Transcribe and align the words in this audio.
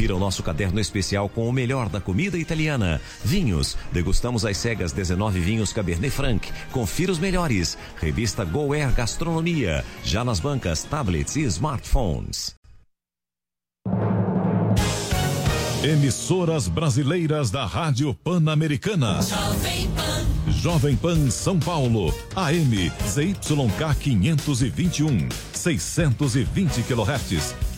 Confira 0.00 0.16
o 0.16 0.18
nosso 0.18 0.42
caderno 0.42 0.80
especial 0.80 1.28
com 1.28 1.46
o 1.46 1.52
melhor 1.52 1.90
da 1.90 2.00
comida 2.00 2.38
italiana. 2.38 2.98
Vinhos. 3.22 3.76
Degustamos 3.92 4.46
as 4.46 4.56
cegas 4.56 4.92
19 4.92 5.40
vinhos 5.40 5.74
Cabernet 5.74 6.10
Franc. 6.10 6.50
Confira 6.72 7.12
os 7.12 7.18
melhores. 7.18 7.76
Revista 8.00 8.42
GoAir 8.42 8.94
Gastronomia. 8.94 9.84
Já 10.02 10.24
nas 10.24 10.40
bancas, 10.40 10.84
tablets 10.84 11.36
e 11.36 11.42
smartphones. 11.42 12.54
Emissoras 15.84 16.66
brasileiras 16.66 17.50
da 17.50 17.66
Rádio 17.66 18.14
Pan-Americana. 18.14 19.20
Jovem 19.20 19.90
Pan. 19.90 20.50
Jovem 20.50 20.96
Pan 20.96 21.30
São 21.30 21.60
Paulo. 21.60 22.14
AM 22.34 22.90
ZYK 23.06 23.94
521. 24.00 25.28
620 25.52 26.84
kHz. 26.84 27.69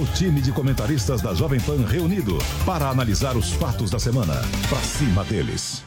O 0.00 0.06
time 0.14 0.40
de 0.40 0.50
comentaristas 0.50 1.20
da 1.20 1.34
Jovem 1.34 1.60
Pan 1.60 1.84
reunido 1.84 2.38
para 2.64 2.88
analisar 2.88 3.36
os 3.36 3.52
fatos 3.52 3.90
da 3.90 3.98
semana. 3.98 4.32
Pra 4.66 4.78
cima 4.78 5.22
deles. 5.24 5.84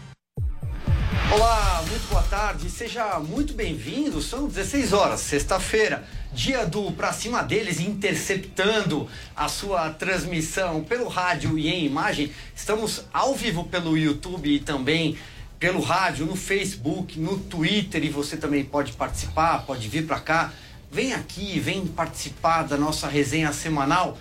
Olá, 1.32 1.84
muito 1.90 2.08
boa 2.10 2.22
tarde, 2.22 2.70
seja 2.70 3.18
muito 3.18 3.56
bem-vindo. 3.56 4.22
São 4.22 4.48
16 4.48 4.94
horas, 4.94 5.20
sexta-feira, 5.20 6.08
dia 6.32 6.64
do 6.64 6.92
Pra 6.92 7.12
Cima 7.12 7.42
deles, 7.42 7.80
interceptando 7.80 9.08
a 9.36 9.48
sua 9.48 9.90
transmissão 9.90 10.84
pelo 10.84 11.08
rádio 11.08 11.58
e 11.58 11.68
em 11.68 11.84
imagem. 11.84 12.32
Estamos 12.56 13.06
ao 13.12 13.34
vivo 13.34 13.64
pelo 13.64 13.98
YouTube 13.98 14.48
e 14.48 14.60
também 14.60 15.18
pelo 15.58 15.82
rádio, 15.82 16.28
no 16.28 16.36
Facebook, 16.36 17.20
no 17.20 17.40
Twitter 17.40 18.04
e 18.04 18.10
você 18.10 18.38
também 18.38 18.64
pode 18.64 18.92
participar, 18.92 19.66
pode 19.66 19.88
vir 19.88 20.06
para 20.06 20.20
cá. 20.20 20.54
Vem 20.94 21.12
aqui, 21.12 21.60
vem 21.60 21.88
participar 21.88 22.62
da 22.62 22.78
nossa 22.78 23.08
resenha 23.08 23.52
semanal 23.52 24.16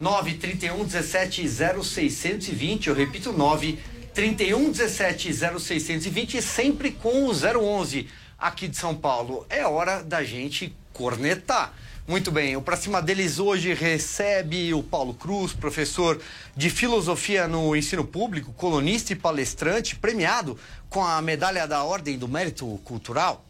931 0.00 0.84
17 0.84 1.48
0620, 1.48 2.88
eu 2.88 2.96
repito 2.96 3.32
9 3.32 3.78
31 4.12 4.72
17 4.72 5.32
0620 5.32 6.42
sempre 6.42 6.90
com 6.90 7.28
o 7.28 7.30
011 7.30 8.08
aqui 8.36 8.66
de 8.66 8.76
São 8.76 8.92
Paulo. 8.92 9.46
É 9.48 9.64
hora 9.68 10.02
da 10.02 10.24
gente 10.24 10.74
cornetar. 10.92 11.72
Muito 12.08 12.32
bem, 12.32 12.56
o 12.56 12.60
Pra 12.60 12.76
Cima 12.76 13.00
deles 13.00 13.38
hoje 13.38 13.72
recebe 13.72 14.74
o 14.74 14.82
Paulo 14.82 15.14
Cruz, 15.14 15.52
professor 15.52 16.20
de 16.56 16.70
filosofia 16.70 17.46
no 17.46 17.76
ensino 17.76 18.04
público, 18.04 18.52
colunista 18.54 19.12
e 19.12 19.16
palestrante, 19.16 19.94
premiado 19.94 20.58
com 20.90 21.04
a 21.04 21.22
medalha 21.22 21.68
da 21.68 21.84
Ordem 21.84 22.18
do 22.18 22.26
Mérito 22.26 22.66
Cultural. 22.82 23.45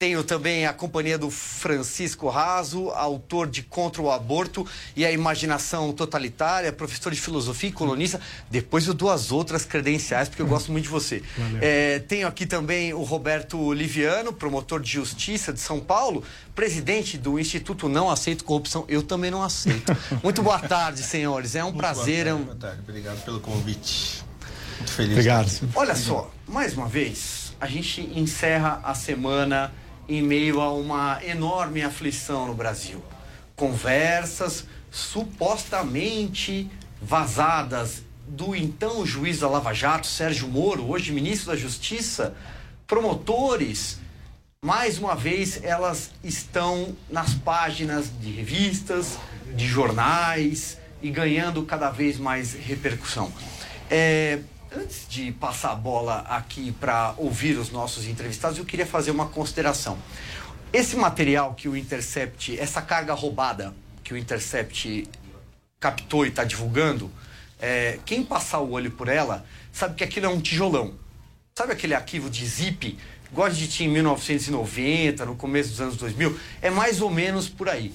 Tenho 0.00 0.24
também 0.24 0.64
a 0.64 0.72
companhia 0.72 1.18
do 1.18 1.30
Francisco 1.30 2.30
Raso, 2.30 2.88
autor 2.88 3.46
de 3.46 3.62
Contra 3.62 4.00
o 4.00 4.10
Aborto 4.10 4.66
e 4.96 5.04
a 5.04 5.12
Imaginação 5.12 5.92
Totalitária, 5.92 6.72
professor 6.72 7.12
de 7.12 7.20
filosofia 7.20 7.68
e 7.68 7.72
colunista. 7.72 8.18
Depois 8.50 8.86
eu 8.86 8.94
dou 8.94 9.10
as 9.10 9.30
outras 9.30 9.66
credenciais, 9.66 10.26
porque 10.26 10.40
eu 10.40 10.46
gosto 10.46 10.72
muito 10.72 10.84
de 10.84 10.88
você. 10.88 11.22
É, 11.60 11.98
tenho 11.98 12.26
aqui 12.26 12.46
também 12.46 12.94
o 12.94 13.02
Roberto 13.02 13.74
Liviano, 13.74 14.32
promotor 14.32 14.80
de 14.80 14.90
justiça 14.90 15.52
de 15.52 15.60
São 15.60 15.78
Paulo, 15.78 16.24
presidente 16.54 17.18
do 17.18 17.38
Instituto 17.38 17.86
Não 17.86 18.08
Aceito 18.08 18.42
Corrupção. 18.42 18.86
Eu 18.88 19.02
também 19.02 19.30
não 19.30 19.42
aceito. 19.42 19.94
Muito 20.24 20.42
boa 20.42 20.60
tarde, 20.60 21.02
senhores. 21.02 21.54
É 21.54 21.62
um 21.62 21.74
prazer. 21.74 22.26
é 22.26 22.32
um- 22.32 22.44
Boa 22.44 22.56
tarde, 22.56 22.80
obrigado 22.88 23.22
pelo 23.22 23.38
convite. 23.40 24.24
Muito 24.78 24.92
feliz. 24.92 25.12
Obrigado. 25.12 25.50
Olha 25.74 25.94
só, 25.94 26.30
mais 26.48 26.72
uma 26.72 26.88
vez, 26.88 27.52
a 27.60 27.66
gente 27.66 28.00
encerra 28.18 28.80
a 28.82 28.94
semana 28.94 29.70
em 30.10 30.20
meio 30.20 30.60
a 30.60 30.72
uma 30.72 31.24
enorme 31.24 31.82
aflição 31.82 32.48
no 32.48 32.52
Brasil. 32.52 33.00
Conversas 33.54 34.66
supostamente 34.90 36.68
vazadas 37.00 38.02
do 38.26 38.56
então 38.56 39.06
juiz 39.06 39.38
da 39.38 39.48
Lava 39.48 39.72
Jato, 39.72 40.08
Sérgio 40.08 40.48
Moro, 40.48 40.90
hoje 40.90 41.12
ministro 41.12 41.52
da 41.52 41.56
Justiça, 41.56 42.34
promotores, 42.88 44.00
mais 44.64 44.98
uma 44.98 45.14
vez 45.14 45.62
elas 45.62 46.10
estão 46.24 46.96
nas 47.08 47.32
páginas 47.34 48.10
de 48.20 48.32
revistas, 48.32 49.16
de 49.54 49.64
jornais 49.64 50.76
e 51.00 51.08
ganhando 51.08 51.62
cada 51.62 51.88
vez 51.88 52.18
mais 52.18 52.52
repercussão. 52.52 53.32
É, 53.88 54.40
antes 54.72 55.06
de 55.08 55.32
passar 55.32 55.72
a 55.72 55.74
bola 55.74 56.20
aqui 56.28 56.72
para 56.72 57.14
ouvir 57.16 57.58
os 57.58 57.70
nossos 57.70 58.06
entrevistados, 58.06 58.58
eu 58.58 58.64
queria 58.64 58.86
fazer 58.86 59.10
uma 59.10 59.26
consideração. 59.26 59.98
Esse 60.72 60.96
material 60.96 61.54
que 61.54 61.68
o 61.68 61.76
Intercept, 61.76 62.58
essa 62.58 62.80
carga 62.80 63.12
roubada 63.12 63.74
que 64.04 64.14
o 64.14 64.16
Intercept 64.16 65.08
captou 65.80 66.24
e 66.24 66.28
está 66.28 66.44
divulgando, 66.44 67.10
é, 67.58 67.98
quem 68.04 68.22
passar 68.22 68.60
o 68.60 68.70
olho 68.70 68.90
por 68.90 69.08
ela 69.08 69.44
sabe 69.72 69.96
que 69.96 70.04
aquilo 70.04 70.26
é 70.26 70.28
um 70.28 70.40
tijolão. 70.40 70.94
Sabe 71.54 71.72
aquele 71.72 71.94
arquivo 71.94 72.30
de 72.30 72.46
zip, 72.46 72.96
igual 73.30 73.48
a 73.48 73.50
gente 73.50 73.68
tinha 73.68 73.88
em 73.88 73.92
1990, 73.92 75.26
no 75.26 75.34
começo 75.34 75.70
dos 75.70 75.80
anos 75.80 75.96
2000? 75.96 76.38
É 76.62 76.70
mais 76.70 77.00
ou 77.00 77.10
menos 77.10 77.48
por 77.48 77.68
aí. 77.68 77.92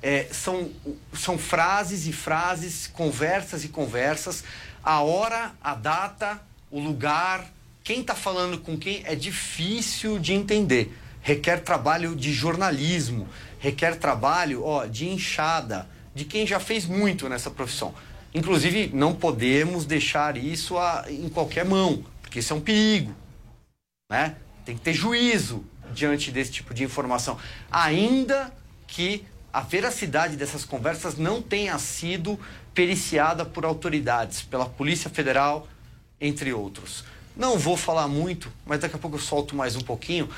É, 0.00 0.28
são, 0.30 0.70
são 1.12 1.36
frases 1.36 2.06
e 2.06 2.12
frases, 2.12 2.86
conversas 2.86 3.64
e 3.64 3.68
conversas, 3.68 4.44
a 4.82 5.00
hora, 5.00 5.52
a 5.62 5.74
data, 5.74 6.40
o 6.70 6.80
lugar, 6.80 7.50
quem 7.84 8.00
está 8.00 8.14
falando 8.14 8.58
com 8.58 8.76
quem 8.76 9.02
é 9.04 9.14
difícil 9.14 10.18
de 10.18 10.32
entender. 10.32 10.96
Requer 11.20 11.62
trabalho 11.62 12.14
de 12.14 12.32
jornalismo, 12.32 13.28
requer 13.58 13.96
trabalho 13.96 14.64
ó, 14.64 14.86
de 14.86 15.08
enxada, 15.08 15.88
de 16.14 16.24
quem 16.24 16.46
já 16.46 16.58
fez 16.60 16.86
muito 16.86 17.28
nessa 17.28 17.50
profissão. 17.50 17.94
Inclusive, 18.34 18.90
não 18.94 19.14
podemos 19.14 19.84
deixar 19.84 20.36
isso 20.36 20.76
a- 20.78 21.04
em 21.08 21.28
qualquer 21.28 21.64
mão, 21.64 22.04
porque 22.22 22.38
isso 22.38 22.52
é 22.52 22.56
um 22.56 22.60
perigo. 22.60 23.14
Né? 24.10 24.36
Tem 24.64 24.76
que 24.76 24.82
ter 24.82 24.92
juízo 24.94 25.64
diante 25.92 26.30
desse 26.30 26.52
tipo 26.52 26.72
de 26.74 26.84
informação. 26.84 27.38
Ainda 27.70 28.52
que 28.86 29.24
a 29.52 29.60
veracidade 29.60 30.36
dessas 30.36 30.64
conversas 30.64 31.16
não 31.16 31.40
tenha 31.40 31.78
sido 31.78 32.38
periciada 32.74 33.44
por 33.44 33.64
autoridades, 33.64 34.42
pela 34.42 34.66
Polícia 34.66 35.10
Federal, 35.10 35.66
entre 36.20 36.52
outros. 36.52 37.04
Não 37.36 37.58
vou 37.58 37.76
falar 37.76 38.08
muito, 38.08 38.52
mas 38.66 38.80
daqui 38.80 38.96
a 38.96 38.98
pouco 38.98 39.16
eu 39.16 39.20
solto 39.20 39.54
mais 39.54 39.76
um 39.76 39.80
pouquinho. 39.80 40.28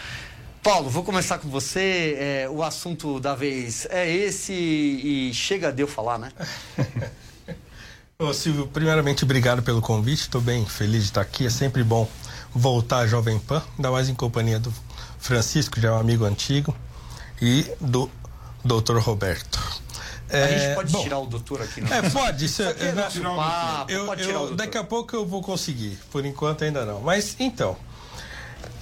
Paulo, 0.62 0.91
vou 0.91 1.03
começar 1.03 1.39
com 1.39 1.49
você. 1.49 2.17
É, 2.19 2.49
o 2.51 2.62
assunto 2.62 3.19
da 3.19 3.35
vez 3.35 3.87
é 3.91 4.11
esse 4.11 4.53
e 4.53 5.33
chega 5.33 5.73
de 5.73 5.83
eu 5.83 5.89
falar, 5.89 6.19
né? 6.19 6.31
Ô, 8.19 8.35
Silvio, 8.35 8.67
primeiramente, 8.67 9.25
obrigado 9.25 9.62
pelo 9.62 9.81
convite. 9.81 10.21
Estou 10.21 10.43
bem 10.43 10.67
feliz 10.67 11.05
de 11.05 11.09
estar 11.09 11.23
aqui. 11.23 11.47
É 11.47 11.51
sempre 11.51 11.83
bom 11.83 12.07
voltar 12.55 12.99
à 12.99 13.07
Jovem 13.07 13.39
Pan, 13.39 13.62
ainda 13.79 13.91
mais 13.91 14.11
em 14.11 14.15
companhia 14.15 14.59
do 14.59 14.73
Francisco, 15.19 15.81
já 15.81 15.89
é 15.89 15.93
um 15.93 15.99
amigo 15.99 16.27
antigo, 16.27 16.77
e 17.41 17.65
do 17.81 18.11
Dr. 18.65 18.99
Roberto. 18.99 19.59
a 20.31 20.37
É, 20.37 20.59
gente 20.59 20.75
pode 20.75 20.93
bom, 20.93 21.03
tirar 21.03 21.19
o 21.19 21.27
doutor 21.27 21.62
aqui, 21.62 21.81
não? 21.81 21.93
É, 21.93 22.09
pode. 22.11 22.45
Isso, 22.45 22.62
é 22.62 22.75
é, 22.79 22.93
nosso 22.93 23.21
papo, 23.21 23.91
eu, 23.91 24.07
pode 24.07 24.23
eu- 24.23 24.33
doutor. 24.33 24.57
daqui 24.57 24.79
a 24.79 24.85
pouco 24.85 25.15
eu 25.17 25.27
vou 25.27 25.43
conseguir. 25.43 25.99
Por 26.11 26.25
enquanto 26.25 26.62
ainda 26.65 26.85
não. 26.85 27.01
Mas 27.01 27.35
então, 27.39 27.77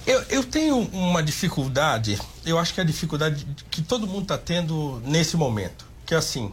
eu, 0.05 0.21
eu 0.29 0.43
tenho 0.43 0.77
uma 0.91 1.21
dificuldade. 1.23 2.19
Eu 2.45 2.57
acho 2.59 2.73
que 2.73 2.79
é 2.79 2.83
a 2.83 2.85
dificuldade 2.85 3.47
que 3.71 3.81
todo 3.81 4.05
mundo 4.07 4.23
está 4.23 4.37
tendo 4.37 5.01
nesse 5.05 5.35
momento, 5.37 5.85
que 6.05 6.13
é 6.13 6.17
assim: 6.17 6.51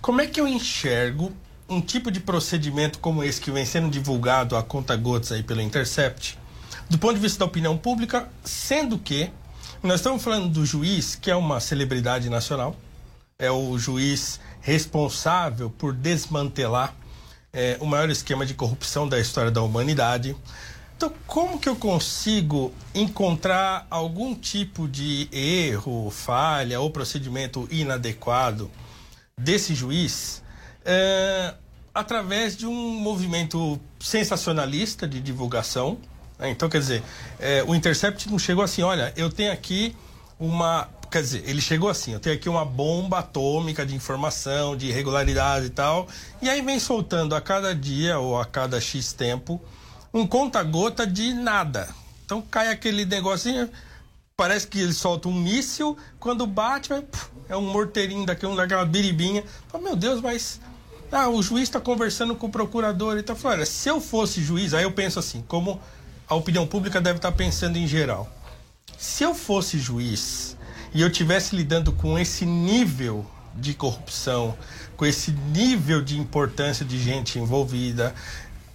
como 0.00 0.20
é 0.20 0.26
que 0.26 0.40
eu 0.40 0.46
enxergo 0.46 1.32
um 1.68 1.80
tipo 1.82 2.10
de 2.10 2.18
procedimento 2.20 2.98
como 2.98 3.22
esse 3.22 3.40
que 3.40 3.50
vem 3.50 3.66
sendo 3.66 3.90
divulgado 3.90 4.56
a 4.56 4.62
conta 4.62 4.96
gotas 4.96 5.32
aí 5.32 5.42
pelo 5.42 5.60
Intercept, 5.60 6.38
do 6.88 6.98
ponto 6.98 7.14
de 7.14 7.20
vista 7.20 7.38
da 7.40 7.44
opinião 7.44 7.76
pública, 7.76 8.26
sendo 8.42 8.98
que 8.98 9.30
nós 9.82 10.00
estamos 10.00 10.22
falando 10.22 10.48
do 10.48 10.66
juiz, 10.66 11.14
que 11.14 11.30
é 11.30 11.36
uma 11.36 11.60
celebridade 11.60 12.28
nacional, 12.28 12.74
é 13.38 13.50
o 13.50 13.78
juiz 13.78 14.40
responsável 14.60 15.70
por 15.70 15.92
desmantelar 15.92 16.94
é, 17.52 17.78
o 17.80 17.86
maior 17.86 18.10
esquema 18.10 18.44
de 18.44 18.54
corrupção 18.54 19.08
da 19.08 19.20
história 19.20 19.50
da 19.50 19.62
humanidade. 19.62 20.36
Então, 20.96 21.12
como 21.28 21.60
que 21.60 21.68
eu 21.68 21.76
consigo 21.76 22.72
encontrar 22.92 23.86
algum 23.88 24.34
tipo 24.34 24.88
de 24.88 25.28
erro, 25.30 26.10
falha 26.10 26.80
ou 26.80 26.90
procedimento 26.90 27.68
inadequado 27.70 28.68
desse 29.38 29.76
juiz 29.76 30.42
é, 30.84 31.54
através 31.94 32.56
de 32.56 32.66
um 32.66 32.98
movimento 32.98 33.78
sensacionalista 34.00 35.06
de 35.06 35.20
divulgação? 35.20 35.98
Né? 36.38 36.50
Então, 36.50 36.68
quer 36.68 36.78
dizer, 36.78 37.02
é, 37.38 37.62
o 37.66 37.74
Intercept 37.74 38.30
não 38.30 38.38
chegou 38.38 38.62
assim: 38.62 38.82
olha, 38.82 39.12
eu 39.16 39.30
tenho 39.30 39.52
aqui 39.52 39.94
uma. 40.38 40.88
Quer 41.10 41.22
dizer, 41.22 41.42
ele 41.46 41.60
chegou 41.60 41.88
assim: 41.88 42.12
eu 42.12 42.20
tenho 42.20 42.36
aqui 42.36 42.48
uma 42.48 42.64
bomba 42.64 43.18
atômica 43.18 43.84
de 43.84 43.94
informação, 43.94 44.76
de 44.76 44.86
irregularidade 44.86 45.66
e 45.66 45.70
tal. 45.70 46.06
E 46.40 46.48
aí 46.48 46.62
vem 46.62 46.78
soltando 46.78 47.34
a 47.34 47.40
cada 47.40 47.74
dia 47.74 48.18
ou 48.18 48.38
a 48.38 48.44
cada 48.44 48.80
X 48.80 49.12
tempo 49.12 49.60
um 50.12 50.26
conta-gota 50.26 51.06
de 51.06 51.34
nada. 51.34 51.88
Então 52.24 52.42
cai 52.42 52.68
aquele 52.68 53.04
negocinho, 53.04 53.68
parece 54.36 54.66
que 54.66 54.80
ele 54.80 54.92
solta 54.92 55.28
um 55.28 55.34
míssil, 55.34 55.96
quando 56.20 56.46
bate, 56.46 56.90
é 57.48 57.56
um 57.56 57.72
morteirinho 57.72 58.26
daquele, 58.26 58.54
daquela 58.54 58.84
biribinha. 58.84 59.42
Fala, 59.68 59.84
meu 59.84 59.96
Deus, 59.96 60.20
mas. 60.20 60.60
Ah, 61.10 61.26
o 61.30 61.42
juiz 61.42 61.62
está 61.62 61.80
conversando 61.80 62.36
com 62.36 62.48
o 62.48 62.50
procurador 62.50 63.16
e 63.16 63.22
tá 63.22 63.34
falando, 63.34 63.60
olha, 63.60 63.66
se 63.66 63.88
eu 63.88 63.98
fosse 63.98 64.42
juiz, 64.42 64.74
aí 64.74 64.82
eu 64.84 64.92
penso 64.92 65.18
assim, 65.18 65.42
como 65.48 65.80
a 66.28 66.34
opinião 66.34 66.66
pública 66.66 67.00
deve 67.00 67.16
estar 67.18 67.32
pensando 67.32 67.76
em 67.78 67.86
geral. 67.86 68.30
Se 68.98 69.24
eu 69.24 69.34
fosse 69.34 69.78
juiz 69.78 70.56
e 70.92 71.00
eu 71.00 71.10
tivesse 71.10 71.56
lidando 71.56 71.92
com 71.92 72.18
esse 72.18 72.44
nível 72.44 73.24
de 73.54 73.74
corrupção, 73.74 74.56
com 74.96 75.06
esse 75.06 75.32
nível 75.32 76.02
de 76.02 76.18
importância 76.18 76.84
de 76.84 76.98
gente 77.00 77.38
envolvida, 77.38 78.14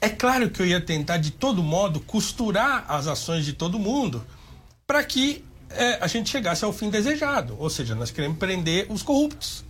é 0.01 0.09
claro 0.09 0.50
que 0.50 0.61
eu 0.61 0.65
ia 0.65 0.81
tentar 0.81 1.17
de 1.17 1.31
todo 1.31 1.63
modo 1.63 2.00
costurar 2.00 2.85
as 2.88 3.07
ações 3.07 3.45
de 3.45 3.53
todo 3.53 3.79
mundo 3.79 4.25
para 4.85 5.03
que 5.03 5.45
é, 5.69 5.97
a 6.01 6.07
gente 6.07 6.29
chegasse 6.29 6.65
ao 6.65 6.73
fim 6.73 6.89
desejado. 6.89 7.56
Ou 7.59 7.69
seja, 7.69 7.95
nós 7.95 8.11
queremos 8.11 8.38
prender 8.38 8.85
os 8.89 9.01
corruptos. 9.01 9.63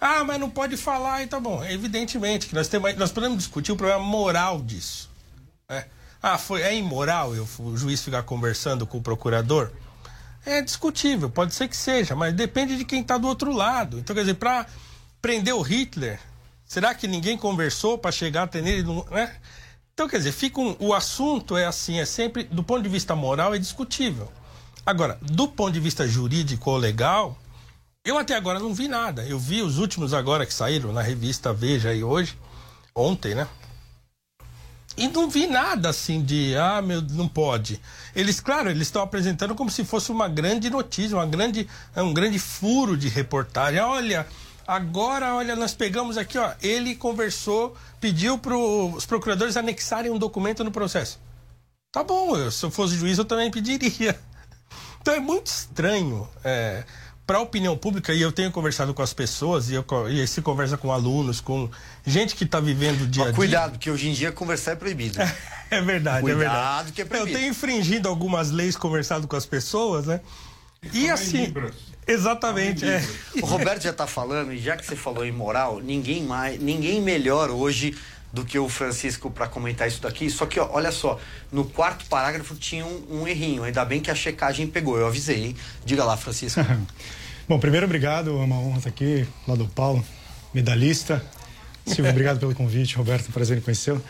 Ah, 0.00 0.24
mas 0.24 0.38
não 0.38 0.50
pode 0.50 0.76
falar, 0.76 1.22
e 1.22 1.26
tá 1.26 1.40
bom. 1.40 1.64
Evidentemente 1.64 2.46
que 2.46 2.54
nós, 2.54 2.68
temos, 2.68 2.94
nós 2.96 3.10
podemos 3.10 3.38
discutir 3.38 3.72
o 3.72 3.76
problema 3.76 4.02
moral 4.02 4.60
disso. 4.60 5.08
né? 5.68 5.86
Ah, 6.22 6.38
foi, 6.38 6.62
é 6.62 6.74
imoral 6.76 7.34
eu, 7.34 7.46
o 7.58 7.76
juiz 7.76 8.02
ficar 8.02 8.22
conversando 8.22 8.86
com 8.86 8.98
o 8.98 9.02
procurador? 9.02 9.70
É 10.44 10.62
discutível, 10.62 11.28
pode 11.28 11.54
ser 11.54 11.68
que 11.68 11.76
seja, 11.76 12.14
mas 12.14 12.32
depende 12.32 12.76
de 12.76 12.84
quem 12.84 13.02
está 13.02 13.18
do 13.18 13.26
outro 13.26 13.52
lado. 13.52 13.98
Então, 13.98 14.14
quer 14.14 14.22
dizer, 14.22 14.34
para 14.34 14.66
prender 15.20 15.54
o 15.54 15.60
Hitler, 15.60 16.20
será 16.64 16.94
que 16.94 17.08
ninguém 17.08 17.36
conversou 17.36 17.98
para 17.98 18.12
chegar 18.12 18.44
até 18.44 18.60
nele? 18.60 18.84
Né? 19.10 19.34
Então, 19.92 20.08
quer 20.08 20.18
dizer, 20.18 20.32
fica 20.32 20.60
um- 20.60 20.76
o 20.78 20.94
assunto 20.94 21.56
é 21.56 21.66
assim, 21.66 21.98
é 21.98 22.04
sempre, 22.04 22.44
do 22.44 22.62
ponto 22.62 22.82
de 22.82 22.88
vista 22.88 23.16
moral, 23.16 23.54
é 23.54 23.58
discutível. 23.58 24.30
Agora, 24.84 25.18
do 25.20 25.48
ponto 25.48 25.72
de 25.72 25.80
vista 25.80 26.06
jurídico 26.06 26.70
ou 26.70 26.76
legal, 26.76 27.36
eu 28.04 28.16
até 28.16 28.36
agora 28.36 28.60
não 28.60 28.72
vi 28.72 28.86
nada. 28.86 29.26
Eu 29.26 29.36
vi 29.38 29.62
os 29.62 29.78
últimos 29.78 30.14
agora 30.14 30.46
que 30.46 30.54
saíram 30.54 30.92
na 30.92 31.02
revista 31.02 31.52
Veja 31.52 31.88
aí 31.88 32.04
hoje, 32.04 32.38
ontem, 32.94 33.34
né? 33.34 33.48
E 34.96 35.08
não 35.08 35.28
vi 35.28 35.46
nada 35.46 35.90
assim 35.90 36.22
de, 36.22 36.56
ah, 36.56 36.80
meu, 36.80 37.02
não 37.02 37.28
pode. 37.28 37.80
Eles, 38.14 38.40
claro, 38.40 38.70
eles 38.70 38.86
estão 38.88 39.02
apresentando 39.02 39.54
como 39.54 39.70
se 39.70 39.84
fosse 39.84 40.10
uma 40.10 40.26
grande 40.26 40.70
notícia, 40.70 41.16
uma 41.16 41.26
grande, 41.26 41.68
um 41.94 42.14
grande 42.14 42.38
furo 42.38 42.96
de 42.96 43.08
reportagem. 43.08 43.78
Olha, 43.80 44.26
agora, 44.66 45.34
olha, 45.34 45.54
nós 45.54 45.74
pegamos 45.74 46.16
aqui, 46.16 46.38
ó, 46.38 46.52
ele 46.62 46.94
conversou, 46.94 47.76
pediu 48.00 48.38
para 48.38 48.56
os 48.56 49.04
procuradores 49.04 49.56
anexarem 49.56 50.10
um 50.10 50.18
documento 50.18 50.64
no 50.64 50.70
processo. 50.70 51.20
Tá 51.92 52.02
bom, 52.02 52.36
eu, 52.36 52.50
se 52.50 52.64
eu 52.64 52.70
fosse 52.70 52.96
juiz 52.96 53.18
eu 53.18 53.24
também 53.24 53.50
pediria. 53.50 54.18
Então 55.00 55.14
é 55.14 55.20
muito 55.20 55.46
estranho 55.46 56.28
é, 56.42 56.82
para 57.26 57.38
a 57.38 57.40
opinião 57.40 57.76
pública, 57.76 58.14
e 58.14 58.22
eu 58.22 58.30
tenho 58.30 58.52
conversado 58.52 58.94
com 58.94 59.02
as 59.02 59.12
pessoas, 59.12 59.68
e, 59.68 59.74
eu, 59.74 59.84
e 60.08 60.24
se 60.28 60.40
conversa 60.40 60.76
com 60.76 60.92
alunos, 60.92 61.40
com 61.40 61.68
gente 62.06 62.36
que 62.36 62.44
está 62.44 62.60
vivendo 62.60 63.02
o 63.02 63.06
dia 63.06 63.24
a 63.24 63.26
dia. 63.26 63.34
cuidado, 63.34 63.72
porque 63.72 63.90
hoje 63.90 64.08
em 64.08 64.12
dia 64.12 64.30
conversar 64.30 64.72
é 64.72 64.76
proibido. 64.76 65.18
É 65.68 65.82
verdade, 65.82 66.20
Cuidado 66.20 66.42
é 66.42 66.48
verdade. 66.48 66.92
que 66.92 67.00
é 67.00 67.04
eu 67.04 67.08
proibido. 67.08 67.36
tenho 67.36 67.50
infringido 67.50 68.08
algumas 68.08 68.52
leis, 68.52 68.76
conversado 68.76 69.26
com 69.26 69.34
as 69.34 69.44
pessoas, 69.44 70.06
né? 70.06 70.20
E 70.92 71.10
assim. 71.10 71.52
Exatamente, 72.06 72.84
é. 72.84 73.04
O 73.42 73.46
Roberto 73.46 73.82
já 73.82 73.92
tá 73.92 74.06
falando, 74.06 74.52
e 74.52 74.58
já 74.58 74.76
que 74.76 74.86
você 74.86 74.94
falou 74.94 75.26
em 75.26 75.32
moral, 75.32 75.80
ninguém 75.80 76.22
mais, 76.22 76.60
ninguém 76.60 77.02
melhor 77.02 77.50
hoje 77.50 77.96
do 78.32 78.44
que 78.44 78.58
o 78.58 78.68
Francisco 78.68 79.30
para 79.30 79.46
comentar 79.46 79.88
isso 79.88 80.00
daqui. 80.02 80.28
Só 80.28 80.46
que, 80.46 80.60
ó, 80.60 80.68
olha 80.72 80.92
só, 80.92 81.18
no 81.50 81.64
quarto 81.64 82.04
parágrafo 82.06 82.54
tinha 82.54 82.84
um, 82.84 83.22
um 83.22 83.28
errinho. 83.28 83.64
Ainda 83.64 83.84
bem 83.84 84.00
que 84.00 84.10
a 84.10 84.14
checagem 84.14 84.66
pegou, 84.66 84.98
eu 84.98 85.06
avisei, 85.06 85.46
hein? 85.46 85.56
Diga 85.84 86.04
lá, 86.04 86.16
Francisco. 86.16 86.60
Bom, 87.48 87.58
primeiro, 87.58 87.86
obrigado. 87.86 88.30
É 88.30 88.44
uma 88.44 88.58
honra 88.58 88.78
estar 88.78 88.90
aqui, 88.90 89.26
lá 89.46 89.54
do 89.54 89.66
Paulo, 89.68 90.04
medalhista. 90.52 91.24
Silvio, 91.86 92.10
obrigado 92.10 92.40
pelo 92.40 92.54
convite. 92.54 92.96
Roberto, 92.96 93.30
prazer 93.30 93.58
em 93.58 93.60
conhecê-lo. 93.60 94.02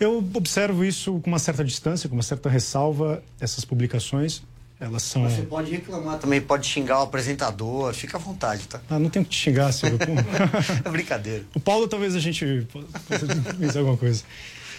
Eu 0.00 0.18
observo 0.34 0.84
isso 0.84 1.20
com 1.20 1.30
uma 1.30 1.38
certa 1.38 1.62
distância, 1.62 2.08
com 2.08 2.16
uma 2.16 2.22
certa 2.22 2.48
ressalva, 2.48 3.22
essas 3.38 3.64
publicações. 3.64 4.42
Elas 4.80 5.02
são. 5.02 5.28
Você 5.28 5.42
pode 5.42 5.70
reclamar 5.70 6.18
também, 6.18 6.40
pode 6.40 6.66
xingar 6.66 7.00
o 7.00 7.02
apresentador, 7.02 7.92
fica 7.92 8.16
à 8.16 8.20
vontade, 8.20 8.66
tá? 8.66 8.80
Ah, 8.88 8.98
não 8.98 9.10
tenho 9.10 9.24
que 9.26 9.30
te 9.32 9.36
xingar, 9.36 9.70
Silvio. 9.72 9.98
É 10.82 10.88
brincadeira. 10.90 11.44
O 11.54 11.60
Paulo, 11.60 11.86
talvez 11.86 12.14
a 12.16 12.18
gente 12.20 12.66
possa 12.72 13.26
pensar 13.58 13.78
alguma 13.80 13.96
coisa. 13.98 14.22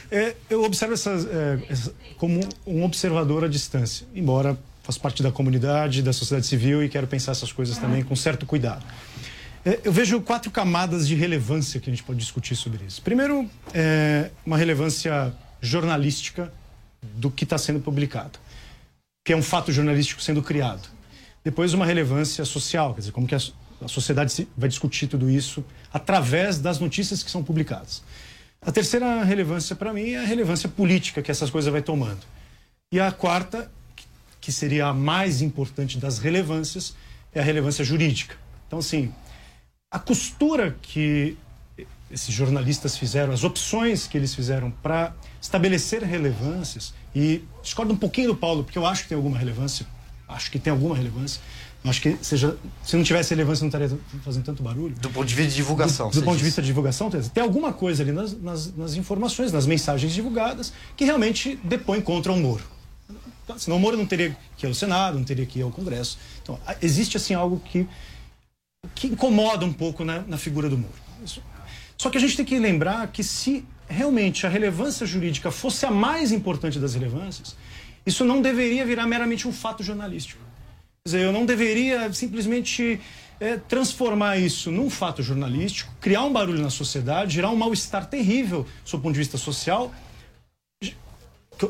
É, 0.10 0.36
eu 0.50 0.64
observo 0.64 0.94
essas, 0.96 1.26
é, 1.26 1.60
essa- 1.70 1.94
como 2.18 2.40
um 2.66 2.84
observador 2.84 3.44
à 3.46 3.48
distância, 3.48 4.06
embora 4.16 4.58
faça 4.84 5.00
parte 5.00 5.22
da 5.22 5.32
comunidade, 5.32 6.02
da 6.02 6.12
sociedade 6.12 6.48
civil 6.48 6.84
e 6.84 6.90
quero 6.90 7.06
pensar 7.06 7.32
essas 7.34 7.52
coisas 7.52 7.78
também 7.78 8.04
com 8.04 8.16
certo 8.16 8.46
cuidado. 8.48 8.84
É, 9.64 9.80
eu 9.84 9.94
vejo 9.94 10.20
quatro 10.22 10.50
camadas 10.50 11.08
de 11.08 11.14
relevância 11.14 11.80
que 11.80 11.88
a 11.90 11.94
gente 11.94 12.02
pode 12.04 12.18
discutir 12.18 12.56
sobre 12.56 12.84
isso. 12.86 13.00
Primeiro, 13.04 13.48
é 13.74 14.32
uma 14.44 14.58
relevância 14.58 15.32
jornalística 15.62 16.52
do 17.16 17.30
que 17.30 17.44
está 17.44 17.58
sendo 17.60 17.80
publicado, 17.80 18.40
que 19.24 19.34
é 19.34 19.36
um 19.36 19.44
fato 19.44 19.72
jornalístico 19.72 20.22
sendo 20.22 20.42
criado. 20.42 20.88
Depois, 21.44 21.74
uma 21.74 21.86
relevância 21.86 22.44
social, 22.46 22.94
quer 22.94 23.00
dizer, 23.02 23.12
como 23.12 23.28
que 23.28 23.36
a, 23.36 23.40
so- 23.40 23.54
a 23.84 23.88
sociedade 23.88 24.48
vai 24.56 24.70
discutir 24.70 25.08
tudo 25.08 25.30
isso 25.30 25.64
através 25.92 26.60
das 26.60 26.80
notícias 26.80 27.24
que 27.24 27.32
são 27.32 27.44
publicadas. 27.44 28.04
A 28.62 28.72
terceira 28.72 29.24
relevância 29.24 29.76
para 29.76 29.92
mim 29.92 30.12
é 30.12 30.20
a 30.20 30.26
relevância 30.26 30.70
política 30.70 31.22
que 31.22 31.32
essas 31.32 31.50
coisas 31.50 31.72
vai 31.72 31.82
tomando. 31.82 32.22
E 32.94 33.00
a 33.00 33.12
quarta, 33.12 33.72
que 34.40 34.52
seria 34.52 34.88
a 34.88 34.94
mais 34.94 35.42
importante 35.42 35.98
das 35.98 36.20
relevâncias, 36.20 36.96
é 37.34 37.40
a 37.40 37.44
relevância 37.44 37.84
jurídica. 37.84 38.36
Então, 38.68 38.78
assim, 38.80 39.12
a 39.92 39.98
costura 39.98 40.76
que 40.82 41.38
esses 42.12 42.34
jornalistas 42.34 42.98
fizeram, 42.98 43.34
as 43.34 43.44
opções 43.44 44.06
que 44.06 44.18
eles 44.18 44.36
fizeram 44.36 44.70
para 44.70 45.14
estabelecer 45.42 46.04
relevâncias, 46.04 46.94
e 47.16 47.42
discordo 47.64 47.92
um 47.94 47.98
pouquinho 47.98 48.28
do 48.30 48.36
Paulo, 48.36 48.64
porque 48.64 48.78
eu 48.78 48.86
acho 48.86 49.04
que 49.04 49.10
tem 49.10 49.16
alguma 49.16 49.38
relevância, 49.38 49.86
acho 50.28 50.52
que 50.52 50.60
tem 50.60 50.72
alguma 50.72 50.96
relevância. 50.96 51.42
Acho 51.84 52.00
que 52.00 52.16
seja, 52.22 52.56
se 52.84 52.96
não 52.96 53.04
tivesse 53.04 53.32
relevância, 53.32 53.64
não 53.64 53.70
estaria 53.70 54.00
fazendo 54.24 54.44
tanto 54.44 54.62
barulho 54.62 54.94
Do 55.00 55.10
ponto 55.10 55.26
de 55.26 55.34
vista 55.34 55.50
de 55.50 55.56
divulgação. 55.56 56.12
do, 56.12 56.14
do 56.20 56.22
ponto 56.24 56.34
de 56.34 56.38
disse. 56.38 56.46
vista 56.50 56.62
de 56.62 56.68
divulgação, 56.68 57.10
tem- 57.10 57.20
tem 57.24 57.42
alguma 57.42 57.74
coisa 57.74 58.04
ali 58.04 58.12
nas, 58.12 58.40
nas- 58.40 58.76
nas 58.76 58.94
informações, 58.94 59.52
nas 59.52 59.66
mensagens 59.66 60.14
divulgadas, 60.14 60.72
que 60.96 61.04
realmente 61.06 61.60
depõe 61.64 62.00
contra 62.00 62.32
o 62.32 62.38
Moro. 62.40 62.64
Senão 63.58 63.78
o 63.78 63.80
Moro 63.80 63.98
não 63.98 64.06
teria 64.06 64.38
que 64.56 64.66
ir 64.66 64.70
ao 64.70 64.76
Senado, 64.76 65.18
não 65.18 65.24
teria 65.26 65.46
que 65.48 65.58
ir 65.58 65.64
ao 65.64 65.72
Congresso. 65.72 66.20
Então, 66.44 66.60
existe 66.84 67.18
assim 67.18 67.34
algo 67.34 67.60
que, 67.66 67.88
que 68.94 69.08
incomoda 69.08 69.66
um 69.66 69.74
pouco 69.74 70.06
na, 70.06 70.20
na 70.22 70.38
figura 70.38 70.70
do 70.70 70.78
Moro. 70.78 70.94
Isso- 71.26 71.42
Só 71.98 72.12
que 72.12 72.18
a 72.20 72.22
gente 72.22 72.38
tem 72.38 72.46
que 72.46 72.60
lembrar 72.60 73.08
que 73.08 73.24
se 73.24 73.66
realmente 73.92 74.46
a 74.46 74.50
relevância 74.50 75.06
jurídica 75.06 75.52
fosse 75.52 75.86
a 75.86 75.92
mais 75.92 76.32
importante 76.32 76.80
das 76.80 76.94
relevâncias, 76.94 77.56
isso 78.06 78.24
não 78.26 78.42
deveria 78.42 78.86
virar 78.86 79.06
meramente 79.06 79.48
um 79.48 79.54
fato 79.54 79.84
jornalístico. 79.84 80.42
Quer 81.04 81.18
dizer, 81.18 81.26
eu 81.26 81.32
não 81.32 81.46
deveria 81.46 82.12
simplesmente 82.14 83.00
eh, 83.40 83.60
transformar 83.68 84.38
isso 84.38 84.72
num 84.72 84.90
fato 84.90 85.22
jornalístico, 85.22 85.92
criar 86.00 86.24
um 86.24 86.32
barulho 86.32 86.62
na 86.62 86.70
sociedade, 86.70 87.34
gerar 87.34 87.50
um 87.50 87.56
mal-estar 87.56 88.06
terrível 88.06 88.66
do 88.90 89.00
ponto 89.00 89.14
de 89.14 89.20
vista 89.20 89.38
social. 89.38 89.94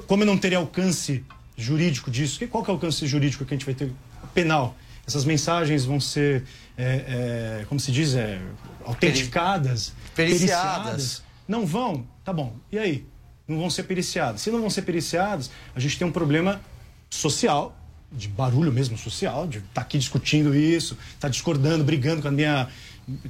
Como 0.08 0.24
eu 0.24 0.28
não 0.28 0.38
teria 0.38 0.58
alcance 0.58 1.24
jurídico 1.58 2.10
disso, 2.10 2.46
qual 2.48 2.64
que 2.64 2.70
é 2.70 2.74
o 2.74 2.76
alcance 2.76 3.06
jurídico 3.06 3.46
que 3.46 3.54
a 3.54 3.58
gente 3.58 3.66
vai 3.66 3.76
ter 3.76 3.92
penal? 4.34 4.76
Essas 5.06 5.26
mensagens 5.26 5.84
vão 5.84 6.00
ser, 6.00 6.44
eh, 6.78 7.62
eh, 7.62 7.66
como 7.68 7.80
se 7.80 7.92
diz, 7.92 8.14
eh, 8.16 8.40
autenticadas. 8.86 9.94
Periciadas. 10.16 11.24
Não 11.52 11.66
vão? 11.66 12.08
Tá 12.24 12.32
bom. 12.32 12.56
E 12.72 12.80
aí? 12.80 13.06
Não 13.46 13.60
vão 13.60 13.70
ser 13.70 13.84
periciadas. 13.84 14.40
Se 14.40 14.50
não 14.50 14.62
vão 14.62 14.70
ser 14.70 14.84
periciadas, 14.84 15.52
a 15.76 15.82
gente 15.82 15.98
tem 15.98 16.08
um 16.08 16.12
problema 16.12 16.62
social, 17.10 17.78
de 18.10 18.30
barulho 18.30 18.72
mesmo 18.72 18.98
social, 18.98 19.46
de 19.46 19.58
estar 19.58 19.70
tá 19.74 19.82
aqui 19.82 19.98
discutindo 19.98 20.56
isso, 20.56 20.94
estar 20.94 21.20
tá 21.20 21.28
discordando, 21.28 21.84
brigando 21.84 22.22
com 22.22 22.30
a 22.30 22.32
minha 22.32 22.70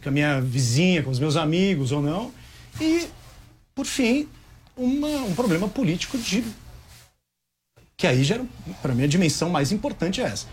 com 0.04 0.10
a 0.10 0.12
minha 0.12 0.40
vizinha, 0.40 1.02
com 1.02 1.10
os 1.10 1.18
meus 1.18 1.36
amigos 1.36 1.92
ou 1.92 2.00
não. 2.00 2.32
E, 2.80 3.08
por 3.74 3.88
fim, 3.88 4.28
uma, 4.78 5.08
um 5.08 5.34
problema 5.34 5.68
político 5.68 6.16
de. 6.20 6.44
Que 7.98 8.06
aí 8.06 8.24
já, 8.24 8.40
para 8.84 8.94
mim, 8.94 9.04
a 9.04 9.08
dimensão 9.08 9.50
mais 9.50 9.72
importante 9.72 10.22
é 10.22 10.26
essa. 10.26 10.46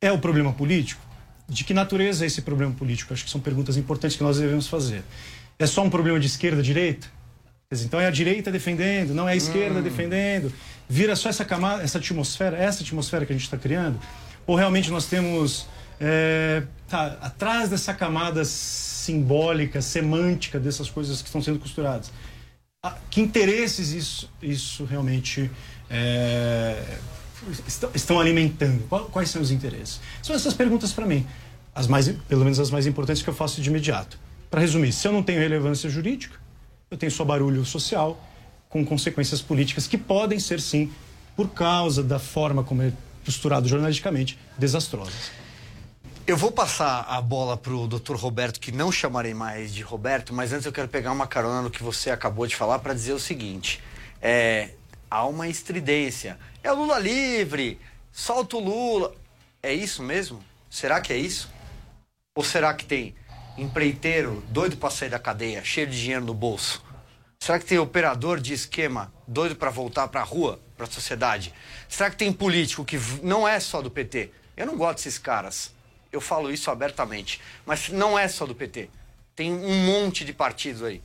É 0.00 0.10
o 0.10 0.18
problema 0.18 0.52
político? 0.52 1.00
De 1.48 1.62
que 1.62 1.72
natureza 1.72 2.24
é 2.24 2.26
esse 2.26 2.42
problema 2.42 2.74
político? 2.74 3.14
Acho 3.14 3.24
que 3.24 3.30
são 3.30 3.40
perguntas 3.40 3.76
importantes 3.76 4.16
que 4.16 4.22
nós 4.24 4.38
devemos 4.38 4.66
fazer. 4.66 5.04
É 5.58 5.66
só 5.66 5.82
um 5.82 5.90
problema 5.90 6.20
de 6.20 6.26
esquerda, 6.26 6.62
direita? 6.62 7.08
Então 7.70 8.00
é 8.00 8.06
a 8.06 8.10
direita 8.10 8.50
defendendo, 8.50 9.12
não 9.12 9.28
é 9.28 9.32
a 9.32 9.36
esquerda 9.36 9.80
hum. 9.80 9.82
defendendo. 9.82 10.52
Vira 10.88 11.14
só 11.14 11.28
essa 11.28 11.44
camada, 11.44 11.82
essa 11.82 11.98
atmosfera, 11.98 12.56
essa 12.56 12.82
atmosfera 12.82 13.26
que 13.26 13.32
a 13.32 13.36
gente 13.36 13.44
está 13.44 13.58
criando? 13.58 14.00
Ou 14.46 14.56
realmente 14.56 14.90
nós 14.90 15.06
temos 15.06 15.66
é, 16.00 16.62
tá, 16.88 17.18
atrás 17.20 17.68
dessa 17.68 17.92
camada 17.92 18.44
simbólica, 18.44 19.82
semântica 19.82 20.58
dessas 20.58 20.88
coisas 20.88 21.20
que 21.20 21.28
estão 21.28 21.42
sendo 21.42 21.58
costuradas? 21.58 22.10
Que 23.10 23.20
interesses 23.20 23.90
isso, 23.90 24.30
isso 24.40 24.84
realmente 24.84 25.50
é, 25.90 26.82
estão, 27.66 27.90
estão 27.94 28.20
alimentando? 28.20 28.84
Quais 29.10 29.28
são 29.28 29.42
os 29.42 29.50
interesses? 29.50 30.00
São 30.22 30.34
essas 30.34 30.54
perguntas 30.54 30.92
para 30.92 31.04
mim, 31.04 31.26
as 31.74 31.86
mais, 31.86 32.08
pelo 32.08 32.44
menos 32.44 32.58
as 32.58 32.70
mais 32.70 32.86
importantes 32.86 33.22
que 33.22 33.28
eu 33.28 33.34
faço 33.34 33.60
de 33.60 33.68
imediato. 33.68 34.18
Para 34.50 34.60
resumir, 34.60 34.92
se 34.92 35.06
eu 35.06 35.12
não 35.12 35.22
tenho 35.22 35.40
relevância 35.40 35.90
jurídica, 35.90 36.38
eu 36.90 36.96
tenho 36.96 37.12
só 37.12 37.24
barulho 37.24 37.64
social 37.64 38.18
com 38.68 38.84
consequências 38.84 39.42
políticas 39.42 39.86
que 39.86 39.98
podem 39.98 40.38
ser, 40.38 40.60
sim, 40.60 40.92
por 41.36 41.50
causa 41.50 42.02
da 42.02 42.18
forma 42.18 42.64
como 42.64 42.82
é 42.82 42.92
costurado 43.24 43.68
jornalisticamente, 43.68 44.38
desastrosas. 44.56 45.30
Eu 46.26 46.36
vou 46.36 46.50
passar 46.50 47.06
a 47.08 47.20
bola 47.20 47.56
para 47.56 47.72
o 47.72 47.86
Dr. 47.86 48.16
Roberto, 48.16 48.60
que 48.60 48.72
não 48.72 48.90
chamarei 48.92 49.32
mais 49.32 49.72
de 49.72 49.82
Roberto, 49.82 50.34
mas 50.34 50.52
antes 50.52 50.66
eu 50.66 50.72
quero 50.72 50.88
pegar 50.88 51.12
uma 51.12 51.26
carona 51.26 51.62
no 51.62 51.70
que 51.70 51.82
você 51.82 52.10
acabou 52.10 52.46
de 52.46 52.56
falar 52.56 52.78
para 52.80 52.92
dizer 52.92 53.12
o 53.12 53.18
seguinte: 53.18 53.82
é, 54.20 54.70
há 55.10 55.26
uma 55.26 55.48
estridência. 55.48 56.38
É 56.62 56.70
o 56.72 56.74
Lula 56.74 56.98
livre, 56.98 57.78
solta 58.12 58.56
o 58.56 58.60
Lula. 58.60 59.14
É 59.62 59.72
isso 59.72 60.02
mesmo? 60.02 60.42
Será 60.68 61.00
que 61.00 61.12
é 61.12 61.16
isso? 61.16 61.50
Ou 62.34 62.44
será 62.44 62.74
que 62.74 62.84
tem 62.84 63.14
empreiteiro 63.58 64.42
doido 64.48 64.76
para 64.76 64.90
sair 64.90 65.10
da 65.10 65.18
cadeia, 65.18 65.64
cheio 65.64 65.86
de 65.86 66.00
dinheiro 66.00 66.24
no 66.24 66.32
bolso? 66.32 66.82
Será 67.40 67.58
que 67.58 67.66
tem 67.66 67.78
operador 67.78 68.40
de 68.40 68.52
esquema 68.52 69.12
doido 69.26 69.56
para 69.56 69.70
voltar 69.70 70.08
para 70.08 70.20
a 70.20 70.24
rua, 70.24 70.60
para 70.76 70.86
a 70.86 70.90
sociedade? 70.90 71.52
Será 71.88 72.10
que 72.10 72.16
tem 72.16 72.32
político 72.32 72.84
que 72.84 72.98
não 73.22 73.46
é 73.46 73.60
só 73.60 73.80
do 73.80 73.90
PT? 73.90 74.30
Eu 74.56 74.66
não 74.66 74.76
gosto 74.76 74.98
desses 74.98 75.18
caras. 75.18 75.72
Eu 76.10 76.20
falo 76.20 76.50
isso 76.50 76.70
abertamente. 76.70 77.40
Mas 77.64 77.88
não 77.88 78.18
é 78.18 78.26
só 78.28 78.44
do 78.46 78.54
PT. 78.54 78.90
Tem 79.36 79.52
um 79.52 79.86
monte 79.86 80.24
de 80.24 80.32
partidos 80.32 80.82
aí. 80.82 81.02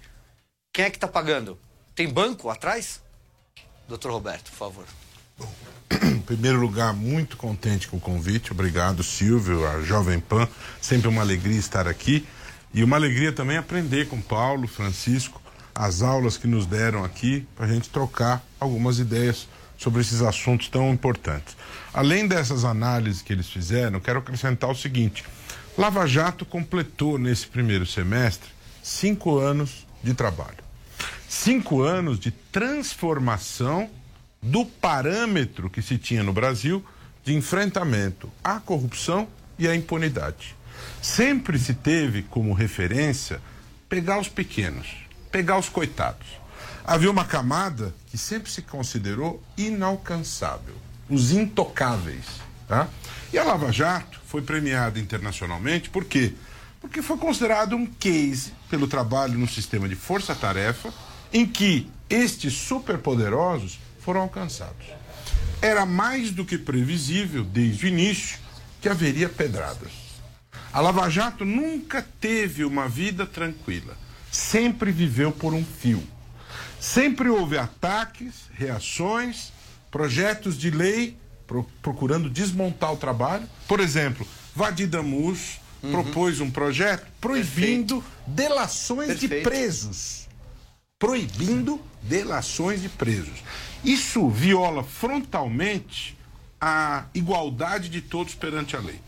Quem 0.74 0.86
é 0.86 0.89
que 0.89 0.98
está 0.98 1.07
pagando? 1.07 1.60
Tem 1.93 2.07
banco 2.07 2.50
atrás? 2.50 3.01
Doutor 3.88 4.12
Roberto, 4.12 4.50
por 4.50 4.57
favor. 4.57 4.86
Bom, 5.38 5.53
em 6.03 6.19
primeiro 6.22 6.60
lugar, 6.60 6.93
muito 6.93 7.38
contente 7.38 7.88
com 7.88 7.98
o 7.98 8.01
convite. 8.01 8.51
Obrigado, 8.51 9.03
Silvio, 9.03 9.67
a 9.67 9.81
Jovem 9.81 10.19
Pan. 10.19 10.48
Sempre 10.81 11.07
uma 11.10 11.22
alegria 11.22 11.60
estar 11.60 11.88
aqui. 11.88 12.25
E 12.74 12.84
uma 12.84 12.96
alegria 12.96 13.32
também 13.32 13.58
aprender 13.58 14.08
com 14.08 14.20
Paulo, 14.20 14.68
Francisco, 14.68 15.39
as 15.75 16.01
aulas 16.01 16.38
que 16.38 16.48
nos 16.48 16.65
deram 16.65 17.03
aqui, 17.03 17.46
para 17.56 17.65
a 17.65 17.70
gente 17.70 17.89
trocar 17.89 18.44
algumas 18.60 18.98
ideias 18.98 19.48
sobre 19.77 20.01
esses 20.01 20.22
assuntos 20.22 20.70
tão 20.70 20.92
importantes. 20.92 21.56
Além 21.94 22.27
dessas 22.27 22.65
análises 22.65 23.22
que 23.22 23.32
eles 23.32 23.48
fizeram, 23.48 24.00
quero 24.00 24.20
acrescentar 24.20 24.72
o 24.72 24.75
seguinte: 24.75 25.24
Lava 25.77 26.08
Jato 26.08 26.46
completou 26.46 27.18
nesse 27.18 27.46
primeiro 27.48 27.86
semestre 27.86 28.50
cinco 28.82 29.38
anos 29.38 29.86
de 30.03 30.13
trabalho. 30.13 30.63
Cinco 31.30 31.82
anos 31.82 32.20
de 32.20 32.32
transformação 32.32 33.89
do 34.42 34.65
parâmetro 34.65 35.70
que 35.70 35.82
se 35.82 35.98
tinha 35.98 36.24
no 36.24 36.34
Brasil 36.34 36.84
de 37.24 37.34
enfrentamento 37.34 38.30
à 38.44 38.60
corrupção 38.60 39.27
e 39.58 39.68
à 39.68 39.75
impunidade. 39.75 40.56
Sempre 41.02 41.60
se 41.60 41.74
teve 41.74 42.24
como 42.24 42.54
referência 42.54 43.42
pegar 43.90 44.20
os 44.20 44.28
pequenos, 44.28 44.88
pegar 45.32 45.58
os 45.58 45.70
coitados. 45.70 46.28
Havia 46.86 47.12
uma 47.12 47.25
camada 47.25 47.94
que 48.08 48.18
sempre 48.18 48.52
se 48.52 48.62
considerou 48.62 49.42
inalcançável, 49.58 50.75
os 51.10 51.32
intocáveis. 51.32 52.25
Tá? 52.68 52.88
E 53.32 53.38
a 53.38 53.44
Lava 53.44 53.72
Jato 53.72 54.20
foi 54.25 54.42
premiada 54.42 55.00
internacionalmente 55.00 55.90
por 55.90 56.06
quê? 56.06 56.34
Porque 56.82 57.02
foi 57.02 57.18
considerado 57.18 57.75
um 57.75 57.86
case 57.86 58.54
pelo 58.70 58.88
trabalho 58.88 59.38
no 59.38 59.48
sistema 59.48 59.88
de 59.88 59.96
força-tarefa 59.96 60.94
em 61.32 61.46
que 61.46 61.90
estes 62.10 62.54
superpoderosos 62.54 63.80
foram 64.00 64.22
alcançados. 64.22 64.86
Era 65.62 65.86
mais 65.86 66.32
do 66.32 66.44
que 66.44 66.58
previsível, 66.58 67.44
desde 67.44 67.86
o 67.86 67.88
início, 67.88 68.38
que 68.82 68.90
haveria 68.90 69.30
pedradas. 69.30 70.02
A 70.74 70.82
Lava 70.82 71.08
Jato 71.08 71.46
nunca 71.46 72.03
teve 72.20 72.65
uma 72.65 72.89
vida 72.89 73.27
tranquila. 73.27 73.96
Sempre 74.32 74.92
viveu 74.92 75.32
por 75.32 75.53
um 75.53 75.63
fio. 75.63 76.01
Sempre 76.80 77.30
houve 77.30 77.60
ataques, 77.60 78.50
reações, 78.56 79.53
projetos 79.92 80.58
de 80.58 80.72
lei 80.72 81.15
pro, 81.46 81.63
procurando 81.80 82.27
desmontar 82.27 82.92
o 82.92 82.98
trabalho. 82.98 83.48
Por 83.68 83.80
exemplo, 83.80 84.27
Vadir 84.56 84.88
Damus 84.88 85.60
uhum. 85.84 85.92
propôs 85.92 86.42
um 86.42 86.50
projeto 86.50 87.06
proibindo 87.22 88.01
Perfeito. 88.01 88.03
delações 88.25 89.08
Perfeito. 89.20 89.36
de 89.36 89.42
presos. 89.44 90.27
Proibindo 90.98 91.80
delações 92.01 92.82
de 92.82 92.89
presos. 92.89 93.44
Isso 93.84 94.27
viola 94.27 94.84
frontalmente 94.84 96.18
a 96.60 97.06
igualdade 97.13 97.89
de 97.89 98.01
todos 98.01 98.34
perante 98.34 98.75
a 98.75 98.80
lei. 98.80 99.00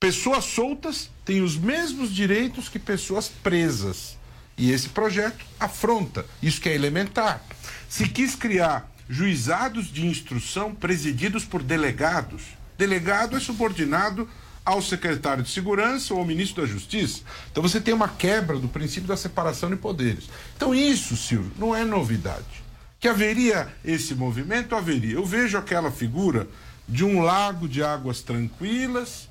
Pessoas 0.00 0.44
soltas 0.44 1.10
têm 1.24 1.42
os 1.42 1.56
mesmos 1.56 2.14
direitos 2.14 2.68
que 2.68 2.78
pessoas 2.78 3.28
presas. 3.28 4.16
E 4.56 4.70
esse 4.70 4.88
projeto 4.90 5.44
afronta 5.58 6.24
isso 6.40 6.60
que 6.60 6.68
é 6.68 6.74
elementar. 6.74 7.42
Se 7.88 8.08
quis 8.08 8.36
criar 8.36 8.88
juizados 9.08 9.90
de 9.90 10.06
instrução 10.06 10.74
presididos 10.74 11.44
por 11.44 11.62
delegados. 11.62 12.42
Delegado 12.76 13.36
é 13.36 13.40
subordinado 13.40 14.28
ao 14.64 14.82
secretário 14.82 15.42
de 15.42 15.50
Segurança 15.50 16.12
ou 16.12 16.20
ao 16.20 16.26
ministro 16.26 16.62
da 16.62 16.68
Justiça. 16.68 17.22
Então 17.50 17.62
você 17.62 17.80
tem 17.80 17.94
uma 17.94 18.08
quebra 18.08 18.58
do 18.58 18.68
princípio 18.68 19.08
da 19.08 19.16
separação 19.16 19.70
de 19.70 19.76
poderes. 19.76 20.28
Então 20.56 20.74
isso, 20.74 21.16
Silvio, 21.16 21.50
não 21.58 21.74
é 21.74 21.84
novidade. 21.84 22.62
Que 23.00 23.08
haveria 23.08 23.68
esse 23.84 24.14
movimento, 24.14 24.76
haveria. 24.76 25.14
Eu 25.14 25.24
vejo 25.24 25.56
aquela 25.56 25.90
figura 25.90 26.46
de 26.86 27.04
um 27.04 27.20
lago 27.20 27.68
de 27.68 27.82
águas 27.82 28.22
tranquilas, 28.22 29.27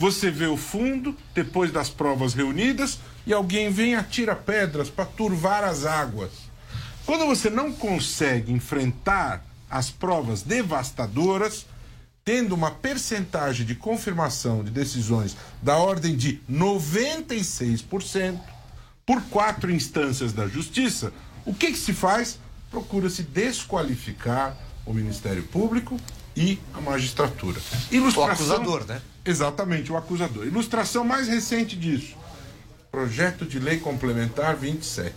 você 0.00 0.30
vê 0.30 0.46
o 0.46 0.56
fundo, 0.56 1.14
depois 1.34 1.70
das 1.70 1.90
provas 1.90 2.32
reunidas, 2.32 2.98
e 3.26 3.34
alguém 3.34 3.70
vem 3.70 3.92
e 3.92 3.94
atira 3.94 4.34
pedras 4.34 4.88
para 4.88 5.04
turvar 5.04 5.62
as 5.62 5.84
águas. 5.84 6.30
Quando 7.04 7.26
você 7.26 7.50
não 7.50 7.70
consegue 7.70 8.50
enfrentar 8.50 9.44
as 9.68 9.90
provas 9.90 10.40
devastadoras, 10.40 11.66
tendo 12.24 12.54
uma 12.54 12.70
percentagem 12.70 13.66
de 13.66 13.74
confirmação 13.74 14.64
de 14.64 14.70
decisões 14.70 15.36
da 15.62 15.76
ordem 15.76 16.16
de 16.16 16.40
96%, 16.50 18.40
por 19.04 19.20
quatro 19.24 19.70
instâncias 19.70 20.32
da 20.32 20.48
justiça, 20.48 21.12
o 21.44 21.52
que, 21.52 21.72
que 21.72 21.78
se 21.78 21.92
faz? 21.92 22.38
Procura-se 22.70 23.22
desqualificar 23.22 24.56
o 24.86 24.94
Ministério 24.94 25.42
Público 25.42 26.00
e 26.34 26.58
a 26.72 26.80
magistratura. 26.80 27.60
Ilustração... 27.90 28.46
O 28.48 28.54
acusador, 28.54 28.86
né? 28.86 29.02
Exatamente, 29.24 29.92
o 29.92 29.96
acusador. 29.96 30.46
Ilustração 30.46 31.04
mais 31.04 31.28
recente 31.28 31.76
disso. 31.76 32.16
Projeto 32.90 33.44
de 33.44 33.58
Lei 33.58 33.78
Complementar 33.78 34.56
27. 34.56 35.14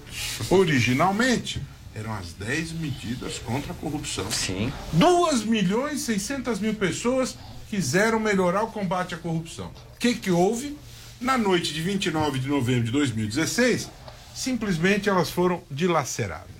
Originalmente, 0.49 1.61
eram 1.95 2.13
as 2.13 2.33
10 2.33 2.73
medidas 2.73 3.39
contra 3.39 3.71
a 3.71 3.75
corrupção. 3.75 4.29
Sim. 4.31 4.71
2 4.93 5.45
milhões 5.45 6.01
e 6.01 6.05
600 6.05 6.59
mil 6.59 6.75
pessoas 6.75 7.37
quiseram 7.69 8.19
melhorar 8.19 8.63
o 8.63 8.71
combate 8.71 9.15
à 9.15 9.17
corrupção. 9.17 9.71
O 9.95 9.97
que, 9.97 10.13
que 10.13 10.29
houve? 10.29 10.77
Na 11.19 11.37
noite 11.37 11.73
de 11.73 11.81
29 11.81 12.37
de 12.37 12.47
novembro 12.47 12.83
de 12.83 12.91
2016, 12.91 13.89
simplesmente 14.35 15.09
elas 15.09 15.29
foram 15.29 15.63
dilaceradas. 15.71 16.51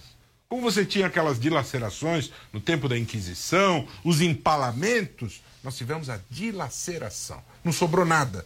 Como 0.48 0.62
você 0.62 0.86
tinha 0.86 1.08
aquelas 1.08 1.40
dilacerações 1.40 2.32
no 2.52 2.62
tempo 2.62 2.88
da 2.88 2.98
Inquisição, 2.98 3.88
os 4.04 4.22
empalamentos, 4.22 5.43
nós 5.64 5.78
tivemos 5.78 6.10
a 6.10 6.20
dilaceração. 6.30 7.42
Não 7.64 7.72
sobrou 7.72 8.06
nada. 8.06 8.46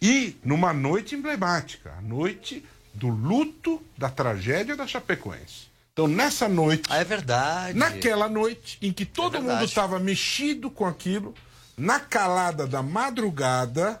E 0.00 0.36
numa 0.44 0.72
noite 0.72 1.14
emblemática, 1.14 1.92
a 1.98 2.00
noite 2.02 2.64
do 2.94 3.08
luto 3.08 3.82
da 3.96 4.08
tragédia 4.10 4.76
da 4.76 4.86
Chapecoense. 4.86 5.70
Então, 5.92 6.08
nessa 6.08 6.48
noite, 6.48 6.84
Ah, 6.90 6.98
é 6.98 7.04
verdade. 7.04 7.78
naquela 7.78 8.28
noite 8.28 8.78
em 8.80 8.92
que 8.92 9.04
todo 9.04 9.32
verdade. 9.32 9.52
mundo 9.54 9.64
estava 9.64 9.98
mexido 9.98 10.70
com 10.70 10.86
aquilo, 10.86 11.34
na 11.76 12.00
calada 12.00 12.66
da 12.66 12.82
madrugada, 12.82 14.00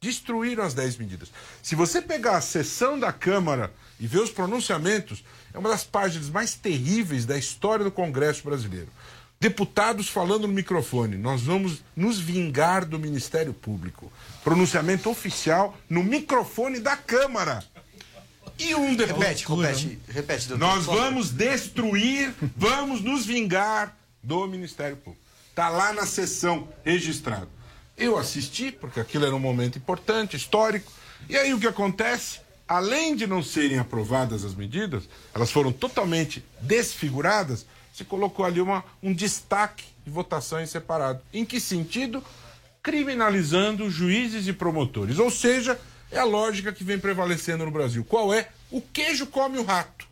destruíram 0.00 0.64
as 0.64 0.74
10 0.74 0.96
medidas. 0.96 1.30
Se 1.62 1.74
você 1.74 2.02
pegar 2.02 2.36
a 2.36 2.40
sessão 2.40 2.98
da 2.98 3.12
Câmara 3.12 3.72
e 4.00 4.06
ver 4.06 4.18
os 4.20 4.30
pronunciamentos, 4.30 5.24
é 5.54 5.58
uma 5.58 5.68
das 5.68 5.84
páginas 5.84 6.28
mais 6.28 6.54
terríveis 6.54 7.24
da 7.24 7.38
história 7.38 7.84
do 7.84 7.90
Congresso 7.90 8.42
brasileiro. 8.44 8.88
Deputados 9.40 10.08
falando 10.08 10.48
no 10.48 10.52
microfone, 10.52 11.16
nós 11.16 11.42
vamos 11.42 11.82
nos 11.94 12.18
vingar 12.18 12.84
do 12.84 12.98
Ministério 12.98 13.54
Público. 13.54 14.12
Pronunciamento 14.42 15.08
oficial 15.08 15.76
no 15.88 16.02
microfone 16.02 16.80
da 16.80 16.96
Câmara. 16.96 17.62
E 18.58 18.74
um 18.74 18.96
deputado. 18.96 19.20
Repete, 19.20 19.46
repete, 19.46 19.98
repete, 20.08 20.48
doutor. 20.48 20.66
Nós 20.66 20.84
vamos 20.84 21.30
destruir, 21.30 22.34
vamos 22.56 23.00
nos 23.00 23.24
vingar 23.24 23.96
do 24.20 24.44
Ministério 24.48 24.96
Público. 24.96 25.24
Está 25.50 25.68
lá 25.68 25.92
na 25.92 26.04
sessão 26.04 26.68
registrado. 26.84 27.48
Eu 27.96 28.16
assisti, 28.16 28.72
porque 28.72 28.98
aquilo 28.98 29.24
era 29.24 29.34
um 29.34 29.40
momento 29.40 29.78
importante, 29.78 30.36
histórico. 30.36 30.90
E 31.28 31.36
aí 31.36 31.54
o 31.54 31.60
que 31.60 31.66
acontece? 31.66 32.40
Além 32.66 33.14
de 33.14 33.26
não 33.26 33.42
serem 33.42 33.78
aprovadas 33.78 34.44
as 34.44 34.54
medidas, 34.54 35.08
elas 35.32 35.50
foram 35.50 35.72
totalmente 35.72 36.44
desfiguradas. 36.60 37.64
Se 37.98 38.04
colocou 38.04 38.44
ali 38.46 38.60
uma, 38.60 38.84
um 39.02 39.12
destaque 39.12 39.84
de 40.06 40.10
votação 40.12 40.60
em 40.60 40.66
separado. 40.66 41.20
Em 41.34 41.44
que 41.44 41.58
sentido? 41.58 42.22
Criminalizando 42.80 43.90
juízes 43.90 44.46
e 44.46 44.52
promotores. 44.52 45.18
Ou 45.18 45.32
seja, 45.32 45.76
é 46.12 46.16
a 46.20 46.22
lógica 46.24 46.72
que 46.72 46.84
vem 46.84 46.96
prevalecendo 46.96 47.64
no 47.64 47.72
Brasil. 47.72 48.04
Qual 48.04 48.32
é? 48.32 48.50
O 48.70 48.80
queijo 48.80 49.26
come 49.26 49.58
o 49.58 49.64
rato. 49.64 50.06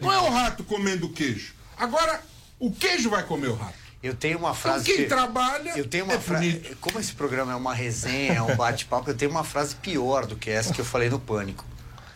Não 0.00 0.10
é 0.10 0.16
o 0.20 0.30
rato 0.30 0.64
comendo 0.64 1.04
o 1.04 1.12
queijo. 1.12 1.52
Agora, 1.76 2.22
o 2.58 2.72
queijo 2.72 3.10
vai 3.10 3.22
comer 3.24 3.48
o 3.48 3.54
rato. 3.54 3.76
Eu 4.02 4.14
tenho 4.14 4.38
uma 4.38 4.48
Então, 4.48 4.54
frase. 4.62 4.84
quem 4.86 4.96
que- 4.96 5.04
trabalha 5.04 5.76
Eu 5.76 5.86
tenho 5.86 6.04
uma 6.06 6.14
é 6.14 6.18
frase. 6.18 6.76
Como 6.80 6.98
esse 6.98 7.12
programa 7.12 7.52
é 7.52 7.56
uma 7.56 7.74
resenha, 7.74 8.32
é 8.36 8.42
um 8.42 8.56
bate-papo, 8.56 9.10
eu 9.10 9.14
tenho 9.14 9.30
uma 9.30 9.44
frase 9.44 9.74
pior 9.76 10.24
do 10.24 10.34
que 10.34 10.48
essa 10.48 10.72
que 10.72 10.80
eu 10.80 10.84
falei 10.84 11.10
no 11.10 11.20
Pânico. 11.20 11.62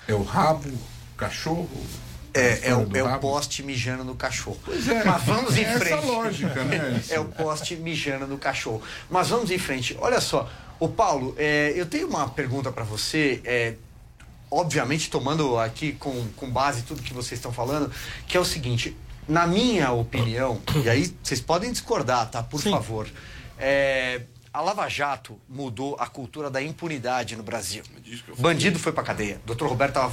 É 0.09 0.15
o 0.15 0.23
rabo, 0.23 0.71
o 0.71 1.17
cachorro. 1.19 1.69
É, 2.33 2.69
é, 2.71 2.75
o, 2.75 2.89
é 2.97 3.03
o 3.03 3.19
poste 3.19 3.63
mijando 3.63 4.05
no 4.05 4.15
cachorro. 4.15 4.59
Pois 4.65 4.89
é. 4.89 5.05
Mas 5.05 5.23
vamos 5.25 5.57
em 5.57 5.63
É 5.65 5.65
essa 5.65 5.79
frente. 5.81 6.07
lógica, 6.07 6.65
né? 6.65 7.03
é 7.11 7.19
o 7.21 7.25
poste 7.27 7.77
mijando 7.77 8.27
no 8.27 8.39
cachorro. 8.39 8.83
Mas 9.09 9.29
vamos 9.29 9.51
em 9.51 9.59
frente. 9.59 9.97
Olha 10.01 10.21
só, 10.21 10.49
o 10.79 10.89
Paulo, 10.89 11.35
é, 11.39 11.73
eu 11.75 11.87
tenho 11.87 12.09
uma 12.09 12.29
pergunta 12.29 12.71
para 12.71 12.85
você. 12.85 13.41
é, 13.45 13.75
obviamente 14.51 15.09
tomando 15.11 15.57
aqui 15.59 15.93
com, 15.93 16.27
com 16.37 16.51
base 16.51 16.83
tudo 16.83 17.03
que 17.03 17.15
vocês 17.15 17.39
estão 17.39 17.53
falando, 17.53 17.91
que 18.27 18.37
é 18.37 18.41
o 18.41 18.45
seguinte, 18.45 18.97
na 19.29 19.47
minha 19.47 19.93
opinião, 19.93 20.61
e 20.85 20.89
aí 20.89 21.15
vocês 21.23 21.41
podem 21.41 21.71
discordar, 21.71 22.29
tá? 22.29 22.43
Por 22.43 22.61
Sim. 22.61 22.71
favor. 22.73 23.09
É, 23.57 24.23
a 24.53 24.61
Lava 24.61 24.89
Jato 24.89 25.39
mudou 25.49 25.97
a 26.01 26.07
cultura 26.09 26.51
da 26.51 26.61
impunidade 26.61 27.37
no 27.37 27.43
Brasil. 27.45 27.85
Bandido 28.39 28.79
foi 28.79 28.93
pra 28.93 29.05
cadeia. 29.05 29.41
Dr. 29.47 29.67
Roberto 29.67 29.95
tava, 29.95 30.13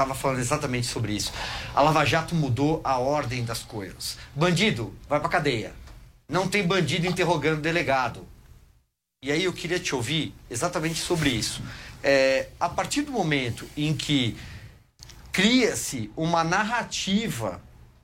tava 0.00 0.14
falando 0.14 0.38
exatamente 0.38 0.86
sobre 0.86 1.12
isso. 1.12 1.30
A 1.74 1.82
Lava 1.82 2.04
Jato 2.06 2.34
mudou 2.34 2.80
a 2.82 2.98
ordem 2.98 3.44
das 3.44 3.62
coisas. 3.62 4.16
Bandido 4.34 4.94
vai 5.06 5.20
pra 5.20 5.28
cadeia. 5.28 5.74
Não 6.26 6.48
tem 6.48 6.66
bandido 6.66 7.06
interrogando 7.06 7.60
delegado. 7.60 8.26
E 9.22 9.30
aí 9.30 9.44
eu 9.44 9.52
queria 9.52 9.78
te 9.78 9.94
ouvir 9.94 10.34
exatamente 10.50 10.98
sobre 10.98 11.28
isso. 11.28 11.62
É, 12.02 12.48
a 12.58 12.68
partir 12.70 13.02
do 13.02 13.12
momento 13.12 13.68
em 13.76 13.94
que 13.94 14.38
cria-se 15.30 16.10
uma 16.16 16.42
narrativa, 16.42 17.60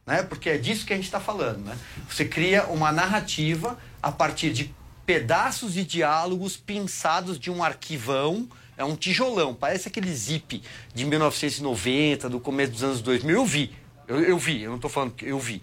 né? 0.07 0.23
Porque 0.23 0.51
é 0.51 0.59
disso 0.59 0.85
que 0.85 0.93
a 0.93 0.97
gente 0.97 1.07
está 1.07 1.19
falando, 1.19 1.65
né? 1.65 1.79
Você 2.11 2.27
cria 2.27 2.67
uma 2.67 2.93
narrativa 2.93 3.79
a 4.03 4.13
partir 4.13 4.53
de 4.53 4.75
pedaços 5.07 5.73
de 5.73 5.83
diálogos 5.83 6.59
pinçados 6.59 7.39
de 7.39 7.51
um 7.51 7.65
arquivão, 7.65 8.47
é 8.77 8.85
um 8.85 8.95
tijolão, 8.95 9.55
parece 9.55 9.89
aquele 9.89 10.13
zip 10.15 10.63
de 10.95 11.05
1990, 11.05 12.29
do 12.29 12.39
começo 12.39 12.73
dos 12.73 12.85
anos 12.85 13.01
2000. 13.01 13.35
Eu 13.37 13.47
vi, 13.47 13.75
eu, 14.07 14.21
eu 14.21 14.39
vi, 14.39 14.63
eu 14.63 14.71
não 14.71 14.77
estou 14.77 14.91
falando 14.91 15.13
que 15.13 15.27
eu 15.27 15.39
vi. 15.39 15.63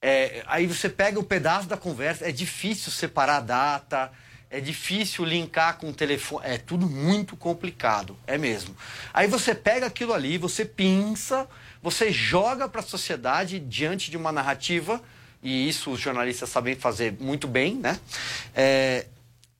É, 0.00 0.42
aí 0.46 0.66
você 0.66 0.88
pega 0.88 1.18
o 1.18 1.24
pedaço 1.24 1.68
da 1.68 1.76
conversa, 1.76 2.26
é 2.26 2.32
difícil 2.32 2.90
separar 2.92 3.38
a 3.38 3.40
data, 3.40 4.12
é 4.50 4.60
difícil 4.60 5.24
linkar 5.24 5.76
com 5.76 5.90
o 5.90 5.92
telefone, 5.92 6.46
é 6.46 6.56
tudo 6.56 6.88
muito 6.88 7.36
complicado, 7.36 8.16
é 8.26 8.38
mesmo. 8.38 8.74
Aí 9.12 9.26
você 9.26 9.54
pega 9.54 9.86
aquilo 9.86 10.14
ali, 10.14 10.38
você 10.38 10.64
pinça, 10.64 11.46
você 11.82 12.10
joga 12.10 12.68
para 12.68 12.80
a 12.80 12.84
sociedade 12.84 13.58
diante 13.58 14.10
de 14.10 14.16
uma 14.16 14.32
narrativa, 14.32 15.02
e 15.42 15.68
isso 15.68 15.90
os 15.90 16.00
jornalistas 16.00 16.48
sabem 16.48 16.74
fazer 16.74 17.16
muito 17.20 17.46
bem, 17.46 17.74
né? 17.74 18.00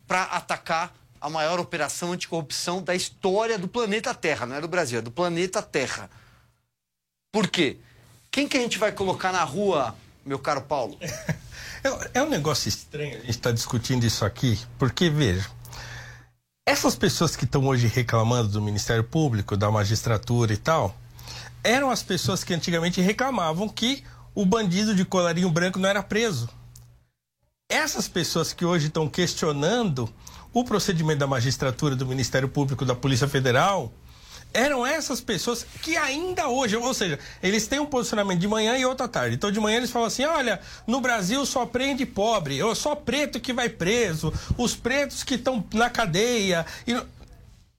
para 0.06 0.22
atacar 0.22 0.94
a 1.20 1.28
maior 1.28 1.58
operação 1.58 2.12
anticorrupção 2.12 2.82
da 2.82 2.94
história 2.94 3.58
do 3.58 3.68
planeta 3.68 4.14
Terra, 4.14 4.46
não 4.46 4.56
é 4.56 4.60
do 4.60 4.68
Brasil, 4.68 4.98
é 4.98 5.02
do 5.02 5.10
planeta 5.10 5.62
Terra. 5.62 6.10
Por 7.32 7.48
quê? 7.48 7.78
Quem 8.30 8.48
que 8.48 8.56
a 8.56 8.60
gente 8.60 8.78
vai 8.78 8.92
colocar 8.92 9.32
na 9.32 9.44
rua, 9.44 9.94
meu 10.24 10.38
caro 10.38 10.62
Paulo? 10.62 10.98
É, 11.80 12.18
é 12.18 12.22
um 12.24 12.28
negócio 12.28 12.68
estranho 12.68 13.18
a 13.18 13.20
gente 13.20 13.30
estar 13.30 13.52
discutindo 13.52 14.04
isso 14.04 14.24
aqui, 14.24 14.58
porque, 14.80 15.08
veja, 15.08 15.48
essas 16.66 16.96
pessoas 16.96 17.36
que 17.36 17.44
estão 17.44 17.64
hoje 17.68 17.86
reclamando 17.86 18.48
do 18.48 18.60
Ministério 18.60 19.04
Público, 19.04 19.56
da 19.56 19.70
magistratura 19.70 20.52
e 20.52 20.56
tal, 20.56 20.98
eram 21.62 21.88
as 21.88 22.02
pessoas 22.02 22.42
que 22.42 22.52
antigamente 22.52 23.00
reclamavam 23.00 23.68
que 23.68 24.02
o 24.34 24.44
bandido 24.44 24.94
de 24.94 25.04
colarinho 25.04 25.50
branco 25.50 25.78
não 25.78 25.88
era 25.88 26.02
preso. 26.02 26.48
Essas 27.70 28.08
pessoas 28.08 28.52
que 28.52 28.64
hoje 28.64 28.88
estão 28.88 29.08
questionando 29.08 30.12
o 30.52 30.64
procedimento 30.64 31.18
da 31.18 31.26
magistratura, 31.26 31.94
do 31.94 32.06
Ministério 32.06 32.48
Público, 32.48 32.84
da 32.84 32.94
Polícia 32.94 33.28
Federal, 33.28 33.92
eram 34.52 34.86
essas 34.86 35.20
pessoas 35.20 35.66
que 35.82 35.96
ainda 35.96 36.48
hoje, 36.48 36.76
ou 36.76 36.94
seja, 36.94 37.18
eles 37.42 37.66
têm 37.66 37.78
um 37.78 37.86
posicionamento 37.86 38.40
de 38.40 38.48
manhã 38.48 38.76
e 38.78 38.84
outro 38.84 39.04
à 39.04 39.08
tarde. 39.08 39.36
Então 39.36 39.50
de 39.50 39.60
manhã 39.60 39.76
eles 39.76 39.90
falam 39.90 40.08
assim: 40.08 40.24
olha, 40.24 40.60
no 40.86 41.00
Brasil 41.00 41.44
só 41.44 41.66
prende 41.66 42.06
pobre, 42.06 42.62
ou 42.62 42.74
só 42.74 42.94
preto 42.94 43.40
que 43.40 43.52
vai 43.52 43.68
preso, 43.68 44.32
os 44.56 44.74
pretos 44.74 45.22
que 45.22 45.34
estão 45.34 45.64
na 45.72 45.90
cadeia. 45.90 46.64
E 46.86 46.94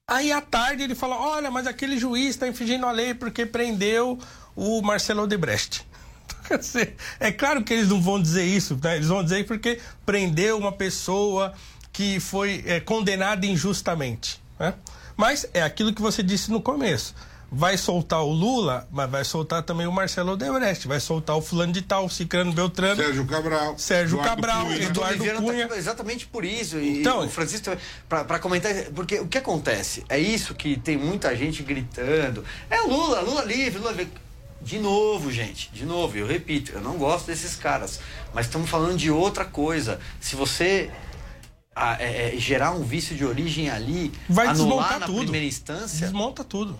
Aí 0.09 0.31
à 0.31 0.41
tarde 0.41 0.83
ele 0.83 0.95
fala: 0.95 1.15
olha, 1.15 1.51
mas 1.51 1.67
aquele 1.67 1.97
juiz 1.97 2.29
está 2.29 2.47
infringindo 2.47 2.85
a 2.85 2.91
lei 2.91 3.13
porque 3.13 3.45
prendeu 3.45 4.17
o 4.55 4.81
Marcelo 4.81 5.23
Odebrecht. 5.23 5.87
É 7.19 7.31
claro 7.31 7.63
que 7.63 7.73
eles 7.73 7.89
não 7.89 8.01
vão 8.01 8.19
dizer 8.19 8.43
isso, 8.43 8.79
né? 8.81 8.95
eles 8.95 9.07
vão 9.07 9.23
dizer 9.23 9.45
porque 9.45 9.79
prendeu 10.03 10.57
uma 10.57 10.71
pessoa 10.71 11.53
que 11.99 12.17
foi 12.21 12.63
é, 12.65 12.79
condenada 12.79 13.45
injustamente. 13.45 14.41
Né? 14.57 14.73
Mas 15.17 15.45
é 15.53 15.61
aquilo 15.61 15.93
que 15.93 16.01
você 16.01 16.23
disse 16.23 16.49
no 16.49 16.61
começo. 16.61 17.13
Vai 17.51 17.77
soltar 17.77 18.23
o 18.23 18.31
Lula, 18.31 18.87
mas 18.89 19.09
vai 19.11 19.25
soltar 19.25 19.63
também 19.63 19.85
o 19.85 19.91
Marcelo 19.91 20.31
Odebrecht, 20.31 20.87
vai 20.87 21.01
soltar 21.01 21.35
o 21.35 21.41
fulano 21.41 21.73
de 21.73 21.81
tal, 21.81 22.05
o 22.05 22.09
Cicrano 22.09 22.53
Beltrano. 22.53 23.03
Sérgio 23.03 23.25
Cabral. 23.25 23.77
Sérgio 23.77 24.15
Eduardo 24.17 24.29
Cabral, 24.41 24.65
Cunha. 24.67 24.83
Eduardo 24.83 25.25
tá 25.25 25.33
Cunha. 25.41 25.65
aqui 25.65 25.73
exatamente 25.73 26.25
por 26.25 26.45
isso. 26.45 26.77
E 26.77 27.01
Então- 27.01 27.25
o 27.25 27.29
Francisco, 27.29 27.69
para 28.07 28.39
comentar, 28.39 28.73
porque 28.95 29.19
o 29.19 29.27
que 29.27 29.37
acontece? 29.37 30.05
É 30.07 30.17
isso 30.17 30.55
que 30.55 30.77
tem 30.79 30.95
muita 30.95 31.35
gente 31.35 31.61
gritando. 31.63 32.45
É 32.69 32.79
Lula, 32.79 33.19
Lula 33.19 33.43
livre, 33.43 33.77
Lula 33.77 33.91
livre. 33.91 34.13
De 34.61 34.79
novo, 34.79 35.29
gente, 35.31 35.69
de 35.73 35.85
novo, 35.85 36.17
eu 36.17 36.27
repito, 36.27 36.71
eu 36.73 36.79
não 36.81 36.97
gosto 36.97 37.27
desses 37.27 37.55
caras. 37.57 37.99
Mas 38.33 38.45
estamos 38.45 38.69
falando 38.69 38.95
de 38.97 39.11
outra 39.11 39.43
coisa. 39.43 39.99
Se 40.21 40.37
você 40.37 40.89
ah, 41.79 41.97
é, 41.99 42.35
é, 42.35 42.37
gerar 42.37 42.71
um 42.71 42.83
vício 42.83 43.15
de 43.15 43.23
origem 43.25 43.69
ali, 43.69 44.11
Vai 44.27 44.47
anular 44.47 44.67
desmontar 44.67 44.99
na 44.99 45.05
tudo. 45.05 45.19
primeira 45.19 45.45
instância. 45.45 46.05
Desmonta 46.05 46.43
tudo. 46.43 46.79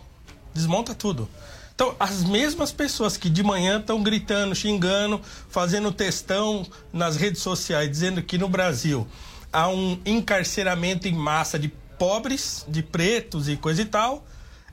Desmonta 0.54 0.94
tudo. 0.94 1.30
Então, 1.74 1.96
as 1.98 2.26
mesmas 2.26 2.74
pessoas 2.74 3.16
que 3.16 3.30
de 3.30 3.42
manhã 3.42 3.80
estão 3.80 4.04
gritando, 4.04 4.54
xingando, 4.54 5.22
fazendo 5.50 5.94
textão 5.94 6.68
nas 6.92 7.16
redes 7.16 7.42
sociais, 7.42 7.90
dizendo 7.90 8.22
que 8.22 8.38
no 8.38 8.50
Brasil 8.50 9.08
há 9.54 9.70
um 9.70 9.98
encarceramento 10.06 11.08
em 11.08 11.14
massa 11.14 11.58
de 11.58 11.70
pobres, 11.98 12.66
de 12.68 12.84
pretos 12.84 13.48
e 13.48 13.56
coisa 13.56 13.82
e 13.82 13.86
tal, 13.86 14.26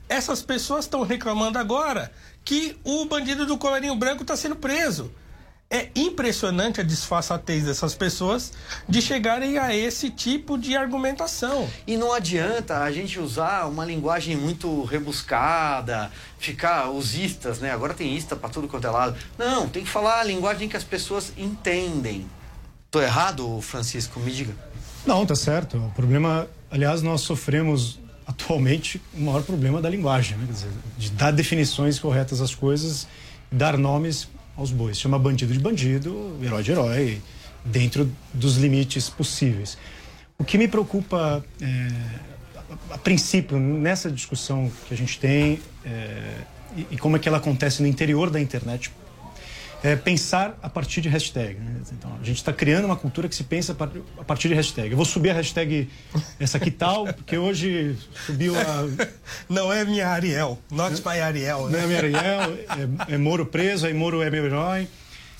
essas 0.09 0.41
pessoas 0.41 0.83
estão 0.83 1.03
reclamando 1.03 1.57
agora 1.57 2.11
que 2.43 2.77
o 2.83 3.05
bandido 3.05 3.45
do 3.45 3.57
colarinho 3.57 3.95
branco 3.95 4.23
está 4.23 4.35
sendo 4.35 4.57
preso. 4.57 5.09
É 5.69 5.89
impressionante 5.95 6.79
a 6.79 6.83
disfarçatez 6.83 7.65
dessas 7.65 7.93
pessoas 7.93 8.53
de 8.87 9.01
chegarem 9.01 9.57
a 9.57 9.75
esse 9.75 10.09
tipo 10.09 10.57
de 10.57 10.77
argumentação. 10.77 11.67
E 11.85 11.97
não 11.97 12.13
adianta 12.13 12.79
a 12.79 12.91
gente 12.91 13.19
usar 13.19 13.65
uma 13.65 13.83
linguagem 13.83 14.37
muito 14.37 14.85
rebuscada, 14.85 16.09
ficar 16.39 16.89
os 16.89 17.15
istas, 17.15 17.59
né? 17.59 17.71
Agora 17.71 17.93
tem 17.93 18.15
ista 18.15 18.33
pra 18.33 18.47
tudo 18.47 18.69
quanto 18.69 18.87
é 18.87 18.89
lado. 18.89 19.17
Não, 19.37 19.67
tem 19.67 19.83
que 19.83 19.89
falar 19.89 20.21
a 20.21 20.23
linguagem 20.23 20.69
que 20.69 20.77
as 20.77 20.85
pessoas 20.85 21.33
entendem. 21.35 22.25
Tô 22.89 23.01
errado, 23.01 23.59
Francisco? 23.59 24.21
Me 24.21 24.31
diga. 24.31 24.55
Não, 25.05 25.25
tá 25.25 25.35
certo. 25.35 25.77
O 25.77 25.91
problema, 25.91 26.47
aliás, 26.71 27.01
nós 27.01 27.21
sofremos 27.21 27.99
atualmente 28.25 29.01
o 29.13 29.19
maior 29.19 29.43
problema 29.43 29.81
da 29.81 29.89
linguagem, 29.89 30.37
né? 30.37 30.45
Quer 30.45 30.53
dizer, 30.53 30.69
de 30.97 31.09
dar 31.11 31.31
definições 31.31 31.99
corretas 31.99 32.39
às 32.39 32.55
coisas, 32.55 33.05
dar 33.51 33.77
nomes 33.77 34.29
aos 34.57 34.71
bois. 34.71 34.99
Chama 34.99 35.17
bandido 35.19 35.53
de 35.53 35.59
bandido, 35.59 36.35
herói 36.41 36.63
de 36.63 36.71
herói, 36.71 37.21
dentro 37.63 38.11
dos 38.33 38.57
limites 38.57 39.09
possíveis. 39.09 39.77
O 40.37 40.43
que 40.43 40.57
me 40.57 40.67
preocupa, 40.67 41.43
é, 41.61 41.87
a, 42.91 42.97
princípio, 42.97 43.57
nessa 43.59 44.11
discussão 44.11 44.71
que 44.87 44.93
a 44.93 44.97
gente 44.97 45.19
tem, 45.19 45.59
é, 45.85 46.41
e, 46.75 46.87
e 46.91 46.97
como 46.97 47.15
é 47.15 47.19
que 47.19 47.27
ela 47.29 47.37
acontece 47.37 47.81
no 47.81 47.87
interior 47.87 48.29
da 48.29 48.39
internet, 48.39 48.91
é 49.91 49.95
pensar 49.95 50.57
a 50.61 50.69
partir 50.69 51.01
de 51.01 51.09
hashtag. 51.09 51.59
né? 51.59 51.81
Então, 51.91 52.11
a 52.21 52.23
gente 52.23 52.37
está 52.37 52.51
criando 52.53 52.85
uma 52.85 52.95
cultura 52.95 53.27
que 53.29 53.35
se 53.35 53.43
pensa 53.43 53.71
a 53.71 53.75
par- 53.75 53.91
a 54.17 54.23
partir 54.23 54.47
de 54.49 54.53
hashtag. 54.53 54.91
Eu 54.91 54.97
vou 54.97 55.05
subir 55.05 55.29
a 55.29 55.33
hashtag 55.33 55.89
essa 56.39 56.57
aqui 56.57 56.71
tal, 56.71 57.05
porque 57.13 57.37
hoje 57.37 57.95
subiu 58.25 58.53
a 58.59 59.07
Não 59.49 59.71
é 59.71 59.85
minha 59.85 60.07
Ariel. 60.09 60.59
Not 60.71 61.01
my 61.05 61.19
Ariel, 61.19 61.61
não 61.63 61.69
né? 61.69 61.83
é 61.83 61.87
minha 61.87 61.99
Ariel, 61.99 62.57
é, 63.07 63.13
é 63.15 63.17
Moro 63.17 63.45
preso, 63.45 63.85
aí 63.87 63.93
Moro 63.93 64.21
é 64.21 64.29
meu 64.29 64.45
herói. 64.45 64.87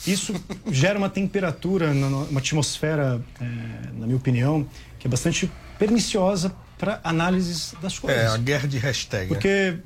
Isso 0.06 0.34
gera 0.72 0.98
uma 0.98 1.10
temperatura, 1.10 1.90
uma 1.92 2.40
atmosfera, 2.40 3.20
é, 3.42 3.46
na 3.94 4.06
minha 4.06 4.16
opinião, 4.18 4.68
que 5.00 5.08
é 5.08 5.10
bastante 5.10 5.52
perniciosa 5.80 6.54
para 6.78 7.00
análises 7.04 7.74
das 7.82 7.98
coisas. 7.98 8.22
É, 8.24 8.28
a 8.28 8.38
guerra 8.38 8.68
de 8.68 8.78
hashtag. 8.78 9.24
né? 9.24 9.28
Porque 9.28 9.78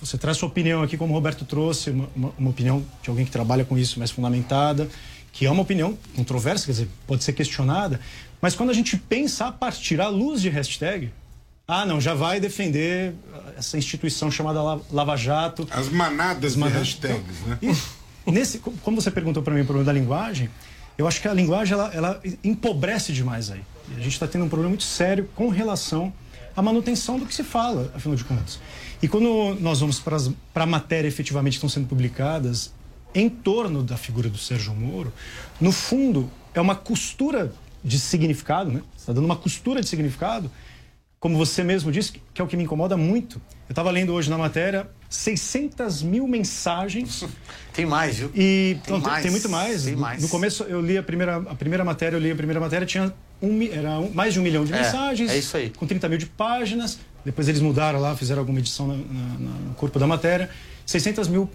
você 0.00 0.16
traz 0.18 0.36
sua 0.36 0.48
opinião 0.48 0.82
aqui, 0.82 0.96
como 0.96 1.12
o 1.12 1.16
Roberto 1.16 1.44
trouxe, 1.44 1.90
uma, 1.90 2.08
uma- 2.14 2.32
uma 2.38 2.50
opinião 2.50 2.84
de 3.02 3.10
alguém 3.10 3.24
que 3.24 3.30
trabalha 3.30 3.64
com 3.64 3.76
isso 3.78 3.98
mais 3.98 4.10
fundamentada, 4.10 4.88
que 5.32 5.46
é 5.46 5.50
uma 5.50 5.62
opinião 5.62 5.96
controversa, 6.16 6.66
quer 6.66 6.72
dizer, 6.72 6.88
pode 7.06 7.22
ser 7.24 7.32
questionada, 7.32 8.00
mas 8.40 8.54
quando 8.54 8.70
a 8.70 8.74
gente 8.74 8.96
pensa 8.96 9.46
a 9.46 9.52
partir 9.52 10.00
à 10.00 10.08
luz 10.08 10.40
de 10.40 10.48
hashtag, 10.48 11.10
ah, 11.66 11.84
não, 11.84 12.00
já 12.00 12.14
vai 12.14 12.40
defender 12.40 13.12
essa 13.56 13.76
instituição 13.76 14.30
chamada 14.30 14.62
La- 14.62 14.80
Lava 14.90 15.16
Jato. 15.16 15.68
As 15.70 15.88
manadas 15.90 16.52
de 16.54 16.58
manadas. 16.58 16.80
hashtags, 16.88 17.40
né? 17.46 17.58
E 18.26 18.30
nesse, 18.32 18.58
como 18.58 19.00
você 19.00 19.10
perguntou 19.10 19.42
para 19.42 19.54
mim 19.54 19.60
o 19.60 19.64
problema 19.64 19.84
da 19.84 19.92
linguagem, 19.92 20.48
eu 20.96 21.06
acho 21.06 21.20
que 21.20 21.28
a 21.28 21.34
linguagem 21.34 21.74
ela, 21.74 21.90
ela 21.94 22.20
empobrece 22.42 23.12
demais 23.12 23.50
aí. 23.50 23.60
E 23.90 24.00
a 24.00 24.02
gente 24.02 24.12
está 24.14 24.26
tendo 24.26 24.44
um 24.44 24.48
problema 24.48 24.70
muito 24.70 24.84
sério 24.84 25.28
com 25.34 25.48
relação 25.48 26.12
à 26.58 26.62
manutenção 26.62 27.18
do 27.18 27.24
que 27.26 27.34
se 27.34 27.44
fala, 27.44 27.90
afinal 27.94 28.16
de 28.16 28.24
contas. 28.24 28.58
E 29.00 29.06
quando 29.06 29.56
nós 29.60 29.78
vamos 29.80 30.00
para 30.00 30.64
a 30.64 30.66
matéria 30.66 31.06
efetivamente 31.06 31.52
que 31.52 31.58
estão 31.58 31.68
sendo 31.68 31.86
publicadas 31.86 32.72
em 33.14 33.28
torno 33.28 33.82
da 33.82 33.96
figura 33.96 34.28
do 34.28 34.36
Sérgio 34.36 34.74
Moro, 34.74 35.12
no 35.60 35.70
fundo 35.70 36.28
é 36.52 36.60
uma 36.60 36.74
costura 36.74 37.52
de 37.84 37.98
significado, 37.98 38.70
né? 38.72 38.80
Você 38.96 39.02
está 39.02 39.12
dando 39.12 39.24
uma 39.24 39.36
costura 39.36 39.80
de 39.80 39.88
significado 39.88 40.50
como 41.20 41.36
você 41.36 41.64
mesmo 41.64 41.90
disse, 41.90 42.12
que 42.32 42.40
é 42.40 42.44
o 42.44 42.46
que 42.46 42.56
me 42.56 42.62
incomoda 42.62 42.96
muito. 42.96 43.40
Eu 43.68 43.72
estava 43.72 43.90
lendo 43.90 44.12
hoje 44.12 44.30
na 44.30 44.38
matéria 44.38 44.88
600 45.08 46.02
mil 46.02 46.26
mensagens 46.28 47.24
Tem 47.72 47.84
mais, 47.86 48.18
viu? 48.18 48.30
e 48.34 48.78
Tem 48.84 48.94
não, 48.94 49.00
mais, 49.00 49.22
tem 49.22 49.30
muito 49.30 49.48
mais. 49.48 49.84
tem 49.84 49.94
No- 49.94 50.00
mais. 50.00 50.22
No 50.22 50.28
começo 50.28 50.62
eu 50.64 50.80
li 50.80 50.96
a 50.98 51.02
primeira, 51.02 51.36
a 51.36 51.54
primeira 51.54 51.84
matéria, 51.84 52.16
eu 52.16 52.20
li 52.20 52.30
a 52.30 52.36
primeira 52.36 52.60
matéria, 52.60 52.86
tinha 52.86 53.12
um, 53.40 53.62
era 53.62 53.98
um- 53.98 54.10
mais 54.10 54.34
de 54.34 54.40
um 54.40 54.42
milhão 54.42 54.64
de 54.64 54.72
É, 54.72 54.82
mensagens. 54.82 55.30
é 55.30 55.36
isso 55.38 55.56
aí. 55.56 55.70
Com 55.70 55.86
30 55.86 56.08
mil 56.08 56.18
de 56.18 56.26
páginas. 56.26 56.98
Depois 57.24 57.48
eles 57.48 57.60
mudaram 57.60 58.00
lá, 58.00 58.16
fizeram 58.16 58.40
alguma 58.40 58.58
edição 58.58 58.86
na- 58.86 58.94
na- 58.96 59.58
no 59.68 59.74
corpo 59.74 59.98
da 59.98 60.06
matéria. 60.06 60.48
600 60.86 61.28
mil. 61.28 61.50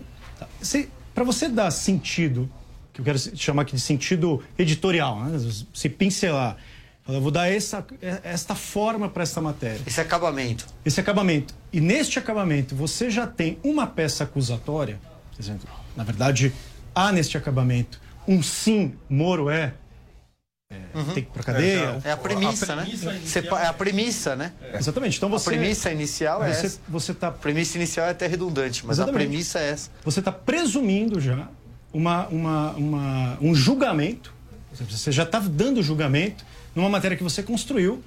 Para 1.13 1.23
você 1.23 1.47
dar 1.47 1.71
sentido, 1.71 2.49
que 2.91 3.01
eu 3.01 3.05
quero 3.05 3.17
chamar 3.35 3.63
aqui 3.63 3.75
de 3.75 3.81
sentido 3.81 4.43
editorial, 4.57 5.19
né? 5.23 5.39
se 5.73 5.89
pincelar, 5.89 6.57
eu 7.07 7.19
vou 7.21 7.31
dar 7.31 7.51
essa, 7.51 7.85
esta 8.23 8.55
forma 8.55 9.09
para 9.09 9.23
essa 9.23 9.41
matéria 9.41 9.81
Esse 9.85 9.99
acabamento. 10.01 10.65
esse 10.85 10.99
acabamento. 10.99 11.53
E 11.71 11.79
neste 11.81 12.17
acabamento 12.19 12.75
você 12.75 13.09
já 13.09 13.27
tem 13.27 13.57
uma 13.63 13.85
peça 13.87 14.23
acusatória, 14.23 14.99
por 15.35 15.41
exemplo, 15.41 15.67
na 15.97 16.03
verdade, 16.03 16.53
há 16.95 17.11
neste 17.11 17.37
acabamento 17.37 17.99
um 18.27 18.41
sim, 18.41 18.93
Moro 19.09 19.49
é, 19.49 19.73
é 20.93 21.03
tem 21.13 21.13
que 21.15 21.19
ir 21.21 21.33
pra 21.33 21.43
cadeia. 21.43 22.01
É 22.03 22.11
a 22.11 22.17
premissa, 22.17 22.73
A 22.73 22.75
né? 22.75 22.83
premissa 22.83 23.11
inicial 23.13 23.43
pa- 23.45 23.61
é 23.61 23.67
a 23.67 23.73
premissa, 23.73 24.35
né? 24.35 24.51
Exatamente. 24.73 25.17
Então 25.17 25.29
A 25.29 25.31
você 25.31 25.49
premissa 25.49 25.91
inicial 25.91 26.43
é 26.43 26.53
você 26.53 26.65
essa. 26.67 26.79
você 26.87 27.13
tá 27.13 27.27
A 27.27 27.31
premissa 27.31 27.77
inicial 27.77 28.07
é 28.07 28.11
até 28.11 28.27
redundante, 28.27 28.85
mas 28.85 28.99
a 28.99 29.03
Exatamente. 29.03 29.27
premissa 29.29 29.59
é 29.59 29.69
essa. 29.69 29.89
você 30.03 30.19
está 30.19 30.31
presumindo 30.31 31.19
já 31.21 31.47
uma, 31.93 32.27
uma, 32.27 32.71
uma, 32.71 33.37
um 33.41 33.53
julgamento, 33.53 34.33
você 34.89 35.11
já 35.11 35.23
está 35.23 35.39
dando 35.39 35.81
julgamento 35.83 36.43
numa 36.75 36.89
matéria 36.89 37.15
que 37.15 37.23
você 37.23 37.43
construiu 37.43 38.03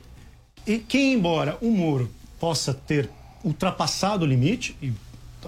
e 0.66 0.78
que, 0.78 0.98
embora 0.98 1.56
o 1.60 1.70
Moro 1.70 2.10
possa 2.40 2.74
ter 2.74 3.08
ultrapassado 3.44 4.24
o 4.24 4.28
limite, 4.28 4.76
e 4.82 4.92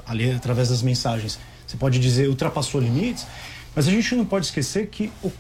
ali 0.07 0.31
através 0.31 0.68
das 0.68 0.83
mensagens 0.83 1.38
você 1.66 1.76
pode 1.76 1.98
dizer 1.98 2.28
ultrapassou 2.28 2.81
limites, 2.81 3.26
mas 3.79 3.87
a 3.87 3.93
gente 3.93 4.12
não 4.17 4.27
pode 4.27 4.47
esquecer 4.47 4.88
que 4.88 5.09
o, 5.23 5.31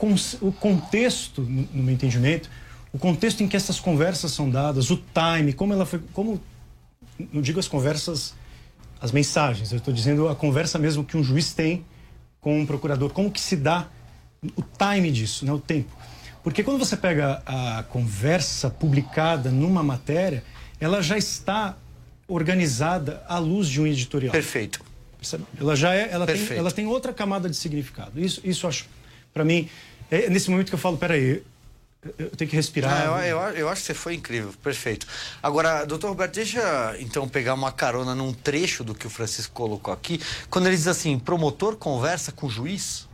o 0.46 0.52
contexto, 0.52 1.42
no, 1.42 1.62
no 1.72 1.82
meu 1.82 1.92
entendimento, 1.92 2.48
o 2.92 2.96
contexto 2.96 3.42
em 3.42 3.48
que 3.48 3.56
essas 3.56 3.80
conversas 3.80 4.30
são 4.30 4.48
dadas, 4.48 4.90
o 4.90 4.96
time, 5.12 5.52
como 5.52 5.72
ela 5.72 5.84
foi, 5.84 6.00
como 6.12 6.40
não 7.32 7.42
digo 7.42 7.58
as 7.58 7.66
conversas, 7.66 8.36
as 9.00 9.10
mensagens, 9.10 9.72
eu 9.72 9.78
estou 9.78 9.92
dizendo 9.92 10.28
a 10.28 10.36
conversa 10.36 10.78
mesmo 10.78 11.02
que 11.02 11.16
um 11.16 11.24
juiz 11.24 11.52
tem 11.52 11.84
com 12.40 12.60
um 12.60 12.64
procurador, 12.64 13.10
como 13.10 13.28
que 13.28 13.40
se 13.40 13.56
dá 13.56 13.88
o 14.54 14.62
time 14.62 15.10
disso, 15.10 15.44
né, 15.44 15.50
o 15.50 15.58
tempo. 15.58 15.90
Porque 16.40 16.62
quando 16.62 16.78
você 16.78 16.96
pega 16.96 17.42
a 17.44 17.82
conversa 17.88 18.70
publicada 18.70 19.50
numa 19.50 19.82
matéria, 19.82 20.44
ela 20.78 21.02
já 21.02 21.18
está 21.18 21.76
organizada 22.28 23.20
à 23.26 23.40
luz 23.40 23.68
de 23.68 23.80
um 23.80 23.86
editorial. 23.88 24.30
Perfeito. 24.30 24.86
Percebe? 25.18 25.44
Ela 25.60 25.76
já 25.76 25.94
é, 25.94 26.08
ela 26.10 26.26
tem, 26.26 26.36
Perfeito. 26.36 26.58
ela 26.58 26.70
tem 26.70 26.86
outra 26.86 27.12
camada 27.12 27.48
de 27.48 27.56
significado. 27.56 28.20
Isso, 28.20 28.40
isso 28.44 28.66
acho, 28.66 28.86
para 29.34 29.44
mim, 29.44 29.68
é 30.10 30.30
nesse 30.30 30.50
momento 30.50 30.68
que 30.68 30.74
eu 30.74 30.78
falo, 30.78 30.96
peraí, 30.96 31.42
eu, 32.02 32.14
eu 32.18 32.30
tenho 32.30 32.48
que 32.48 32.56
respirar. 32.56 33.10
Ah, 33.10 33.26
eu, 33.26 33.36
eu, 33.36 33.56
eu 33.56 33.68
acho 33.68 33.80
que 33.80 33.86
você 33.88 33.94
foi 33.94 34.14
incrível, 34.14 34.52
perfeito. 34.62 35.06
Agora, 35.42 35.84
doutor 35.84 36.08
Roberto, 36.08 36.34
deixa 36.34 36.96
então 37.00 37.28
pegar 37.28 37.54
uma 37.54 37.72
carona 37.72 38.14
num 38.14 38.32
trecho 38.32 38.84
do 38.84 38.94
que 38.94 39.06
o 39.06 39.10
Francisco 39.10 39.52
colocou 39.52 39.92
aqui, 39.92 40.20
quando 40.48 40.66
ele 40.66 40.76
diz 40.76 40.86
assim: 40.86 41.18
promotor 41.18 41.76
conversa 41.76 42.30
com 42.30 42.48
juiz. 42.48 43.08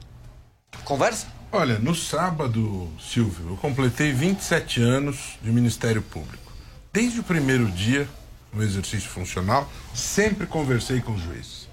Conversa? 0.85 1.27
Olha, 1.51 1.79
no 1.79 1.95
sábado, 1.95 2.90
Silvio, 3.01 3.51
eu 3.51 3.57
completei 3.57 4.12
27 4.12 4.83
anos 4.83 5.38
de 5.40 5.51
Ministério 5.53 6.03
Público. 6.03 6.53
Desde 6.93 7.21
o 7.21 7.23
primeiro 7.23 7.71
dia 7.71 8.09
no 8.53 8.62
exercício 8.62 9.09
funcional, 9.09 9.71
sempre 9.95 10.47
conversei 10.47 11.01
com 11.01 11.12
os 11.12 11.23
juízes. 11.23 11.63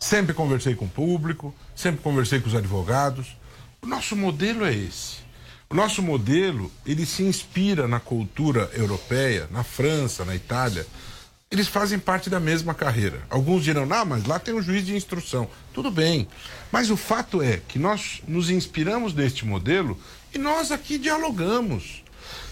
Sempre 0.00 0.32
conversei 0.32 0.74
com 0.74 0.86
o 0.86 0.88
público, 0.88 1.54
sempre 1.76 2.00
conversei 2.00 2.40
com 2.40 2.48
os 2.48 2.54
advogados. 2.54 3.36
O 3.82 3.86
nosso 3.86 4.16
modelo 4.16 4.64
é 4.64 4.74
esse. 4.74 5.18
O 5.68 5.74
nosso 5.74 6.02
modelo, 6.02 6.72
ele 6.86 7.04
se 7.04 7.22
inspira 7.22 7.86
na 7.86 8.00
cultura 8.00 8.70
europeia, 8.72 9.46
na 9.50 9.62
França, 9.62 10.24
na 10.24 10.34
Itália. 10.34 10.86
Eles 11.50 11.68
fazem 11.68 11.98
parte 11.98 12.30
da 12.30 12.40
mesma 12.40 12.72
carreira. 12.72 13.22
Alguns 13.28 13.62
dirão, 13.62 13.84
não, 13.84 14.06
mas 14.06 14.24
lá 14.24 14.38
tem 14.38 14.54
um 14.54 14.62
juiz 14.62 14.86
de 14.86 14.96
instrução. 14.96 15.48
Tudo 15.72 15.90
bem. 15.90 16.26
Mas 16.72 16.90
o 16.90 16.96
fato 16.96 17.42
é 17.42 17.60
que 17.68 17.78
nós 17.78 18.22
nos 18.26 18.48
inspiramos 18.48 19.12
neste 19.12 19.44
modelo 19.44 20.00
e 20.34 20.38
nós 20.38 20.72
aqui 20.72 20.96
dialogamos. 20.96 22.02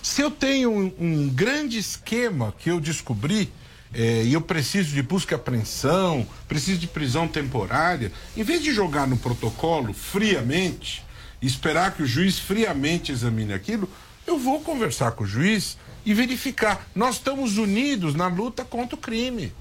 Se 0.02 0.20
eu 0.20 0.30
tenho 0.30 0.70
um, 0.70 0.92
um 0.98 1.28
grande 1.30 1.78
esquema 1.78 2.54
que 2.58 2.70
eu 2.70 2.78
descobri 2.78 3.50
eh, 3.92 4.24
e 4.24 4.32
eu 4.32 4.40
preciso 4.40 4.94
de 4.94 5.02
busca 5.02 5.34
e 5.34 5.36
apreensão, 5.36 6.26
preciso 6.46 6.78
de 6.78 6.86
prisão 6.86 7.26
temporária, 7.26 8.12
em 8.36 8.42
vez 8.42 8.62
de 8.62 8.72
jogar 8.72 9.06
no 9.06 9.16
protocolo 9.16 9.92
friamente, 9.92 11.04
esperar 11.40 11.94
que 11.94 12.02
o 12.02 12.06
juiz 12.06 12.38
friamente 12.38 13.12
examine 13.12 13.52
aquilo, 13.52 13.88
eu 14.26 14.38
vou 14.38 14.60
conversar 14.60 15.12
com 15.12 15.24
o 15.24 15.26
juiz 15.26 15.78
e 16.04 16.12
verificar. 16.12 16.86
Nós 16.94 17.16
estamos 17.16 17.56
unidos 17.56 18.14
na 18.14 18.28
luta 18.28 18.64
contra 18.64 18.94
o 18.94 18.98
crime. 18.98 19.52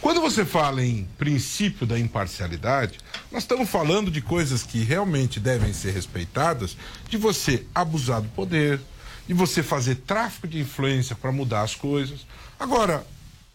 Quando 0.00 0.20
você 0.20 0.44
fala 0.44 0.84
em 0.84 1.06
princípio 1.16 1.86
da 1.86 1.96
imparcialidade, 1.96 2.98
nós 3.30 3.44
estamos 3.44 3.70
falando 3.70 4.10
de 4.10 4.20
coisas 4.20 4.64
que 4.64 4.82
realmente 4.82 5.38
devem 5.38 5.72
ser 5.72 5.92
respeitadas, 5.92 6.76
de 7.08 7.16
você 7.16 7.64
abusar 7.72 8.20
do 8.20 8.28
poder, 8.30 8.80
de 9.28 9.32
você 9.32 9.62
fazer 9.62 9.94
tráfico 9.94 10.48
de 10.48 10.58
influência 10.58 11.14
para 11.14 11.30
mudar 11.30 11.62
as 11.62 11.76
coisas. 11.76 12.26
Agora, 12.58 13.06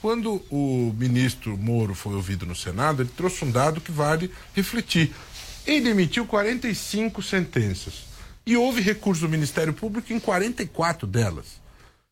quando 0.08 0.42
o 0.50 0.96
ministro 0.98 1.58
Moro 1.58 1.94
foi 1.94 2.16
ouvido 2.16 2.46
no 2.46 2.56
Senado, 2.56 3.02
ele 3.02 3.10
trouxe 3.14 3.44
um 3.44 3.52
dado 3.52 3.82
que 3.82 3.92
vale 3.92 4.32
refletir. 4.56 5.14
Ele 5.66 5.90
emitiu 5.90 6.26
45 6.26 7.22
sentenças 7.22 8.06
e 8.46 8.56
houve 8.56 8.80
recurso 8.80 9.24
do 9.24 9.30
Ministério 9.30 9.74
Público 9.74 10.14
em 10.14 10.18
44 10.18 11.06
delas. 11.06 11.60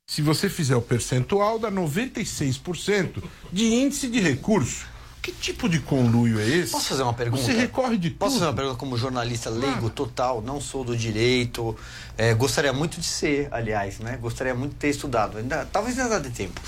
Se 0.06 0.22
você 0.22 0.50
fizer 0.50 0.76
o 0.76 0.82
percentual, 0.82 1.58
dá 1.58 1.72
96% 1.72 3.24
de 3.50 3.64
índice 3.64 4.10
de 4.10 4.20
recurso. 4.20 4.86
Que 5.26 5.32
tipo 5.32 5.68
de 5.68 5.80
conluio 5.80 6.40
é 6.40 6.48
esse? 6.48 6.72
Posso 6.72 6.90
fazer 6.90 7.02
uma 7.02 7.12
pergunta? 7.16 7.42
Você 7.42 7.52
recorre 7.52 7.98
de 7.98 8.12
Posso 8.12 8.34
tudo. 8.34 8.40
fazer 8.42 8.52
uma 8.52 8.56
pergunta 8.56 8.78
como 8.78 8.96
jornalista 8.96 9.50
leigo 9.50 9.90
total? 9.90 10.40
Não 10.40 10.62
sou 10.62 10.84
do 10.84 10.96
direito. 10.96 11.76
é, 12.16 12.32
gostaria 12.36 12.72
muito 12.72 13.00
de 13.00 13.08
ser, 13.08 13.48
aliás, 13.52 13.98
né? 13.98 14.18
Gostaria 14.18 14.54
muito 14.54 14.74
de 14.74 14.78
ter 14.78 14.90
estudado. 14.90 15.40
Ainda, 15.40 15.66
talvez 15.66 15.98
ainda 15.98 16.20
dê 16.20 16.30
tempo. 16.30 16.62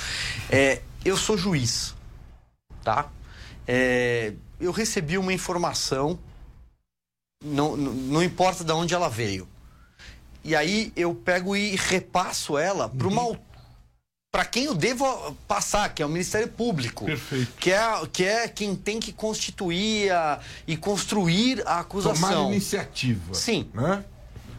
É, 0.50 0.82
eu 1.06 1.16
sou 1.16 1.38
juiz, 1.38 1.94
tá? 2.84 3.12
É, 3.68 4.34
eu 4.60 4.72
recebi 4.72 5.20
uma 5.20 5.32
informação, 5.32 6.18
não, 7.46 7.78
não, 7.78 7.94
não 7.94 8.24
importa 8.24 8.64
de 8.64 8.72
onde 8.72 8.92
ela 8.92 9.08
veio. 9.08 9.48
E 10.44 10.56
aí 10.56 10.92
eu 10.96 11.14
pego 11.14 11.56
e 11.56 11.76
repasso 11.76 12.58
ela 12.58 12.90
para 12.90 13.08
uma 13.08 13.22
Uhum. 13.22 13.38
Para 14.38 14.46
quem 14.46 14.66
eu 14.66 14.76
devo 14.76 15.36
passar, 15.48 15.90
que 15.92 16.04
é 16.04 16.06
o 16.06 16.10
Ministério 16.10 16.48
Público. 16.48 17.06
Perfeito. 17.06 17.54
Que 17.60 17.72
é, 17.72 17.90
que 18.14 18.24
é 18.24 18.48
quem 18.48 18.76
tem 18.76 19.00
que 19.00 19.12
constituir 19.12 20.12
a- 20.12 20.40
e 20.68 20.78
construir 20.78 21.62
a 21.62 21.64
Tomar 21.64 21.80
acusação. 21.80 22.52
iniciativa. 22.52 23.34
Sim. 23.34 23.68
Né? 23.74 24.04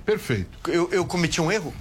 Perfeito. 0.04 0.58
Eu, 0.68 0.90
eu 0.90 1.06
cometi 1.06 1.40
um 1.40 1.52
erro? 1.52 1.72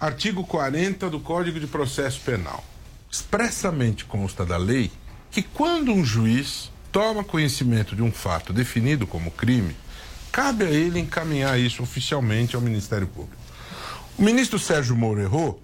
Artigo 0.00 0.42
40 0.46 1.10
do 1.10 1.20
Código 1.20 1.60
de 1.60 1.66
Processo 1.66 2.18
Penal. 2.22 2.64
Expressamente 3.12 4.06
consta 4.06 4.46
da 4.46 4.56
lei 4.56 4.90
que 5.30 5.42
quando 5.42 5.92
um 5.92 6.02
juiz 6.02 6.70
toma 6.90 7.22
conhecimento 7.22 7.94
de 7.94 8.00
um 8.00 8.10
fato 8.10 8.54
definido 8.54 9.06
como 9.06 9.30
crime, 9.30 9.76
cabe 10.32 10.64
a 10.64 10.70
ele 10.70 10.98
encaminhar 10.98 11.60
isso 11.60 11.82
oficialmente 11.82 12.56
ao 12.56 12.62
Ministério 12.62 13.06
Público. 13.06 13.36
O 14.16 14.22
ministro 14.22 14.58
Sérgio 14.58 14.96
Moro 14.96 15.20
errou, 15.20 15.60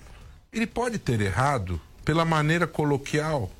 ele 0.52 0.66
pode 0.66 0.98
ter 0.98 1.20
errado 1.20 1.80
pela 2.04 2.24
maneira 2.24 2.66
coloquial, 2.66 3.50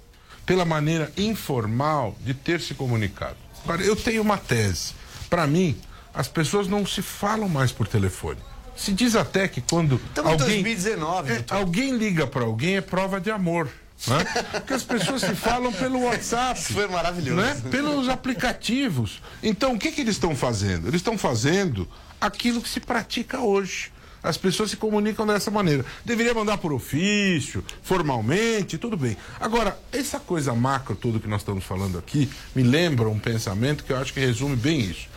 pela 0.44 0.64
maneira 0.64 1.12
informal 1.16 2.16
de 2.20 2.34
ter 2.34 2.60
se 2.60 2.74
comunicado. 2.74 3.36
Agora, 3.64 3.82
eu 3.82 3.94
tenho 3.94 4.22
uma 4.22 4.36
tese. 4.36 4.94
Para 5.28 5.46
mim, 5.46 5.80
as 6.12 6.26
pessoas 6.26 6.66
não 6.66 6.84
se 6.84 7.02
falam 7.02 7.48
mais 7.48 7.70
por 7.70 7.86
telefone. 7.86 8.40
Se 8.76 8.92
diz 8.92 9.14
até 9.14 9.46
que 9.46 9.60
quando 9.60 9.96
Estamos 9.96 10.30
em 10.30 10.32
alguém, 10.32 10.62
2019, 10.62 11.32
É, 11.32 11.44
alguém 11.50 11.96
liga 11.96 12.26
para 12.26 12.42
alguém 12.42 12.76
é 12.76 12.80
prova 12.80 13.20
de 13.20 13.30
amor. 13.30 13.68
Né? 14.06 14.24
Porque 14.52 14.72
as 14.72 14.82
pessoas 14.82 15.20
se 15.20 15.34
falam 15.34 15.70
pelo 15.72 16.02
WhatsApp. 16.04 16.58
Isso 16.58 16.72
foi 16.72 16.88
maravilhoso. 16.88 17.36
Né? 17.40 17.62
Pelos 17.70 18.08
aplicativos. 18.08 19.20
Então, 19.42 19.74
o 19.74 19.78
que, 19.78 19.92
que 19.92 20.00
eles 20.00 20.16
estão 20.16 20.34
fazendo? 20.34 20.88
Eles 20.88 21.00
estão 21.00 21.18
fazendo 21.18 21.86
aquilo 22.18 22.62
que 22.62 22.68
se 22.68 22.80
pratica 22.80 23.40
hoje. 23.40 23.92
As 24.22 24.36
pessoas 24.36 24.70
se 24.70 24.76
comunicam 24.76 25.26
dessa 25.26 25.50
maneira. 25.50 25.84
Deveria 26.04 26.34
mandar 26.34 26.58
por 26.58 26.72
ofício, 26.72 27.64
formalmente, 27.82 28.76
tudo 28.76 28.96
bem. 28.96 29.16
Agora, 29.40 29.78
essa 29.92 30.20
coisa 30.20 30.54
macro 30.54 30.94
toda 30.94 31.18
que 31.18 31.28
nós 31.28 31.40
estamos 31.40 31.64
falando 31.64 31.98
aqui 31.98 32.30
me 32.54 32.62
lembra 32.62 33.08
um 33.08 33.18
pensamento 33.18 33.84
que 33.84 33.92
eu 33.92 33.96
acho 33.96 34.12
que 34.12 34.20
resume 34.20 34.56
bem 34.56 34.80
isso. 34.80 35.08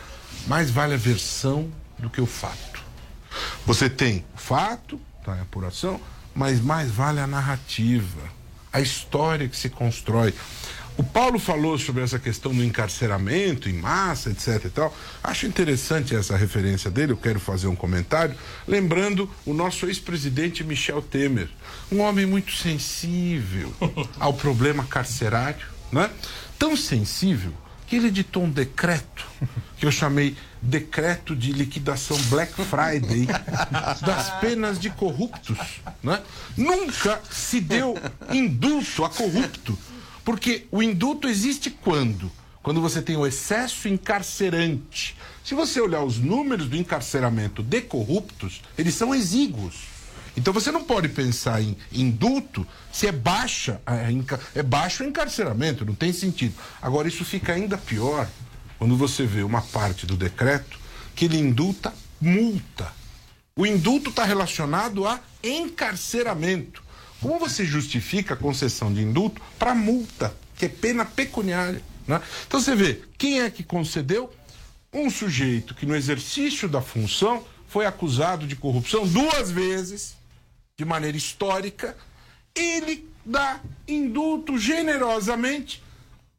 Mais 0.46 0.70
vale 0.70 0.94
a 0.94 0.98
versão 0.98 1.70
do 1.98 2.08
que 2.08 2.20
o 2.20 2.26
fato. 2.26 2.82
Você 3.66 3.90
tem 3.90 4.24
o 4.34 4.38
fato, 4.38 5.00
tá, 5.24 5.36
em 5.36 5.40
apuração, 5.40 6.00
mas 6.34 6.60
mais 6.60 6.90
vale 6.90 7.20
a 7.20 7.26
narrativa, 7.26 8.22
a 8.72 8.80
história 8.80 9.48
que 9.48 9.56
se 9.56 9.68
constrói. 9.68 10.34
O 10.96 11.02
Paulo 11.02 11.40
falou 11.40 11.76
sobre 11.76 12.04
essa 12.04 12.20
questão 12.20 12.54
do 12.54 12.62
encarceramento 12.62 13.68
em 13.68 13.72
massa, 13.72 14.30
etc 14.30 14.64
e 14.64 14.70
tal. 14.70 14.96
Acho 15.22 15.46
interessante 15.46 16.14
essa 16.14 16.36
referência 16.36 16.88
dele, 16.88 17.12
eu 17.12 17.16
quero 17.16 17.40
fazer 17.40 17.66
um 17.66 17.74
comentário, 17.74 18.36
lembrando 18.66 19.28
o 19.44 19.52
nosso 19.52 19.86
ex-presidente 19.86 20.62
Michel 20.62 21.02
Temer, 21.02 21.48
um 21.90 22.00
homem 22.00 22.26
muito 22.26 22.52
sensível 22.52 23.74
ao 24.20 24.32
problema 24.34 24.84
carcerário, 24.84 25.66
né? 25.90 26.08
Tão 26.56 26.76
sensível 26.76 27.52
que 27.88 27.96
ele 27.96 28.06
editou 28.08 28.44
um 28.44 28.50
decreto 28.50 29.26
que 29.76 29.84
eu 29.84 29.90
chamei 29.90 30.36
decreto 30.62 31.34
de 31.34 31.52
liquidação 31.52 32.16
Black 32.28 32.52
Friday 32.64 33.26
das 34.00 34.30
penas 34.40 34.78
de 34.78 34.90
corruptos, 34.90 35.58
né? 36.02 36.22
Nunca 36.56 37.20
se 37.30 37.60
deu 37.60 37.98
indulto 38.30 39.04
a 39.04 39.10
corrupto, 39.10 39.76
porque 40.24 40.66
o 40.70 40.82
indulto 40.82 41.28
existe 41.28 41.70
quando? 41.70 42.30
Quando 42.62 42.80
você 42.80 43.02
tem 43.02 43.16
o 43.16 43.26
excesso 43.26 43.88
encarcerante. 43.88 45.14
Se 45.44 45.54
você 45.54 45.80
olhar 45.80 46.02
os 46.02 46.18
números 46.18 46.66
do 46.66 46.76
encarceramento 46.76 47.62
de 47.62 47.82
corruptos, 47.82 48.62
eles 48.78 48.94
são 48.94 49.14
exíguos. 49.14 49.94
Então 50.36 50.52
você 50.52 50.72
não 50.72 50.82
pode 50.82 51.08
pensar 51.10 51.62
em 51.62 51.76
indulto 51.92 52.66
se 52.90 53.06
é 53.06 53.12
baixa, 53.12 53.80
é 54.54 54.62
baixo 54.62 55.04
o 55.04 55.06
encarceramento, 55.06 55.84
não 55.84 55.94
tem 55.94 56.12
sentido. 56.12 56.54
Agora 56.80 57.06
isso 57.06 57.24
fica 57.24 57.52
ainda 57.52 57.76
pior 57.76 58.28
quando 58.78 58.96
você 58.96 59.24
vê 59.26 59.42
uma 59.42 59.60
parte 59.60 60.06
do 60.06 60.16
decreto 60.16 60.78
que 61.14 61.26
ele 61.26 61.38
indulta 61.38 61.94
multa. 62.20 62.90
O 63.56 63.64
indulto 63.64 64.10
está 64.10 64.24
relacionado 64.24 65.06
a 65.06 65.20
encarceramento. 65.42 66.82
Como 67.24 67.38
você 67.38 67.64
justifica 67.64 68.34
a 68.34 68.36
concessão 68.36 68.92
de 68.92 69.00
indulto 69.00 69.40
para 69.58 69.74
multa, 69.74 70.36
que 70.58 70.66
é 70.66 70.68
pena 70.68 71.06
pecuniária? 71.06 71.80
né? 72.06 72.20
Então 72.46 72.60
você 72.60 72.76
vê, 72.76 73.00
quem 73.16 73.40
é 73.40 73.48
que 73.48 73.64
concedeu? 73.64 74.30
Um 74.92 75.08
sujeito 75.08 75.74
que 75.74 75.86
no 75.86 75.96
exercício 75.96 76.68
da 76.68 76.82
função 76.82 77.42
foi 77.66 77.86
acusado 77.86 78.46
de 78.46 78.54
corrupção 78.54 79.06
duas 79.06 79.50
vezes, 79.50 80.18
de 80.76 80.84
maneira 80.84 81.16
histórica, 81.16 81.96
ele 82.54 83.08
dá 83.24 83.58
indulto 83.88 84.58
generosamente 84.58 85.82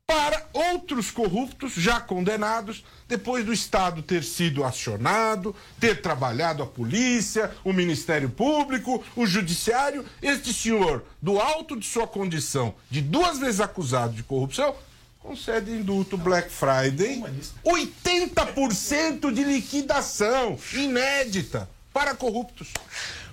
para 0.06 0.48
outros 0.54 1.10
corruptos 1.10 1.74
já 1.74 2.00
condenados, 2.00 2.86
depois 3.08 3.46
do 3.46 3.54
Estado 3.54 4.02
ter 4.02 4.24
sido 4.24 4.64
acionado, 4.64 5.56
ter 5.80 6.02
trabalhado 6.02 6.64
a 6.64 6.66
polícia, 6.66 7.52
o 7.64 7.72
Ministério 7.72 8.30
Público, 8.30 9.04
o 9.16 9.26
Judiciário. 9.26 10.06
Este 10.22 10.54
senhor, 10.54 11.04
do 11.22 11.40
alto 11.40 11.78
de 11.78 11.86
sua 11.86 12.08
condição 12.08 12.74
de 12.90 13.02
duas 13.02 13.38
vezes 13.38 13.62
acusado 13.62 14.14
de 14.14 14.24
corrupção, 14.24 14.76
concede 15.20 15.72
indulto 15.72 16.18
Black 16.18 16.50
Friday. 16.50 17.24
80% 17.64 19.32
de 19.32 19.44
liquidação 19.44 20.58
inédita 20.74 21.70
para 21.94 22.16
corruptos. 22.16 22.70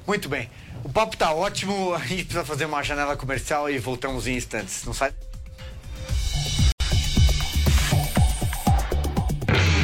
Muito 0.06 0.28
bem. 0.28 0.50
O 0.84 0.88
papo 0.88 1.16
tá 1.16 1.32
ótimo. 1.32 1.94
A 1.94 1.98
gente 1.98 2.24
precisa 2.24 2.44
fazer 2.44 2.64
uma 2.64 2.82
janela 2.82 3.16
comercial 3.16 3.70
e 3.70 3.78
voltamos 3.78 4.26
em 4.26 4.36
instantes. 4.36 4.84
Não 4.84 4.92
sai. 4.92 5.12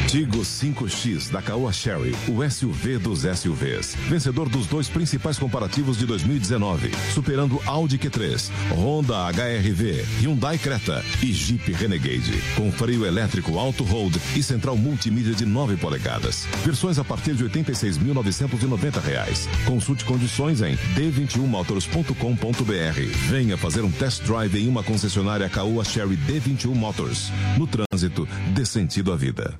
Tigo 0.09 0.39
5X 0.39 1.29
da 1.29 1.39
Caoa 1.39 1.71
Sherry, 1.71 2.15
o 2.27 2.43
SUV 2.49 2.97
dos 2.97 3.19
SUVs. 3.19 3.93
Vencedor 4.07 4.49
dos 4.49 4.65
dois 4.65 4.89
principais 4.89 5.37
comparativos 5.37 5.99
de 5.99 6.07
2019, 6.07 6.89
superando 7.13 7.61
Audi 7.67 7.99
Q3, 7.99 8.49
Honda 8.71 9.27
HRV, 9.27 10.03
Hyundai 10.19 10.57
Creta 10.57 11.05
e 11.21 11.31
Jeep 11.31 11.71
Renegade. 11.73 12.41
Com 12.55 12.71
freio 12.71 13.05
elétrico 13.05 13.59
Auto 13.59 13.83
Hold 13.83 14.15
e 14.35 14.41
central 14.41 14.75
multimídia 14.75 15.35
de 15.35 15.45
9 15.45 15.77
polegadas. 15.77 16.47
Versões 16.65 16.97
a 16.97 17.03
partir 17.03 17.35
de 17.35 17.45
86.990 17.45 18.99
reais. 19.03 19.47
Consulte 19.67 20.05
condições 20.05 20.63
em 20.63 20.75
d21motors.com.br. 20.95 23.29
Venha 23.29 23.55
fazer 23.59 23.83
um 23.83 23.91
test 23.91 24.23
drive 24.23 24.57
em 24.57 24.67
uma 24.67 24.81
concessionária 24.81 25.47
Caoa 25.47 25.85
Sherry 25.85 26.17
D21 26.17 26.73
Motors. 26.73 27.31
No 27.59 27.67
trânsito, 27.67 28.27
dê 28.55 28.65
sentido 28.65 29.13
à 29.13 29.15
vida. 29.15 29.53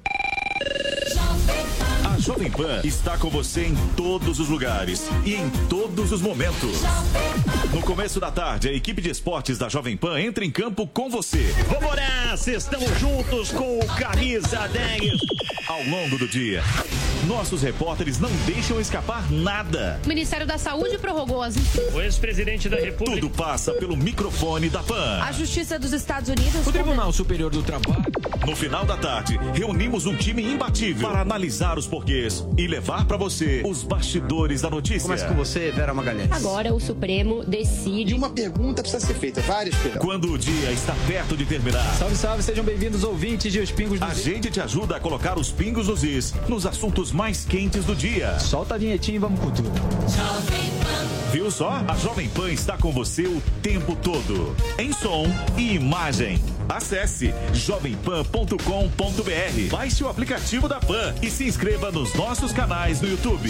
A 2.19 2.21
Jovem 2.21 2.51
Pan 2.51 2.81
está 2.83 3.17
com 3.17 3.29
você 3.29 3.67
em 3.67 3.75
todos 3.95 4.41
os 4.41 4.49
lugares 4.49 5.07
e 5.25 5.35
em 5.35 5.49
todos 5.69 6.11
os 6.11 6.21
momentos. 6.21 6.81
No 7.73 7.81
começo 7.81 8.19
da 8.19 8.29
tarde, 8.29 8.67
a 8.67 8.73
equipe 8.73 9.01
de 9.01 9.09
esportes 9.09 9.57
da 9.57 9.69
Jovem 9.69 9.95
Pan 9.95 10.19
entra 10.19 10.43
em 10.43 10.51
campo 10.51 10.85
com 10.85 11.09
você. 11.09 11.55
Vamos 11.69 11.95
nessa, 11.95 12.51
estamos 12.51 12.99
juntos 12.99 13.51
com 13.51 13.79
o 13.79 13.87
Camisa 13.95 14.67
10. 14.67 15.13
Ao 15.65 15.81
longo 15.83 16.17
do 16.17 16.27
dia, 16.27 16.61
nossos 17.29 17.61
repórteres 17.61 18.19
não 18.19 18.31
deixam 18.47 18.81
escapar 18.81 19.31
nada. 19.31 19.99
O 20.03 20.07
Ministério 20.07 20.47
da 20.47 20.57
Saúde 20.57 20.97
prorrogou 20.97 21.43
as. 21.43 21.55
O 21.93 22.01
ex-presidente 22.01 22.67
da 22.67 22.77
República. 22.77 23.21
Tudo 23.21 23.29
passa 23.29 23.71
pelo 23.73 23.95
microfone 23.95 24.67
da 24.67 24.81
Pan. 24.81 25.19
A 25.21 25.31
Justiça 25.31 25.77
dos 25.77 25.93
Estados 25.93 26.27
Unidos. 26.27 26.65
O 26.65 26.71
Tribunal 26.71 27.13
Superior 27.13 27.51
do 27.51 27.61
Trabalho. 27.61 28.03
No 28.47 28.55
final 28.55 28.83
da 28.83 28.97
tarde, 28.97 29.39
reunimos 29.53 30.07
um 30.07 30.15
time 30.15 30.41
imbatível 30.41 31.07
para 31.07 31.21
analisar 31.21 31.77
os 31.77 31.85
porquês 31.85 32.43
e 32.57 32.65
levar 32.65 33.05
para 33.05 33.15
você 33.15 33.61
os 33.63 33.83
bastidores 33.83 34.61
da 34.61 34.69
notícia. 34.71 35.03
Começa 35.03 35.27
com 35.27 35.35
você, 35.35 35.69
Vera 35.69 35.93
Magalhães. 35.93 36.31
Agora 36.31 36.73
o 36.73 36.79
Supremo 36.79 37.43
decide. 37.45 38.13
E 38.13 38.15
uma 38.15 38.31
pergunta 38.31 38.81
precisa 38.81 39.05
ser 39.05 39.13
feita, 39.13 39.39
várias 39.41 39.75
perguntas. 39.75 40.01
Quando 40.03 40.33
o 40.33 40.37
dia 40.37 40.71
está 40.71 40.95
perto 41.05 41.37
de 41.37 41.45
terminar, 41.45 41.85
Salve, 41.99 42.15
salve, 42.15 42.41
sejam 42.41 42.63
bem-vindos, 42.63 43.03
ouvintes 43.03 43.53
de 43.53 43.59
Os 43.59 43.69
Pingos 43.69 43.99
do 43.99 44.05
a 44.05 44.15
gente 44.15 44.49
te 44.49 44.59
ajuda 44.59 44.95
a 44.95 44.99
colocar 44.99 45.37
os 45.37 45.51
pingos 45.51 45.87
nos 45.87 46.03
is 46.03 46.33
nos 46.47 46.65
assuntos 46.65 47.11
mais 47.19 47.43
quentes 47.43 47.83
do 47.83 47.93
dia. 47.93 48.39
Solta 48.39 48.75
a 48.75 48.77
vinhetinha 48.77 49.17
e 49.17 49.19
vamos 49.19 49.41
com 49.41 49.51
tudo. 49.51 49.69
Viu 51.33 51.51
só? 51.51 51.83
A 51.85 51.93
Jovem 51.97 52.29
Pan 52.29 52.49
está 52.49 52.77
com 52.77 52.93
você 52.93 53.23
o 53.23 53.43
tempo 53.61 53.93
todo, 53.93 54.55
em 54.77 54.93
som 54.93 55.25
e 55.57 55.73
imagem. 55.75 56.41
Acesse 56.69 57.33
jovempan.com.br. 57.53 58.55
Baixe 59.69 60.01
o 60.01 60.07
aplicativo 60.07 60.69
da 60.69 60.79
Pan 60.79 61.13
e 61.21 61.29
se 61.29 61.43
inscreva 61.43 61.91
nos 61.91 62.13
nossos 62.13 62.53
canais 62.53 63.01
no 63.01 63.09
YouTube. 63.09 63.49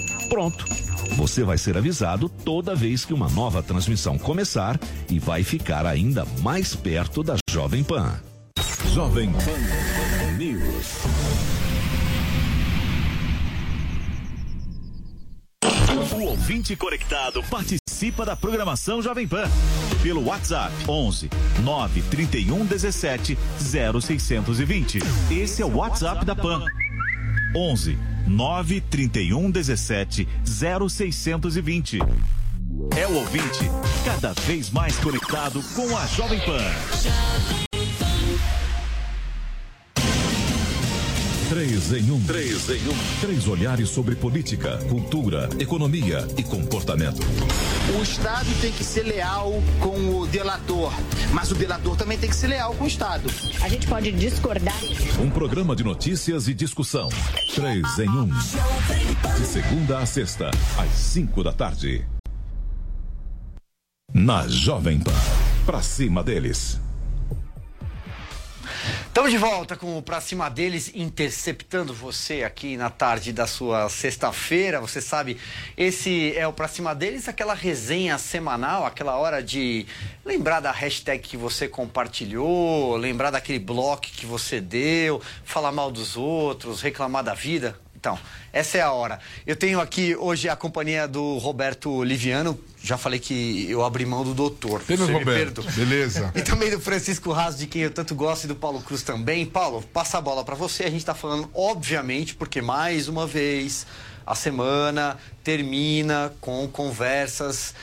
Pronto. 0.31 0.65
Você 1.17 1.43
vai 1.43 1.57
ser 1.57 1.75
avisado 1.75 2.29
toda 2.29 2.73
vez 2.73 3.03
que 3.03 3.13
uma 3.13 3.27
nova 3.27 3.61
transmissão 3.61 4.17
começar 4.17 4.79
e 5.09 5.19
vai 5.19 5.43
ficar 5.43 5.85
ainda 5.85 6.25
mais 6.41 6.73
perto 6.73 7.21
da 7.21 7.35
Jovem 7.49 7.83
Pan. 7.83 8.17
Jovem 8.93 9.29
Pan 9.33 10.31
News. 10.37 11.01
O 16.15 16.23
ouvinte 16.23 16.77
conectado 16.77 17.43
participa 17.49 18.25
da 18.25 18.37
programação 18.37 19.01
Jovem 19.01 19.27
Pan 19.27 19.49
pelo 20.01 20.23
WhatsApp 20.23 20.73
11 20.87 21.29
931 21.61 22.65
17 22.65 23.37
0620. 23.59 24.99
Esse 25.29 25.61
é 25.61 25.65
o 25.65 25.75
WhatsApp 25.75 26.23
da 26.23 26.37
Pan. 26.37 26.63
11 27.53 28.10
931 28.27 29.51
17 29.51 30.27
0620. 30.45 31.99
É 32.97 33.07
o 33.07 33.15
ouvinte 33.15 33.69
cada 34.03 34.33
vez 34.45 34.69
mais 34.69 34.97
conectado 34.97 35.61
com 35.75 35.97
a 35.97 36.05
Jovem 36.07 36.39
Pan. 36.39 37.70
Três 41.51 41.91
em 41.91 42.09
um. 42.09 42.23
Três 42.23 42.69
em 42.69 42.87
um. 42.87 43.19
Três 43.19 43.45
olhares 43.45 43.89
sobre 43.89 44.15
política, 44.15 44.77
cultura, 44.87 45.49
economia 45.59 46.25
e 46.37 46.43
comportamento. 46.43 47.19
O 47.93 48.01
Estado 48.01 48.47
tem 48.61 48.71
que 48.71 48.85
ser 48.85 49.03
leal 49.03 49.61
com 49.81 50.21
o 50.21 50.27
delator, 50.27 50.93
mas 51.33 51.51
o 51.51 51.55
delator 51.55 51.97
também 51.97 52.17
tem 52.17 52.29
que 52.29 52.35
ser 52.37 52.47
leal 52.47 52.73
com 52.73 52.85
o 52.85 52.87
Estado. 52.87 53.29
A 53.61 53.67
gente 53.67 53.85
pode 53.85 54.13
discordar. 54.13 54.79
Um 55.19 55.29
programa 55.29 55.75
de 55.75 55.83
notícias 55.83 56.47
e 56.47 56.53
discussão. 56.53 57.09
Três 57.53 57.99
em 57.99 58.07
um. 58.07 58.27
De 58.27 59.45
segunda 59.45 59.99
a 59.99 60.05
sexta, 60.05 60.51
às 60.77 60.89
cinco 60.93 61.43
da 61.43 61.51
tarde. 61.51 62.07
Na 64.13 64.47
Jovem 64.47 65.01
Pan. 65.01 65.11
Pra 65.65 65.81
cima 65.81 66.23
deles. 66.23 66.79
Estamos 69.11 69.29
de 69.29 69.37
volta 69.37 69.75
com 69.75 69.97
o 69.97 70.01
Pra 70.01 70.21
Cima 70.21 70.49
deles, 70.49 70.89
interceptando 70.95 71.93
você 71.93 72.43
aqui 72.43 72.77
na 72.77 72.89
tarde 72.89 73.33
da 73.33 73.45
sua 73.45 73.89
sexta-feira. 73.89 74.79
Você 74.79 75.01
sabe, 75.01 75.37
esse 75.75 76.33
é 76.37 76.47
o 76.47 76.53
Pra 76.53 76.69
Cima 76.69 76.95
deles, 76.95 77.27
aquela 77.27 77.53
resenha 77.53 78.17
semanal, 78.17 78.85
aquela 78.85 79.17
hora 79.17 79.43
de 79.43 79.85
lembrar 80.23 80.61
da 80.61 80.71
hashtag 80.71 81.19
que 81.21 81.35
você 81.35 81.67
compartilhou, 81.67 82.95
lembrar 82.95 83.31
daquele 83.31 83.59
bloco 83.59 84.03
que 84.03 84.25
você 84.25 84.61
deu, 84.61 85.21
falar 85.43 85.73
mal 85.73 85.91
dos 85.91 86.15
outros, 86.15 86.81
reclamar 86.81 87.21
da 87.21 87.33
vida. 87.33 87.77
Então, 88.01 88.17
essa 88.51 88.79
é 88.79 88.81
a 88.81 88.91
hora. 88.91 89.19
Eu 89.45 89.55
tenho 89.55 89.79
aqui 89.79 90.15
hoje 90.15 90.49
a 90.49 90.55
companhia 90.55 91.07
do 91.07 91.37
Roberto 91.37 92.03
Liviano. 92.03 92.59
Já 92.81 92.97
falei 92.97 93.19
que 93.19 93.69
eu 93.69 93.85
abri 93.85 94.07
mão 94.07 94.23
do 94.23 94.33
doutor. 94.33 94.81
Temos, 94.81 95.05
Você 95.05 95.13
Roberto. 95.13 95.61
Beleza. 95.73 96.31
E 96.33 96.41
também 96.41 96.71
do 96.71 96.79
Francisco 96.79 97.31
Raso, 97.31 97.59
de 97.59 97.67
quem 97.67 97.83
eu 97.83 97.91
tanto 97.91 98.15
gosto, 98.15 98.45
e 98.45 98.47
do 98.47 98.55
Paulo 98.55 98.81
Cruz 98.81 99.03
também. 99.03 99.45
Paulo, 99.45 99.83
passa 99.93 100.17
a 100.17 100.21
bola 100.21 100.43
para 100.43 100.55
você. 100.55 100.81
A 100.81 100.89
gente 100.89 100.97
está 101.01 101.13
falando, 101.13 101.47
obviamente, 101.53 102.33
porque 102.33 102.59
mais 102.59 103.07
uma 103.07 103.27
vez 103.27 103.85
a 104.25 104.33
semana 104.33 105.19
termina 105.43 106.33
com 106.41 106.67
conversas 106.67 107.75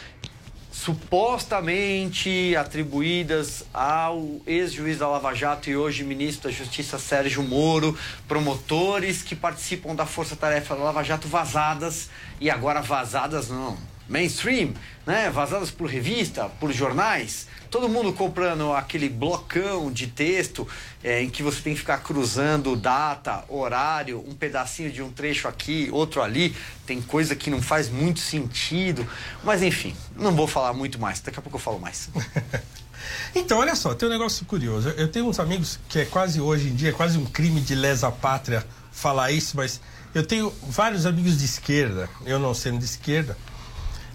supostamente 0.88 2.56
atribuídas 2.56 3.62
ao 3.74 4.40
ex-juiz 4.46 4.96
da 4.96 5.06
Lava 5.06 5.34
Jato 5.34 5.68
e 5.68 5.76
hoje 5.76 6.02
ministro 6.02 6.48
da 6.48 6.56
Justiça 6.56 6.98
Sérgio 6.98 7.42
Moro, 7.42 7.94
promotores 8.26 9.22
que 9.22 9.36
participam 9.36 9.94
da 9.94 10.06
força-tarefa 10.06 10.74
da 10.74 10.84
Lava 10.84 11.02
Jato 11.02 11.28
vazadas 11.28 12.08
e 12.40 12.48
agora 12.48 12.80
vazadas 12.80 13.50
não, 13.50 13.76
mainstream, 14.08 14.72
né? 15.06 15.30
Vazadas 15.30 15.70
por 15.70 15.88
revista, 15.88 16.48
por 16.60 16.72
jornais. 16.72 17.46
Todo 17.70 17.88
mundo 17.88 18.12
comprando 18.12 18.72
aquele 18.72 19.08
blocão 19.08 19.92
de 19.92 20.06
texto 20.06 20.66
é, 21.04 21.22
em 21.22 21.28
que 21.28 21.42
você 21.42 21.60
tem 21.60 21.74
que 21.74 21.80
ficar 21.80 21.98
cruzando 21.98 22.74
data, 22.74 23.44
horário, 23.48 24.24
um 24.26 24.34
pedacinho 24.34 24.90
de 24.90 25.02
um 25.02 25.10
trecho 25.10 25.46
aqui, 25.46 25.90
outro 25.92 26.22
ali. 26.22 26.56
Tem 26.86 27.02
coisa 27.02 27.36
que 27.36 27.50
não 27.50 27.60
faz 27.60 27.90
muito 27.90 28.20
sentido. 28.20 29.06
Mas 29.44 29.62
enfim, 29.62 29.94
não 30.16 30.34
vou 30.34 30.46
falar 30.46 30.72
muito 30.72 30.98
mais. 30.98 31.20
Daqui 31.20 31.38
a 31.38 31.42
pouco 31.42 31.56
eu 31.56 31.62
falo 31.62 31.78
mais. 31.78 32.08
Então, 33.34 33.58
olha 33.58 33.74
só, 33.74 33.94
tem 33.94 34.08
um 34.08 34.12
negócio 34.12 34.44
curioso. 34.44 34.90
Eu 34.90 35.08
tenho 35.08 35.26
uns 35.26 35.38
amigos 35.38 35.78
que 35.88 36.00
é 36.00 36.04
quase 36.04 36.40
hoje 36.40 36.68
em 36.68 36.74
dia, 36.74 36.90
é 36.90 36.92
quase 36.92 37.16
um 37.16 37.24
crime 37.24 37.60
de 37.60 37.74
lesa 37.74 38.10
pátria 38.10 38.64
falar 38.90 39.30
isso, 39.30 39.56
mas 39.56 39.80
eu 40.14 40.26
tenho 40.26 40.52
vários 40.62 41.06
amigos 41.06 41.38
de 41.38 41.44
esquerda, 41.44 42.08
eu 42.24 42.38
não 42.38 42.52
sendo 42.52 42.78
de 42.78 42.84
esquerda, 42.84 43.36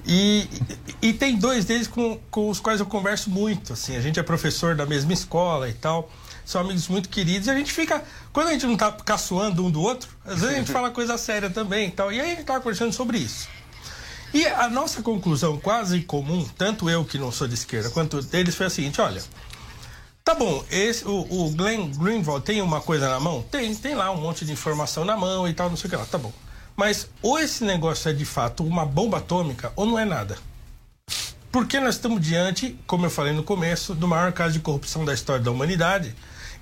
e, 0.06 0.48
e, 1.02 1.14
tem 1.14 1.38
dois 1.38 1.64
deles 1.64 1.88
com, 1.88 2.20
com 2.30 2.50
os 2.50 2.60
quais 2.60 2.80
eu 2.80 2.86
converso 2.86 3.30
muito, 3.30 3.74
assim, 3.74 3.96
a 3.96 4.02
gente 4.02 4.20
é 4.20 4.24
professor 4.24 4.76
da 4.76 4.86
mesma 4.86 5.14
escola 5.14 5.70
e 5.70 5.74
tal, 5.74 6.12
são 6.46 6.60
amigos 6.60 6.88
muito 6.90 7.08
queridos, 7.08 7.48
e 7.48 7.52
a 7.52 7.56
gente 7.56 7.72
fica, 7.72 8.04
quando 8.34 8.50
a 8.50 8.52
gente 8.52 8.66
não 8.66 8.76
tá 8.76 8.92
caçoando 8.92 9.66
um 9.66 9.72
do 9.72 9.82
outro, 9.82 10.10
às 10.26 10.42
vezes 10.42 10.56
a 10.56 10.58
gente 10.60 10.72
fala 10.74 10.92
coisa 10.92 11.18
séria 11.18 11.50
também 11.50 11.88
e 11.88 11.92
tal, 11.92 12.12
e 12.12 12.20
aí 12.20 12.32
a 12.32 12.36
gente 12.36 12.46
tava 12.46 12.60
conversando 12.60 12.92
sobre 12.92 13.18
isso. 13.18 13.48
E 14.34 14.48
a 14.48 14.68
nossa 14.68 15.02
conclusão 15.04 15.58
quase 15.58 16.02
comum, 16.02 16.44
tanto 16.58 16.90
eu 16.90 17.06
que 17.06 17.20
não 17.20 17.32
sou 17.32 17.48
de 17.48 17.54
esquerda, 17.54 17.90
quanto 17.92 18.20
deles, 18.22 18.56
foi 18.56 18.66
a 18.66 18.70
seguinte: 18.70 19.00
olha, 19.00 19.22
tá 20.24 20.34
bom, 20.34 20.66
esse, 20.72 21.06
o, 21.06 21.28
o 21.30 21.52
Glenn 21.52 21.92
Greenwald 21.92 22.44
tem 22.44 22.60
uma 22.60 22.82
coisa 22.82 23.08
na 23.08 23.20
mão? 23.20 23.44
Tem, 23.44 23.74
tem 23.76 23.94
lá 23.94 24.10
um 24.12 24.20
monte 24.20 24.44
de 24.44 24.52
informação 24.52 25.06
na 25.06 25.16
mão 25.16 25.48
e 25.48 25.54
tal, 25.54 25.70
não 25.70 25.78
sei 25.78 25.88
o 25.88 25.90
que 25.92 25.96
lá, 25.96 26.06
tá 26.06 26.18
bom. 26.18 26.34
Mas 26.76 27.10
ou 27.22 27.38
esse 27.38 27.64
negócio 27.64 28.10
é 28.10 28.14
de 28.14 28.26
fato 28.26 28.64
uma 28.64 28.86
bomba 28.86 29.18
atômica 29.18 29.72
ou 29.76 29.86
não 29.86 29.98
é 30.00 30.06
nada. 30.06 30.38
Porque 31.52 31.80
nós 31.80 31.96
estamos 31.96 32.20
diante, 32.20 32.76
como 32.88 33.06
eu 33.06 33.12
falei 33.12 33.32
no 33.32 33.44
começo, 33.44 33.94
do 33.94 34.08
maior 34.08 34.32
caso 34.32 34.54
de 34.54 34.60
corrupção 34.60 35.06
da 35.06 35.14
história 35.14 35.44
da 35.44 35.52
humanidade. 35.52 36.16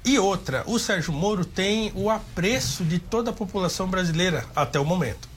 E 0.04 0.20
outra, 0.20 0.64
o 0.66 0.78
Sérgio 0.78 1.14
Moro 1.14 1.46
tem 1.46 1.94
o 1.96 2.10
apreço 2.10 2.84
de 2.84 3.00
toda 3.00 3.30
a 3.30 3.34
população 3.34 3.88
brasileira 3.88 4.46
até 4.54 4.80
o 4.80 4.86
momento. 4.86 5.31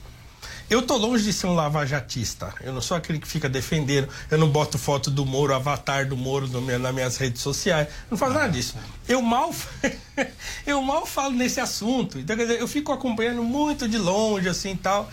Eu 0.67 0.81
tô 0.81 0.97
longe 0.97 1.23
de 1.23 1.31
ser 1.31 1.45
um 1.45 1.53
lavajatista. 1.53 2.51
Eu 2.61 2.73
não 2.73 2.81
sou 2.81 2.97
aquele 2.97 3.19
que 3.19 3.27
fica 3.27 3.47
defendendo. 3.47 4.09
Eu 4.31 4.37
não 4.37 4.49
boto 4.49 4.79
foto 4.79 5.11
do 5.11 5.23
Moro, 5.23 5.53
avatar 5.53 6.07
do 6.07 6.17
Moro 6.17 6.47
no 6.47 6.59
meu, 6.59 6.79
nas 6.79 6.93
minhas 6.93 7.17
redes 7.17 7.41
sociais. 7.41 7.87
Não 8.09 8.17
faço 8.17 8.33
nada 8.33 8.49
disso. 8.49 8.75
Eu 9.07 9.21
mal, 9.21 9.53
eu 10.65 10.81
mal 10.81 11.05
falo 11.05 11.35
nesse 11.35 11.59
assunto. 11.59 12.17
Então, 12.17 12.35
quer 12.35 12.47
dizer, 12.47 12.59
eu 12.59 12.67
fico 12.67 12.91
acompanhando 12.91 13.43
muito 13.43 13.87
de 13.87 13.99
longe, 13.99 14.49
assim 14.49 14.71
e 14.71 14.77
tal. 14.77 15.09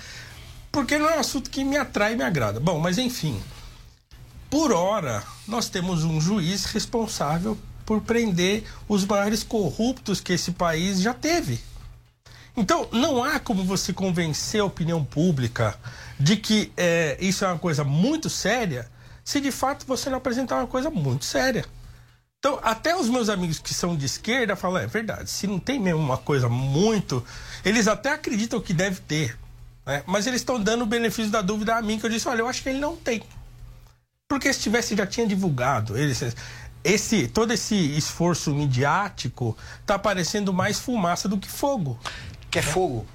Porque 0.71 0.97
não 0.97 1.09
é 1.09 1.17
um 1.19 1.21
assunto 1.21 1.51
que 1.51 1.63
me 1.63 1.77
atrai 1.77 2.15
e 2.15 2.17
me 2.17 2.25
agrada. 2.25 2.59
Bom, 2.59 2.79
mas 2.79 2.97
enfim. 2.97 3.39
Por 4.49 4.73
hora, 4.73 5.23
nós 5.47 5.69
temos 5.69 6.03
um 6.03 6.19
juiz 6.19 6.65
responsável 6.65 7.59
por 7.85 8.01
prender 8.01 8.65
os 8.89 9.05
maiores 9.05 9.43
corruptos 9.43 10.19
que 10.19 10.33
esse 10.33 10.53
país 10.53 11.01
já 11.01 11.13
teve. 11.13 11.61
Então, 12.57 12.89
não 12.93 13.25
há 13.25 13.41
como 13.41 13.65
você 13.65 13.93
convencer 13.93 14.61
a 14.61 14.65
opinião 14.65 15.03
pública 15.03 15.75
de 16.19 16.37
que 16.37 16.71
é, 16.77 17.17
isso 17.21 17.45
é 17.45 17.49
uma 17.49 17.59
coisa 17.59 17.83
muito 17.83 18.29
séria, 18.29 18.91
se 19.25 19.41
de 19.41 19.51
fato 19.51 19.87
você 19.87 20.11
não 20.11 20.19
apresentar 20.19 20.57
uma 20.57 20.67
coisa 20.67 20.91
muito 20.91 21.25
séria. 21.25 21.65
Então, 22.39 22.59
até 22.63 22.97
os 22.97 23.09
meus 23.09 23.29
amigos 23.29 23.59
que 23.59 23.73
são 23.73 23.97
de 23.97 24.05
esquerda 24.05 24.57
falam: 24.57 24.83
é 24.83 24.87
verdade, 24.87 25.31
se 25.31 25.47
não 25.47 25.59
tem 25.59 25.79
mesmo 25.79 26.01
uma 26.01 26.19
coisa 26.19 26.49
muito. 26.49 27.25
Eles 27.65 27.87
até 27.87 28.13
acreditam 28.13 28.61
que 28.61 28.75
deve 28.75 29.01
ter, 29.01 29.39
né? 29.87 30.03
mas 30.07 30.27
eles 30.27 30.41
estão 30.41 30.61
dando 30.61 30.83
o 30.83 30.87
benefício 30.87 31.31
da 31.31 31.41
dúvida 31.41 31.77
a 31.77 31.81
mim, 31.81 31.99
que 31.99 32.05
eu 32.05 32.11
disse: 32.11 32.29
olha, 32.29 32.41
eu 32.41 32.49
acho 32.49 32.63
que 32.63 32.69
ele 32.69 32.81
não 32.81 32.97
tem. 32.97 33.23
Porque 34.29 34.53
se 34.53 34.61
tivesse, 34.61 34.97
já 34.97 35.07
tinha 35.07 35.27
divulgado. 35.27 35.97
Eles, 35.97 36.35
esse, 36.83 37.29
todo 37.29 37.53
esse 37.53 37.77
esforço 37.97 38.53
midiático 38.53 39.57
está 39.81 39.99
parecendo 39.99 40.53
mais 40.53 40.81
fumaça 40.81 41.29
do 41.29 41.39
que 41.39 41.49
fogo. 41.49 41.99
Quer 42.53 42.63
fogo? 42.63 43.07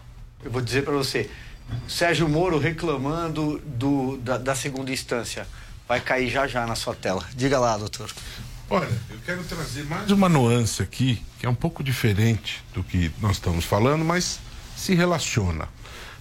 Eu 0.44 0.50
vou 0.50 0.62
dizer 0.62 0.84
para 0.84 0.94
você. 0.94 1.30
Sérgio 1.88 2.28
Moro 2.28 2.58
reclamando 2.58 3.60
do, 3.60 4.18
da, 4.18 4.36
da 4.36 4.56
segunda 4.56 4.92
instância. 4.92 5.48
Vai 5.88 6.02
cair 6.02 6.28
já 6.28 6.48
já 6.48 6.66
na 6.66 6.74
sua 6.74 6.96
tela. 6.96 7.24
Diga 7.36 7.60
lá, 7.60 7.78
doutor. 7.78 8.12
Olha, 8.68 8.90
eu 9.12 9.20
quero 9.24 9.44
trazer 9.44 9.84
mais 9.84 10.10
uma 10.10 10.28
nuance 10.28 10.82
aqui, 10.82 11.24
que 11.38 11.46
é 11.46 11.50
um 11.50 11.54
pouco 11.54 11.84
diferente 11.84 12.64
do 12.74 12.84
que 12.84 13.12
nós 13.22 13.34
estamos 13.34 13.64
falando, 13.64 14.04
mas 14.04 14.40
se 14.76 14.96
relaciona. 14.96 15.70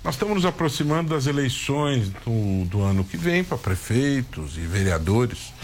Nós 0.04 0.14
estamos 0.16 0.34
nos 0.34 0.44
aproximando 0.44 1.14
das 1.14 1.26
eleições 1.26 2.10
do, 2.22 2.66
do 2.66 2.82
ano 2.82 3.02
que 3.02 3.16
vem 3.16 3.42
para 3.42 3.56
prefeitos 3.56 4.58
e 4.58 4.60
vereadores 4.60 5.54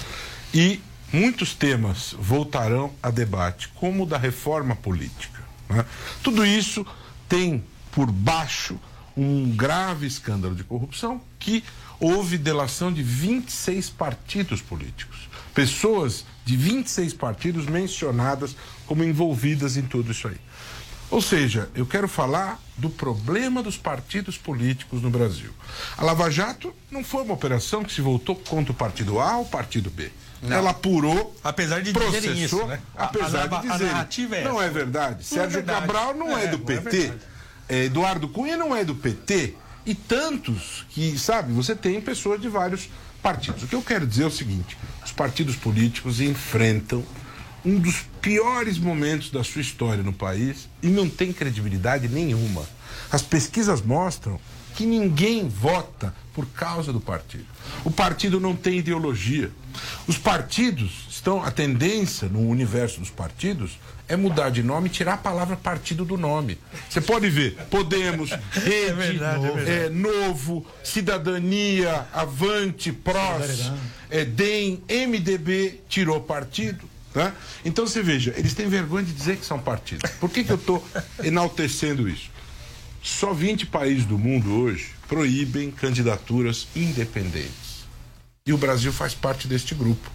e 0.55 0.81
muitos 1.13 1.55
temas 1.55 2.17
voltarão 2.19 2.95
a 3.03 3.11
debate, 3.11 3.69
como 3.75 4.05
o 4.05 4.07
da 4.07 4.17
reforma 4.17 4.75
política. 4.75 5.43
né? 5.69 5.85
Tudo 6.23 6.47
isso 6.47 6.85
tem 7.33 7.65
por 7.93 8.13
baixo 8.13 8.79
um 9.17 9.57
grave 9.57 10.07
escândalo 10.07 10.55
de 10.55 10.63
corrupção 10.63 11.19
que 11.39 11.65
houve 11.99 12.37
delação 12.37 12.93
de 12.93 13.03
26 13.03 13.89
partidos 13.89 14.61
políticos. 14.61 15.31
Pessoas 15.55 16.27
de 16.45 16.59
26 16.59 17.15
partidos 17.15 17.65
mencionadas 17.65 18.55
como 18.87 19.03
envolvidas 19.03 19.79
em 19.79 19.83
tudo 19.83 20.13
isso 20.13 20.29
aí. 20.29 20.37
Ou 21.11 21.23
seja, 21.23 21.71
eu 21.75 21.87
quero 21.87 22.07
falar 22.07 22.61
do 22.77 22.91
problema 22.91 23.63
dos 23.63 23.79
partidos 23.79 24.37
políticos 24.37 25.01
no 25.01 25.09
Brasil. 25.09 25.53
A 25.97 26.05
Lava 26.05 26.31
Jato 26.31 26.75
não 26.91 27.03
foi 27.03 27.23
uma 27.23 27.33
operação 27.33 27.83
que 27.83 27.95
se 27.95 28.03
voltou 28.03 28.37
contra 28.37 28.73
o 28.73 28.77
partido 28.77 29.19
A 29.19 29.39
ou 29.39 29.45
o 29.45 29.49
partido 29.49 29.89
B. 29.89 30.13
Não. 30.43 30.57
Ela 30.57 30.71
apurou, 30.71 31.37
Apesar 31.45 31.81
de 31.81 31.93
processou, 31.93 32.21
dizerem 32.21 32.43
isso, 32.45 32.67
né? 32.67 32.81
A- 32.97 33.05
apesar 33.05 33.45
a 33.45 33.47
narra- 33.49 33.63
de 33.63 33.69
a 33.69 33.73
dizer. 33.75 33.85
narrativa 33.87 34.37
é 34.37 34.45
não 34.45 34.57
essa. 34.61 34.65
é 34.65 34.71
verdade. 34.71 35.15
Não 35.15 35.21
é 35.21 35.23
Sérgio 35.25 35.51
verdade. 35.59 35.81
Cabral 35.83 36.15
não 36.15 36.37
é, 36.37 36.45
É, 36.45 36.47
do 36.49 36.57
é 36.73 36.77
PT. 36.81 37.13
É, 37.69 37.85
Eduardo 37.85 38.29
Cunha 38.29 38.57
não 38.57 38.75
é 38.75 38.85
do 38.85 38.95
PT. 38.95 39.55
E 39.87 39.95
tantos 39.95 40.85
que, 40.91 41.19
sabe, 41.19 41.53
você 41.53 41.75
tem 41.75 42.01
pessoas 42.01 42.41
de 42.41 42.49
vários 42.49 42.89
partidos. 43.23 43.63
O 43.63 43.67
que 43.69 43.75
eu 43.75 43.83
quero 43.83 44.07
dizer 44.07 44.25
é 44.25 44.27
o 44.27 44.31
seguinte: 44.31 44.77
os 45.05 45.13
partidos 45.13 45.55
políticos 45.57 46.21
enfrentam 46.21 47.05
um 47.65 47.79
dos 47.79 48.05
piores 48.21 48.79
momentos 48.79 49.31
da 49.31 49.45
sua 49.45 49.61
história 49.61 50.03
no 50.03 50.13
país 50.13 50.69
e 50.83 50.89
não 50.89 51.09
tem 51.09 51.33
credibilidade 51.33 52.09
nenhuma. 52.09 52.63
As 53.13 53.23
pesquisas 53.23 53.81
mostram 53.81 54.41
que 54.75 54.85
ninguém 54.85 55.49
vota 55.49 56.15
por 56.35 56.47
causa 56.47 56.93
do 56.93 57.01
partido. 57.01 57.47
O 57.85 57.91
partido 57.91 58.41
não 58.41 58.57
tem 58.57 58.79
ideologia. 58.79 59.51
Os 60.07 60.19
partidos 60.19 61.07
estão. 61.11 61.43
A 61.43 61.51
tendência 61.51 62.29
no 62.29 62.41
universo 62.49 63.01
dos 63.01 63.11
partidos 63.11 63.79
é 64.09 64.17
mudar 64.17 64.51
de 64.51 64.63
nome 64.63 64.89
e 64.89 64.91
tirar 64.91 65.15
a 65.15 65.19
palavra 65.19 65.57
partido 65.57 66.05
do 66.05 66.17
nome. 66.17 66.59
Você 66.89 67.01
pode 67.01 67.29
ver 67.31 67.57
Podemos, 67.71 68.31
Rede, 68.53 68.95
verdade, 68.95 69.47
é 69.47 69.51
verdade. 69.51 69.71
é, 69.71 69.89
Novo, 69.89 70.67
Cidadania, 70.83 72.07
Avante, 72.13 72.93
PROS, 72.93 73.73
é, 74.11 74.25
DEM, 74.25 74.83
MDB, 74.89 75.81
tirou 75.89 76.21
partido. 76.21 76.91
Né? 77.15 77.33
Então 77.65 77.87
você 77.87 78.03
veja, 78.03 78.35
eles 78.37 78.55
têm 78.55 78.69
vergonha 78.69 79.05
de 79.05 79.13
dizer 79.13 79.37
que 79.37 79.45
são 79.45 79.59
partidos. 79.59 80.11
Por 80.13 80.31
que, 80.31 80.45
que 80.45 80.51
eu 80.51 80.57
estou 80.57 80.85
enaltecendo 81.23 82.09
isso? 82.09 82.32
Só 83.03 83.33
20 83.33 83.67
países 83.67 84.05
do 84.05 84.17
mundo 84.17 84.55
hoje 84.55 84.93
proíbem 85.09 85.73
candidaturas 85.73 86.69
independentes. 86.77 87.85
E 88.47 88.53
o 88.53 88.59
Brasil 88.59 88.93
faz 88.93 89.13
parte 89.13 89.49
deste 89.49 89.75
grupo. 89.75 90.09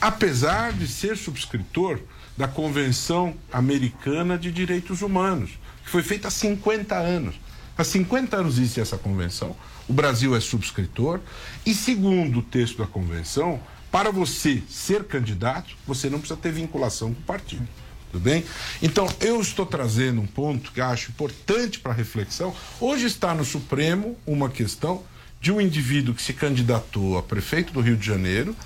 Apesar 0.00 0.72
de 0.72 0.86
ser 0.86 1.16
subscritor 1.16 1.98
da 2.36 2.46
Convenção 2.46 3.34
Americana 3.52 4.38
de 4.38 4.52
Direitos 4.52 5.02
Humanos, 5.02 5.50
que 5.84 5.90
foi 5.90 6.02
feita 6.04 6.28
há 6.28 6.30
50 6.30 6.94
anos. 6.96 7.34
Há 7.76 7.82
50 7.82 8.36
anos 8.36 8.56
existe 8.56 8.80
essa 8.80 8.96
convenção, 8.96 9.56
o 9.88 9.92
Brasil 9.92 10.34
é 10.36 10.40
subscritor, 10.40 11.20
e 11.66 11.74
segundo 11.74 12.38
o 12.38 12.42
texto 12.42 12.78
da 12.78 12.86
convenção, 12.86 13.60
para 13.90 14.12
você 14.12 14.62
ser 14.68 15.04
candidato, 15.04 15.76
você 15.86 16.08
não 16.08 16.18
precisa 16.18 16.38
ter 16.38 16.52
vinculação 16.52 17.12
com 17.12 17.20
o 17.20 17.24
partido. 17.24 17.66
Tudo 18.10 18.22
bem? 18.22 18.44
Então, 18.82 19.06
eu 19.20 19.40
estou 19.40 19.66
trazendo 19.66 20.20
um 20.20 20.26
ponto 20.26 20.72
que 20.72 20.80
acho 20.80 21.10
importante 21.10 21.78
para 21.78 21.92
reflexão. 21.92 22.54
Hoje 22.80 23.06
está 23.06 23.34
no 23.34 23.44
Supremo 23.44 24.16
uma 24.26 24.48
questão 24.48 25.02
de 25.40 25.52
um 25.52 25.60
indivíduo 25.60 26.14
que 26.14 26.22
se 26.22 26.32
candidatou 26.32 27.16
a 27.16 27.22
prefeito 27.22 27.72
do 27.72 27.80
Rio 27.80 27.96
de 27.96 28.04
Janeiro 28.04 28.56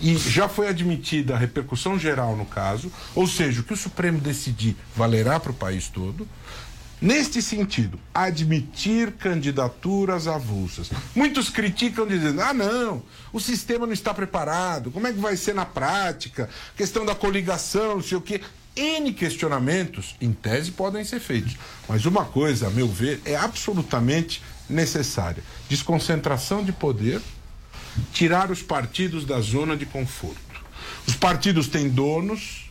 e 0.00 0.16
já 0.16 0.48
foi 0.48 0.68
admitida 0.68 1.34
a 1.34 1.38
repercussão 1.38 1.98
geral 1.98 2.36
no 2.36 2.46
caso, 2.46 2.92
ou 3.14 3.26
seja, 3.26 3.60
o 3.60 3.64
que 3.64 3.72
o 3.72 3.76
Supremo 3.76 4.20
decidir 4.20 4.76
valerá 4.94 5.40
para 5.40 5.50
o 5.50 5.54
país 5.54 5.88
todo. 5.88 6.28
Neste 7.00 7.40
sentido, 7.40 7.98
admitir 8.12 9.12
candidaturas 9.12 10.28
avulsas. 10.28 10.90
Muitos 11.14 11.48
criticam 11.48 12.06
dizendo: 12.06 12.42
ah, 12.42 12.52
não, 12.52 13.02
o 13.32 13.40
sistema 13.40 13.86
não 13.86 13.94
está 13.94 14.12
preparado, 14.12 14.90
como 14.90 15.06
é 15.06 15.12
que 15.12 15.18
vai 15.18 15.34
ser 15.34 15.54
na 15.54 15.64
prática? 15.64 16.50
Questão 16.76 17.06
da 17.06 17.14
coligação, 17.14 17.94
não 17.94 18.02
sei 18.02 18.18
o 18.18 18.20
quê. 18.20 18.42
N 18.80 19.12
questionamentos, 19.12 20.16
em 20.22 20.32
tese, 20.32 20.70
podem 20.70 21.04
ser 21.04 21.20
feitos. 21.20 21.54
Mas 21.86 22.06
uma 22.06 22.24
coisa, 22.24 22.68
a 22.68 22.70
meu 22.70 22.88
ver, 22.88 23.20
é 23.26 23.36
absolutamente 23.36 24.42
necessária: 24.70 25.42
desconcentração 25.68 26.64
de 26.64 26.72
poder, 26.72 27.20
tirar 28.12 28.50
os 28.50 28.62
partidos 28.62 29.26
da 29.26 29.38
zona 29.40 29.76
de 29.76 29.84
conforto. 29.84 30.40
Os 31.06 31.14
partidos 31.14 31.68
têm 31.68 31.90
donos, 31.90 32.70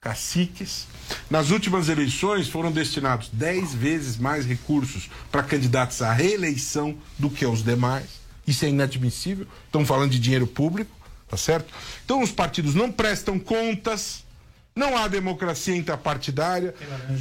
caciques. 0.00 0.86
Nas 1.30 1.50
últimas 1.50 1.88
eleições 1.88 2.48
foram 2.48 2.72
destinados 2.72 3.28
10 3.32 3.74
vezes 3.74 4.16
mais 4.16 4.44
recursos 4.44 5.08
para 5.30 5.42
candidatos 5.44 6.02
à 6.02 6.12
reeleição 6.12 6.96
do 7.16 7.30
que 7.30 7.44
aos 7.44 7.62
demais. 7.62 8.06
Isso 8.44 8.64
é 8.64 8.68
inadmissível. 8.68 9.46
Estamos 9.66 9.86
falando 9.86 10.10
de 10.10 10.18
dinheiro 10.18 10.46
público, 10.46 10.90
tá 11.28 11.36
certo? 11.36 11.72
Então 12.04 12.22
os 12.22 12.32
partidos 12.32 12.74
não 12.74 12.90
prestam 12.90 13.38
contas, 13.38 14.24
não 14.78 14.96
há 14.96 15.08
democracia 15.08 15.76
intrapartidária. 15.76 16.74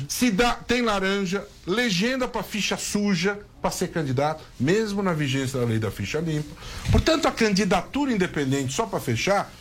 Se 0.07 0.31
dá, 0.31 0.53
tem 0.53 0.81
laranja, 0.81 1.45
legenda 1.65 2.27
para 2.27 2.43
ficha 2.43 2.77
suja 2.77 3.39
para 3.61 3.71
ser 3.71 3.87
candidato, 3.89 4.43
mesmo 4.59 5.01
na 5.01 5.11
vigência 5.13 5.59
da 5.59 5.65
lei 5.65 5.79
da 5.79 5.91
ficha 5.91 6.19
limpa. 6.19 6.55
Portanto, 6.91 7.27
a 7.27 7.31
candidatura 7.31 8.13
independente, 8.13 8.71
só 8.73 8.85
para 8.85 8.99
fechar, 8.99 9.51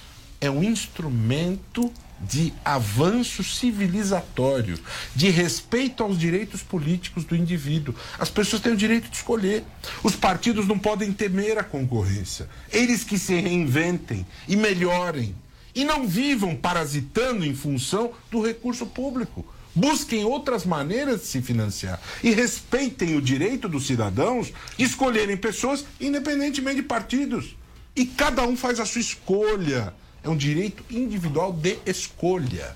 é 0.40 0.50
um 0.50 0.62
instrumento 0.62 1.90
de 2.20 2.52
avanço 2.64 3.44
civilizatório, 3.44 4.78
de 5.14 5.28
respeito 5.30 6.02
aos 6.02 6.18
direitos 6.18 6.62
políticos 6.62 7.24
do 7.24 7.36
indivíduo. 7.36 7.94
As 8.18 8.30
pessoas 8.30 8.62
têm 8.62 8.72
o 8.72 8.76
direito 8.76 9.08
de 9.08 9.16
escolher. 9.16 9.64
Os 10.02 10.16
partidos 10.16 10.66
não 10.66 10.78
podem 10.78 11.12
temer 11.12 11.58
a 11.58 11.64
concorrência. 11.64 12.48
Eles 12.70 13.04
que 13.04 13.18
se 13.18 13.34
reinventem 13.34 14.26
e 14.48 14.56
melhorem. 14.56 15.34
E 15.76 15.84
não 15.84 16.08
vivam 16.08 16.56
parasitando 16.56 17.44
em 17.44 17.54
função 17.54 18.12
do 18.30 18.40
recurso 18.40 18.86
público. 18.86 19.46
Busquem 19.74 20.24
outras 20.24 20.64
maneiras 20.64 21.20
de 21.20 21.26
se 21.26 21.42
financiar 21.42 22.00
e 22.24 22.30
respeitem 22.30 23.14
o 23.14 23.20
direito 23.20 23.68
dos 23.68 23.86
cidadãos 23.86 24.50
de 24.74 24.84
escolherem 24.84 25.36
pessoas 25.36 25.84
independentemente 26.00 26.76
de 26.76 26.82
partidos. 26.82 27.54
E 27.94 28.06
cada 28.06 28.42
um 28.42 28.56
faz 28.56 28.80
a 28.80 28.86
sua 28.86 29.02
escolha. 29.02 29.92
É 30.24 30.30
um 30.30 30.36
direito 30.36 30.82
individual 30.90 31.52
de 31.52 31.78
escolha. 31.84 32.74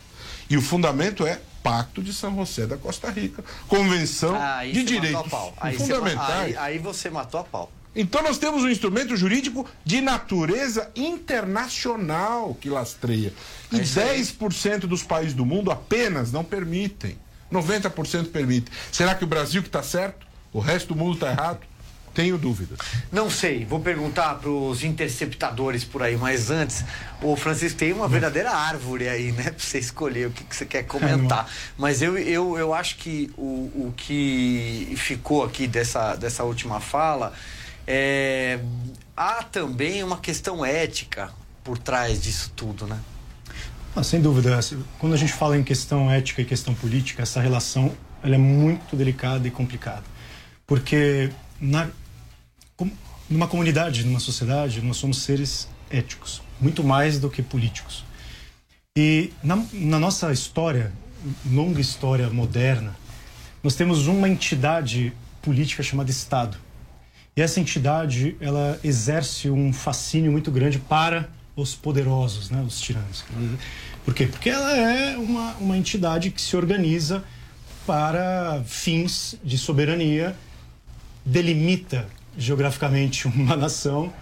E 0.51 0.59
o 0.59 0.63
fundamento 0.63 1.27
é 1.27 1.41
Pacto 1.63 2.03
de 2.03 2.13
São 2.13 2.37
José 2.37 2.67
da 2.67 2.77
Costa 2.77 3.11
Rica, 3.11 3.43
Convenção 3.67 4.37
Aí 4.39 4.73
de 4.73 4.85
Direitos 4.85 5.31
Fundamentais. 5.79 6.29
aí, 6.29 6.57
aí 6.57 6.79
você 6.79 7.09
matou 7.09 7.41
a 7.41 7.45
pau. 7.45 7.73
Então 7.95 8.22
nós 8.22 8.38
temos 8.38 8.62
um 8.62 8.68
instrumento 8.68 9.16
jurídico 9.16 9.66
de 9.84 10.01
natureza 10.01 10.91
internacional 10.95 12.55
que 12.55 12.68
lastreia. 12.68 13.32
E 13.72 13.78
10% 13.78 14.80
dos 14.80 15.03
países 15.03 15.34
do 15.34 15.45
mundo 15.45 15.70
apenas 15.70 16.30
não 16.30 16.45
permitem. 16.45 17.18
90% 17.51 18.30
permitem. 18.30 18.72
Será 18.93 19.14
que 19.14 19.24
o 19.24 19.26
Brasil 19.26 19.61
que 19.61 19.68
está 19.68 19.82
certo? 19.82 20.26
O 20.53 20.61
resto 20.61 20.95
do 20.95 20.97
mundo 20.97 21.14
está 21.14 21.30
errado? 21.30 21.61
Tenho 22.14 22.36
dúvidas. 22.36 22.78
Não 23.12 23.30
sei, 23.30 23.64
vou 23.64 23.78
perguntar 23.78 24.34
para 24.34 24.51
os 24.51 24.82
interceptadores 24.82 25.84
por 25.84 26.03
aí, 26.03 26.16
mas 26.16 26.51
antes, 26.51 26.84
o 27.22 27.36
Francisco 27.36 27.78
tem 27.78 27.93
uma 27.93 28.09
verdadeira 28.09 28.51
árvore 28.51 29.09
aí, 29.09 29.30
né? 29.30 29.45
Para 29.45 29.59
você 29.59 29.78
escolher 29.78 30.26
o 30.26 30.30
que, 30.32 30.43
que 30.43 30.57
você 30.57 30.66
quer 30.66 30.82
comentar. 30.82 31.49
Mas 31.78 32.03
eu, 32.03 32.18
eu, 32.18 32.59
eu 32.59 32.74
acho 32.74 32.97
que 32.97 33.30
o, 33.36 33.86
o 33.86 33.95
que 33.97 34.93
ficou 34.97 35.45
aqui 35.45 35.68
dessa, 35.68 36.16
dessa 36.16 36.43
última 36.43 36.80
fala 36.80 37.32
é. 37.91 38.61
Há 39.16 39.43
também 39.43 40.03
uma 40.03 40.18
questão 40.18 40.64
ética 40.64 41.30
por 41.62 41.76
trás 41.76 42.22
disso 42.22 42.53
tudo, 42.55 42.86
né? 42.86 42.99
Ah, 43.95 44.03
sem 44.05 44.20
dúvida. 44.20 44.59
Quando 44.99 45.12
a 45.14 45.16
gente 45.16 45.32
fala 45.32 45.59
em 45.59 45.64
questão 45.64 46.11
ética 46.11 46.41
e 46.41 46.45
questão 46.45 46.74
política, 46.74 47.22
essa 47.22 47.41
relação 47.41 47.93
ela 48.22 48.36
é 48.36 48.38
muito 48.38 48.95
delicada 48.95 49.47
e 49.49 49.51
complicada. 49.51 50.05
Porque 50.66 51.30
na, 51.61 51.88
numa 53.28 53.49
comunidade, 53.49 54.05
numa 54.05 54.20
sociedade, 54.20 54.80
nós 54.80 54.97
somos 54.97 55.22
seres 55.22 55.68
éticos, 55.91 56.41
muito 56.61 56.84
mais 56.84 57.18
do 57.18 57.28
que 57.28 57.43
políticos. 57.43 58.05
E 58.97 59.32
na, 59.43 59.62
na 59.72 59.99
nossa 59.99 60.32
história, 60.32 60.93
longa 61.45 61.80
história 61.80 62.30
moderna, 62.30 62.97
nós 63.62 63.74
temos 63.74 64.07
uma 64.07 64.28
entidade 64.28 65.12
política 65.43 65.82
chamada 65.82 66.11
Estado. 66.11 66.57
E 67.41 67.43
essa 67.43 67.59
entidade, 67.59 68.36
ela 68.38 68.78
exerce 68.84 69.49
um 69.49 69.72
fascínio 69.72 70.30
muito 70.30 70.51
grande 70.51 70.78
para 70.78 71.26
os 71.57 71.74
poderosos, 71.74 72.51
né, 72.51 72.62
os 72.66 72.78
tiranos. 72.78 73.24
Por 74.05 74.12
quê? 74.12 74.26
Porque 74.26 74.51
ela 74.51 74.76
é 74.76 75.16
uma, 75.16 75.55
uma 75.55 75.74
entidade 75.74 76.30
que 76.30 76.38
se 76.38 76.55
organiza 76.55 77.24
para 77.86 78.62
fins 78.66 79.36
de 79.43 79.57
soberania, 79.57 80.36
delimita 81.24 82.07
geograficamente 82.36 83.26
uma 83.34 83.57
nação 83.57 84.12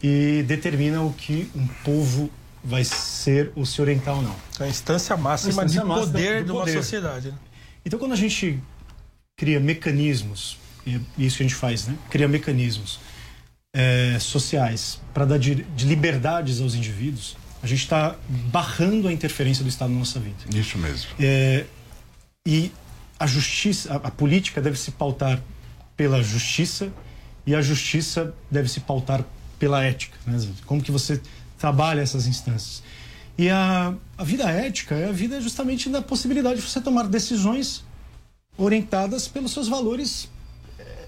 e 0.00 0.44
determina 0.46 1.02
o 1.02 1.12
que 1.12 1.50
um 1.56 1.66
povo 1.82 2.30
vai 2.62 2.84
ser 2.84 3.50
ou 3.56 3.66
se 3.66 3.82
orientar 3.82 4.14
ou 4.14 4.22
não. 4.22 4.36
É 4.60 4.64
a 4.66 4.68
instância 4.68 5.16
máxima 5.16 5.62
A 5.62 5.64
instância 5.64 5.80
de 5.80 5.88
máxima 5.88 6.06
poder 6.12 6.40
do 6.42 6.44
de 6.44 6.52
uma 6.52 6.60
poder. 6.60 6.72
sociedade. 6.74 7.32
né? 7.32 7.38
Então, 7.84 7.98
quando 7.98 8.12
a 8.12 8.16
gente 8.16 8.60
cria 9.36 9.58
mecanismos, 9.58 10.56
e 10.86 10.96
é 10.96 11.00
isso 11.18 11.36
que 11.36 11.42
a 11.42 11.46
gente 11.46 11.54
faz, 11.54 11.86
né? 11.86 11.96
Cria 12.08 12.28
mecanismos 12.28 13.00
eh, 13.72 14.16
sociais 14.20 15.00
para 15.14 15.24
dar 15.24 15.38
de, 15.38 15.56
de 15.56 15.86
liberdades 15.86 16.60
aos 16.60 16.74
indivíduos, 16.74 17.36
a 17.62 17.66
gente 17.66 17.82
está 17.82 18.16
barrando 18.28 19.06
a 19.06 19.12
interferência 19.12 19.62
do 19.62 19.68
Estado 19.68 19.92
na 19.92 19.98
nossa 19.98 20.18
vida. 20.18 20.36
Isso 20.54 20.78
mesmo. 20.78 21.10
É, 21.20 21.66
e 22.46 22.72
a 23.18 23.26
justiça, 23.26 23.92
a, 23.92 24.08
a 24.08 24.10
política 24.10 24.60
deve 24.60 24.78
se 24.78 24.90
pautar 24.90 25.40
pela 25.96 26.22
justiça 26.22 26.90
e 27.46 27.54
a 27.54 27.60
justiça 27.60 28.34
deve 28.50 28.68
se 28.68 28.80
pautar 28.80 29.24
pela 29.58 29.84
ética. 29.84 30.16
Né? 30.26 30.38
Como 30.64 30.82
que 30.82 30.90
você 30.90 31.20
trabalha 31.58 32.00
essas 32.00 32.26
instâncias? 32.26 32.82
E 33.36 33.48
a, 33.50 33.94
a 34.16 34.24
vida 34.24 34.50
ética 34.50 34.94
é 34.94 35.08
a 35.08 35.12
vida 35.12 35.40
justamente 35.40 35.88
da 35.88 36.02
possibilidade 36.02 36.60
de 36.60 36.66
você 36.66 36.80
tomar 36.80 37.06
decisões 37.06 37.84
orientadas 38.56 39.28
pelos 39.28 39.52
seus 39.52 39.68
valores 39.68 40.28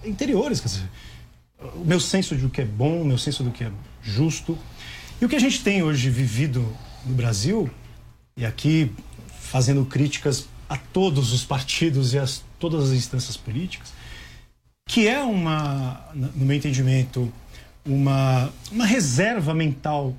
interiores, 0.05 0.61
quer 0.61 0.68
dizer, 0.68 0.88
o 1.76 1.84
meu 1.84 2.00
senso 2.00 2.36
de 2.36 2.44
o 2.44 2.50
que 2.50 2.61
é 2.61 2.64
bom, 2.64 3.03
o 3.03 3.05
meu 3.05 3.18
senso 3.18 3.42
do 3.42 3.50
que 3.50 3.64
é 3.64 3.70
justo. 4.03 4.59
E 5.20 5.24
o 5.24 5.28
que 5.28 5.36
a 5.36 5.40
gente 5.40 5.62
tem 5.62 5.82
hoje 5.82 6.11
vivido 6.11 6.66
no 7.07 7.14
Brasil, 7.14 7.70
e 8.36 8.44
aqui 8.44 8.90
fazendo 9.40 9.84
críticas 9.84 10.48
a 10.68 10.76
todos 10.76 11.32
os 11.32 11.44
partidos 11.44 12.14
e 12.14 12.18
a 12.18 12.26
todas 12.59 12.90
as 12.90 12.96
instâncias 12.96 13.36
políticas, 13.36 13.92
que 14.86 15.07
é 15.07 15.22
uma, 15.22 16.09
no 16.14 16.44
meu 16.44 16.57
entendimento, 16.57 17.32
uma, 17.84 18.53
uma 18.70 18.86
reserva 18.86 19.55
mental 19.55 20.14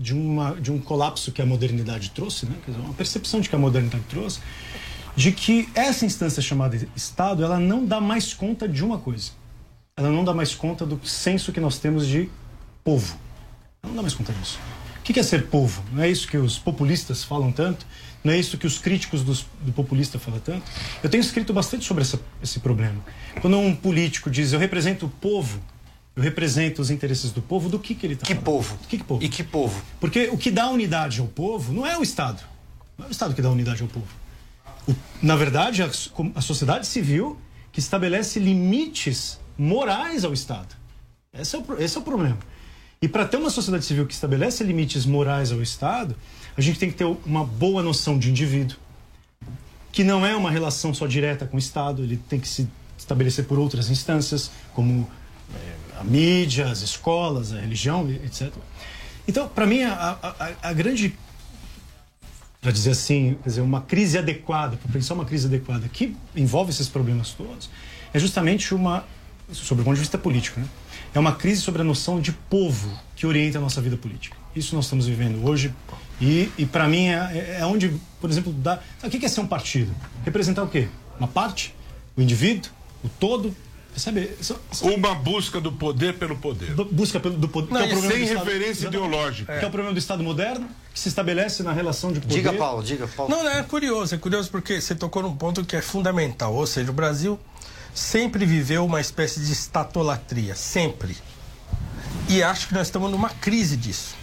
de, 0.00 0.14
uma, 0.14 0.54
de 0.54 0.72
um 0.72 0.78
colapso 0.78 1.32
que 1.32 1.40
a 1.40 1.46
modernidade 1.46 2.10
trouxe, 2.10 2.46
né? 2.46 2.56
Quer 2.64 2.72
dizer, 2.72 2.84
uma 2.84 2.94
percepção 2.94 3.40
de 3.40 3.48
que 3.48 3.54
a 3.54 3.58
modernidade 3.58 4.04
trouxe, 4.08 4.40
de 5.16 5.32
que 5.32 5.68
essa 5.74 6.04
instância 6.04 6.42
chamada 6.42 6.76
Estado, 6.96 7.44
ela 7.44 7.58
não 7.58 7.84
dá 7.86 8.00
mais 8.00 8.34
conta 8.34 8.68
de 8.68 8.84
uma 8.84 8.98
coisa. 8.98 9.30
Ela 9.96 10.10
não 10.10 10.24
dá 10.24 10.34
mais 10.34 10.54
conta 10.54 10.84
do 10.84 11.00
senso 11.06 11.52
que 11.52 11.60
nós 11.60 11.78
temos 11.78 12.06
de 12.06 12.28
povo. 12.82 13.16
Ela 13.82 13.90
não 13.90 13.96
dá 13.96 14.02
mais 14.02 14.14
conta 14.14 14.32
disso. 14.32 14.58
O 14.98 15.02
que 15.04 15.20
é 15.20 15.22
ser 15.22 15.46
povo? 15.46 15.84
Não 15.92 16.02
é 16.02 16.08
isso 16.08 16.26
que 16.26 16.36
os 16.36 16.58
populistas 16.58 17.22
falam 17.22 17.52
tanto? 17.52 17.86
Não 18.24 18.32
é 18.32 18.38
isso 18.38 18.56
que 18.56 18.66
os 18.66 18.78
críticos 18.78 19.22
dos, 19.22 19.46
do 19.60 19.70
populista 19.70 20.18
falam 20.18 20.40
tanto? 20.40 20.62
Eu 21.02 21.10
tenho 21.10 21.20
escrito 21.20 21.52
bastante 21.52 21.84
sobre 21.84 22.02
essa, 22.02 22.18
esse 22.42 22.58
problema. 22.58 23.04
Quando 23.40 23.58
um 23.58 23.76
político 23.76 24.30
diz 24.30 24.52
eu 24.54 24.58
represento 24.58 25.04
o 25.04 25.08
povo, 25.10 25.60
eu 26.16 26.22
represento 26.22 26.80
os 26.80 26.90
interesses 26.90 27.30
do 27.32 27.42
povo, 27.42 27.68
do 27.68 27.78
que, 27.78 27.94
que 27.94 28.06
ele 28.06 28.14
está 28.14 28.26
Que 28.26 28.32
falando? 28.32 28.44
povo? 28.46 28.78
Que, 28.88 28.96
que 28.96 29.04
povo? 29.04 29.22
E 29.22 29.28
que 29.28 29.44
povo? 29.44 29.82
Porque 30.00 30.28
o 30.32 30.38
que 30.38 30.50
dá 30.50 30.70
unidade 30.70 31.20
ao 31.20 31.26
povo 31.26 31.72
não 31.72 31.86
é 31.86 31.98
o 31.98 32.02
Estado. 32.02 32.42
Não 32.96 33.04
é 33.04 33.08
o 33.08 33.12
Estado 33.12 33.34
que 33.34 33.42
dá 33.42 33.50
unidade 33.50 33.82
ao 33.82 33.88
povo. 33.88 34.06
Na 35.22 35.36
verdade, 35.36 35.82
a, 35.82 35.90
a 36.34 36.40
sociedade 36.40 36.86
civil 36.86 37.38
que 37.72 37.80
estabelece 37.80 38.38
limites 38.38 39.38
morais 39.56 40.24
ao 40.24 40.32
Estado. 40.32 40.74
Esse 41.32 41.56
é 41.56 41.58
o, 41.58 41.82
esse 41.82 41.96
é 41.96 42.00
o 42.00 42.04
problema. 42.04 42.38
E 43.00 43.08
para 43.08 43.26
ter 43.26 43.36
uma 43.36 43.50
sociedade 43.50 43.84
civil 43.84 44.06
que 44.06 44.14
estabelece 44.14 44.62
limites 44.64 45.04
morais 45.06 45.50
ao 45.52 45.60
Estado, 45.62 46.14
a 46.56 46.60
gente 46.60 46.78
tem 46.78 46.90
que 46.90 46.96
ter 46.96 47.04
uma 47.04 47.44
boa 47.44 47.82
noção 47.82 48.18
de 48.18 48.30
indivíduo, 48.30 48.76
que 49.92 50.04
não 50.04 50.24
é 50.24 50.34
uma 50.36 50.50
relação 50.50 50.92
só 50.94 51.06
direta 51.06 51.46
com 51.46 51.56
o 51.56 51.58
Estado, 51.58 52.02
ele 52.02 52.16
tem 52.16 52.38
que 52.40 52.48
se 52.48 52.68
estabelecer 52.96 53.44
por 53.46 53.58
outras 53.58 53.90
instâncias, 53.90 54.50
como 54.72 55.08
eh, 55.54 55.74
a 56.00 56.04
mídia, 56.04 56.66
as 56.70 56.80
escolas, 56.80 57.52
a 57.52 57.60
religião, 57.60 58.08
etc. 58.10 58.52
Então, 59.26 59.48
para 59.48 59.66
mim, 59.66 59.82
a- 59.82 60.18
a- 60.22 60.52
a 60.62 60.72
grande, 60.72 61.16
para 62.64 62.72
dizer 62.72 62.92
assim, 62.92 63.36
quer 63.42 63.50
dizer, 63.50 63.60
uma 63.60 63.82
crise 63.82 64.16
adequada, 64.16 64.78
para 64.78 64.90
pensar 64.90 65.12
uma 65.12 65.26
crise 65.26 65.46
adequada 65.46 65.86
que 65.86 66.16
envolve 66.34 66.70
esses 66.70 66.88
problemas 66.88 67.32
todos, 67.32 67.68
é 68.10 68.18
justamente 68.18 68.74
uma, 68.74 69.04
sobre 69.52 69.82
o 69.82 69.84
ponto 69.84 69.96
de 69.96 70.00
vista 70.00 70.16
político, 70.16 70.58
né? 70.58 70.66
é 71.14 71.18
uma 71.18 71.34
crise 71.34 71.60
sobre 71.60 71.82
a 71.82 71.84
noção 71.84 72.22
de 72.22 72.32
povo 72.32 72.90
que 73.14 73.26
orienta 73.26 73.58
a 73.58 73.60
nossa 73.60 73.82
vida 73.82 73.98
política. 73.98 74.34
Isso 74.56 74.74
nós 74.74 74.86
estamos 74.86 75.06
vivendo 75.06 75.46
hoje 75.46 75.74
e, 76.18 76.50
e 76.56 76.64
para 76.64 76.88
mim, 76.88 77.08
é, 77.08 77.58
é 77.60 77.66
onde, 77.66 78.00
por 78.18 78.30
exemplo, 78.30 78.50
dá... 78.50 78.80
O 79.02 79.10
que 79.10 79.26
é 79.26 79.28
ser 79.28 79.42
um 79.42 79.46
partido? 79.46 79.94
Representar 80.24 80.62
o 80.62 80.68
quê? 80.68 80.88
Uma 81.18 81.28
parte? 81.28 81.74
O 82.16 82.22
indivíduo? 82.22 82.70
O 83.04 83.10
todo? 83.10 83.54
Só- 83.96 84.56
só- 84.72 84.86
Uma 84.86 85.14
busca 85.14 85.60
do 85.60 85.70
poder 85.72 86.14
pelo 86.14 86.36
poder. 86.36 86.74
do- 86.74 86.84
busca 86.84 87.20
pelo 87.20 87.36
do 87.36 87.48
poder. 87.48 87.72
Não, 87.72 87.80
que 87.86 87.92
é 87.92 87.96
o 87.96 88.00
problema 88.00 88.12
sem 88.12 88.18
do 88.18 88.24
Estado- 88.28 88.44
referência 88.44 88.70
Exatamente. 88.88 89.06
ideológica. 89.06 89.58
Que 89.58 89.64
é 89.64 89.68
o 89.68 89.70
problema 89.70 89.92
do 89.92 89.98
Estado 89.98 90.22
moderno, 90.24 90.68
que 90.92 90.98
se 91.00 91.08
estabelece 91.08 91.62
na 91.62 91.72
relação 91.72 92.12
de 92.12 92.20
poder. 92.20 92.34
Diga, 92.34 92.52
Paulo, 92.52 92.82
diga, 92.82 93.06
Paulo. 93.06 93.30
Não, 93.34 93.44
não, 93.44 93.50
é 93.50 93.62
curioso, 93.62 94.14
é 94.14 94.18
curioso 94.18 94.50
porque 94.50 94.80
você 94.80 94.94
tocou 94.94 95.22
num 95.22 95.36
ponto 95.36 95.64
que 95.64 95.76
é 95.76 95.80
fundamental. 95.82 96.54
Ou 96.54 96.66
seja, 96.66 96.90
o 96.90 96.94
Brasil 96.94 97.38
sempre 97.94 98.44
viveu 98.44 98.84
uma 98.84 99.00
espécie 99.00 99.40
de 99.40 99.52
estatolatria, 99.52 100.54
sempre. 100.56 101.16
E 102.28 102.42
acho 102.42 102.68
que 102.68 102.74
nós 102.74 102.88
estamos 102.88 103.10
numa 103.10 103.28
crise 103.28 103.76
disso. 103.76 104.14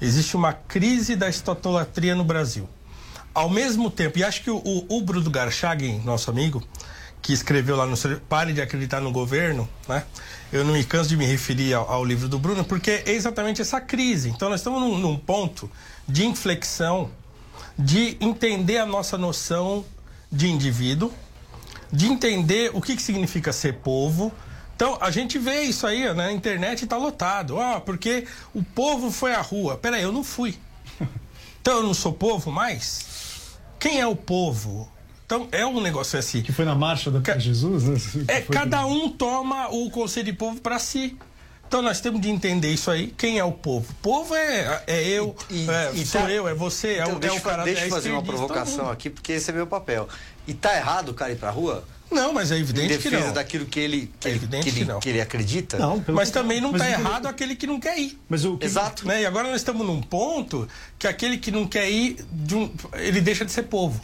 Existe 0.00 0.36
uma 0.36 0.52
crise 0.52 1.16
da 1.16 1.28
estatolatria 1.28 2.14
no 2.14 2.22
Brasil. 2.24 2.68
Ao 3.34 3.48
mesmo 3.48 3.90
tempo, 3.90 4.18
e 4.18 4.24
acho 4.24 4.42
que 4.42 4.50
o, 4.50 4.56
o, 4.58 4.98
o 4.98 5.02
Bruno 5.02 5.30
Garchagen, 5.30 6.00
nosso 6.04 6.30
amigo, 6.30 6.62
que 7.22 7.32
escreveu 7.32 7.76
lá 7.76 7.86
no 7.86 7.96
Pare 8.28 8.52
de 8.52 8.60
Acreditar 8.60 9.00
no 9.00 9.12
Governo, 9.12 9.68
né? 9.88 10.04
Eu 10.52 10.64
não 10.64 10.72
me 10.72 10.82
canso 10.82 11.08
de 11.08 11.16
me 11.16 11.26
referir 11.26 11.74
ao, 11.74 11.90
ao 11.90 12.04
livro 12.04 12.28
do 12.28 12.38
Bruno, 12.38 12.64
porque 12.64 13.02
é 13.04 13.12
exatamente 13.12 13.60
essa 13.60 13.80
crise. 13.80 14.30
Então, 14.30 14.48
nós 14.48 14.60
estamos 14.60 14.80
num, 14.80 14.98
num 14.98 15.16
ponto 15.16 15.70
de 16.08 16.26
inflexão 16.26 17.10
de 17.78 18.16
entender 18.20 18.78
a 18.78 18.86
nossa 18.86 19.16
noção 19.16 19.84
de 20.30 20.48
indivíduo, 20.48 21.12
de 21.92 22.06
entender 22.06 22.70
o 22.74 22.80
que, 22.80 22.96
que 22.96 23.02
significa 23.02 23.52
ser 23.52 23.74
povo. 23.74 24.32
Então, 24.74 24.96
a 25.00 25.10
gente 25.10 25.38
vê 25.38 25.62
isso 25.62 25.86
aí 25.86 26.08
ó, 26.08 26.14
na 26.14 26.32
internet 26.32 26.84
está 26.84 26.96
lotado. 26.96 27.60
Ah, 27.60 27.80
porque 27.80 28.26
o 28.54 28.62
povo 28.62 29.10
foi 29.10 29.34
à 29.34 29.40
rua. 29.40 29.76
Peraí, 29.76 30.02
eu 30.02 30.12
não 30.12 30.24
fui. 30.24 30.56
Então 31.62 31.76
eu 31.76 31.82
não 31.82 31.92
sou 31.92 32.10
povo 32.10 32.50
mais? 32.50 33.04
Quem 33.78 34.00
é 34.00 34.06
o 34.06 34.16
povo? 34.16 34.90
Então 35.30 35.46
é 35.52 35.64
um 35.64 35.80
negócio 35.80 36.18
assim. 36.18 36.42
Que 36.42 36.50
foi 36.50 36.64
na 36.64 36.74
marcha 36.74 37.08
da 37.08 37.38
Jesus? 37.38 37.84
Né? 37.84 38.24
É, 38.26 38.40
Foi- 38.42 38.52
cada 38.56 38.84
um 38.84 39.08
toma 39.08 39.68
o 39.68 39.88
conselho 39.88 40.26
de 40.26 40.32
povo 40.32 40.60
para 40.60 40.76
si. 40.80 41.16
Então 41.68 41.80
nós 41.80 42.00
temos 42.00 42.20
de 42.20 42.28
entender 42.28 42.72
isso 42.72 42.90
aí. 42.90 43.14
Quem 43.16 43.38
é 43.38 43.44
o 43.44 43.52
povo? 43.52 43.94
Povo 44.02 44.34
é, 44.34 44.82
é 44.88 45.04
eu, 45.06 45.36
é, 45.48 45.92
e 45.94 46.04
sou 46.04 46.22
tá- 46.22 46.30
eu, 46.32 46.48
é 46.48 46.52
você, 46.54 46.94
é, 46.94 47.02
Então, 47.02 47.12
o, 47.12 47.16
é 47.16 47.20
deixa 47.20 47.34
o 47.36 47.38
eu 47.38 47.42
fa- 47.42 47.50
cara 47.50 47.62
deixa 47.62 47.82
é 47.82 47.86
eu 47.86 47.90
fazer 47.90 48.10
uma 48.10 48.24
provocação 48.24 48.90
aqui, 48.90 49.08
porque 49.08 49.30
esse 49.34 49.48
é 49.50 49.54
meu 49.54 49.68
papel. 49.68 50.08
E 50.48 50.52
tá 50.52 50.76
errado 50.76 51.10
o 51.10 51.14
cara 51.14 51.30
ir 51.30 51.36
pra 51.36 51.50
rua? 51.50 51.84
Não, 52.10 52.32
mas 52.32 52.50
é 52.50 52.56
Em 52.56 52.60
evidente 52.62 52.88
que 52.98 53.04
defesa 53.08 53.26
não. 53.28 53.32
daquilo 53.34 53.66
que 53.66 53.78
ele, 53.78 54.12
que, 54.18 54.26
É 54.26 54.30
ele, 54.32 54.38
evidente 54.40 54.62
que, 54.64 54.68
ele, 54.70 54.78
que 54.80 54.84
não. 54.84 54.98
que 54.98 55.08
ele 55.10 55.20
acredita? 55.20 55.78
Não, 55.78 56.00
pelo 56.02 56.16
Mas 56.16 56.30
contrário. 56.30 56.48
também 56.48 56.60
não 56.60 56.72
está 56.72 56.84
o 56.84 56.88
que- 56.88 56.92
errado 57.00 57.26
aquele 57.26 57.54
que 57.54 57.68
não 57.68 57.78
quer 57.78 57.96
ir. 58.00 58.18
Mas 58.28 58.44
o 58.44 58.56
que... 58.58 58.66
Exato. 58.66 59.06
Né? 59.06 59.22
E 59.22 59.26
agora 59.26 59.46
nós 59.46 59.58
estamos 59.60 59.86
num 59.86 60.02
ponto 60.02 60.66
que 60.98 61.06
aquele 61.06 61.38
que 61.38 61.52
não 61.52 61.68
quer 61.68 61.88
ir, 61.88 62.16
de 62.32 62.56
um- 62.56 62.68
ele 62.94 63.20
deixa 63.20 63.44
de 63.44 63.52
ser 63.52 63.62
povo. 63.62 64.00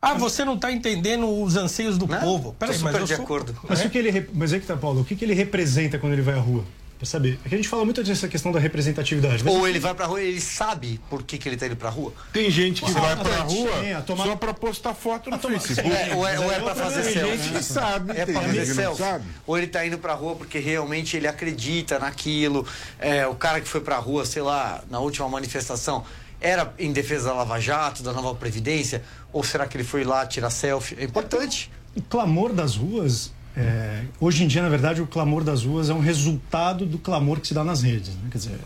Ah, 0.00 0.14
você 0.14 0.44
não 0.44 0.54
está 0.54 0.70
entendendo 0.70 1.28
os 1.42 1.56
anseios 1.56 1.98
do 1.98 2.06
Não, 2.06 2.20
povo. 2.20 2.54
Peraí, 2.58 2.78
mas 2.78 2.92
super 2.92 3.00
eu 3.00 3.06
de 3.06 3.16
sou- 3.16 3.24
acordo. 3.24 3.56
Mas 3.68 3.80
né? 3.80 3.86
o 3.86 3.90
que 3.90 3.98
ele, 3.98 4.28
mas 4.32 4.52
é 4.52 4.60
que 4.60 4.66
tá, 4.66 4.76
Paulo, 4.76 5.00
o 5.00 5.04
que, 5.04 5.16
que 5.16 5.24
ele 5.24 5.34
representa 5.34 5.98
quando 5.98 6.12
ele 6.12 6.22
vai 6.22 6.34
à 6.34 6.40
rua? 6.40 6.64
Pra 6.98 7.06
saber. 7.06 7.38
É 7.44 7.48
que 7.48 7.54
a 7.54 7.58
gente 7.58 7.68
fala 7.68 7.84
muito 7.84 8.02
dessa 8.02 8.26
questão 8.26 8.50
da 8.50 8.58
representatividade. 8.58 9.44
Mas 9.44 9.54
Ou 9.54 9.68
ele 9.68 9.78
vai 9.78 9.94
pra 9.94 10.06
rua 10.06 10.20
e 10.20 10.30
ele 10.30 10.40
sabe 10.40 11.00
por 11.08 11.22
que, 11.22 11.38
que 11.38 11.48
ele 11.48 11.56
tá 11.56 11.66
indo 11.66 11.76
pra 11.76 11.90
rua? 11.90 12.12
Tem 12.32 12.50
gente 12.50 12.82
que 12.84 12.90
Ah, 12.90 12.94
vai 12.94 13.16
pra 13.16 13.36
ah, 13.36 13.42
rua 13.42 13.70
a 13.98 14.02
tomar- 14.02 14.24
só 14.24 14.34
pra 14.36 14.52
postar 14.52 14.94
foto 14.94 15.30
no 15.30 15.36
A 15.36 15.38
tomar- 15.38 15.60
Facebook. 15.60 15.94
É, 15.94 16.12
ou 16.16 16.26
é, 16.26 16.38
ou 16.40 16.50
é 16.50 16.56
pra 16.56 16.64
outra 16.70 16.74
fazer 16.84 17.02
Tem 17.04 17.12
selfie? 17.12 17.38
gente 17.44 17.52
que 17.58 17.62
sabe, 17.64 18.10
É 18.18 18.24
tem 18.24 18.34
pra 18.34 18.42
gente 18.48 18.58
fazer 18.58 18.74
selfie? 18.74 19.22
Ou 19.46 19.56
ele 19.58 19.68
tá 19.68 19.86
indo 19.86 19.96
pra 19.98 20.14
rua 20.14 20.34
porque 20.34 20.58
realmente 20.58 21.16
ele 21.16 21.28
acredita 21.28 22.00
naquilo? 22.00 22.66
É, 22.98 23.24
o 23.28 23.34
cara 23.36 23.60
que 23.60 23.68
foi 23.68 23.80
pra 23.80 23.96
rua, 23.98 24.26
sei 24.26 24.42
lá, 24.42 24.82
na 24.90 24.98
última 24.98 25.28
manifestação, 25.28 26.04
era 26.40 26.72
em 26.78 26.92
defesa 26.92 27.28
da 27.30 27.34
Lava 27.34 27.58
Jato, 27.60 28.02
da 28.02 28.12
nova 28.12 28.34
Previdência? 28.34 29.02
Ou 29.32 29.42
será 29.44 29.66
que 29.66 29.76
ele 29.76 29.84
foi 29.84 30.04
lá 30.04 30.26
tirar 30.26 30.50
selfie? 30.50 30.96
É 30.98 31.04
importante. 31.04 31.70
o 31.96 32.02
clamor 32.02 32.52
das 32.52 32.76
ruas, 32.76 33.32
é, 33.56 34.02
hoje 34.20 34.44
em 34.44 34.46
dia, 34.46 34.62
na 34.62 34.68
verdade, 34.68 35.02
o 35.02 35.06
clamor 35.06 35.42
das 35.42 35.64
ruas 35.64 35.90
é 35.90 35.94
um 35.94 36.00
resultado 36.00 36.86
do 36.86 36.98
clamor 36.98 37.40
que 37.40 37.48
se 37.48 37.54
dá 37.54 37.64
nas 37.64 37.82
redes. 37.82 38.10
Né? 38.14 38.28
Quer 38.30 38.38
dizer, 38.38 38.60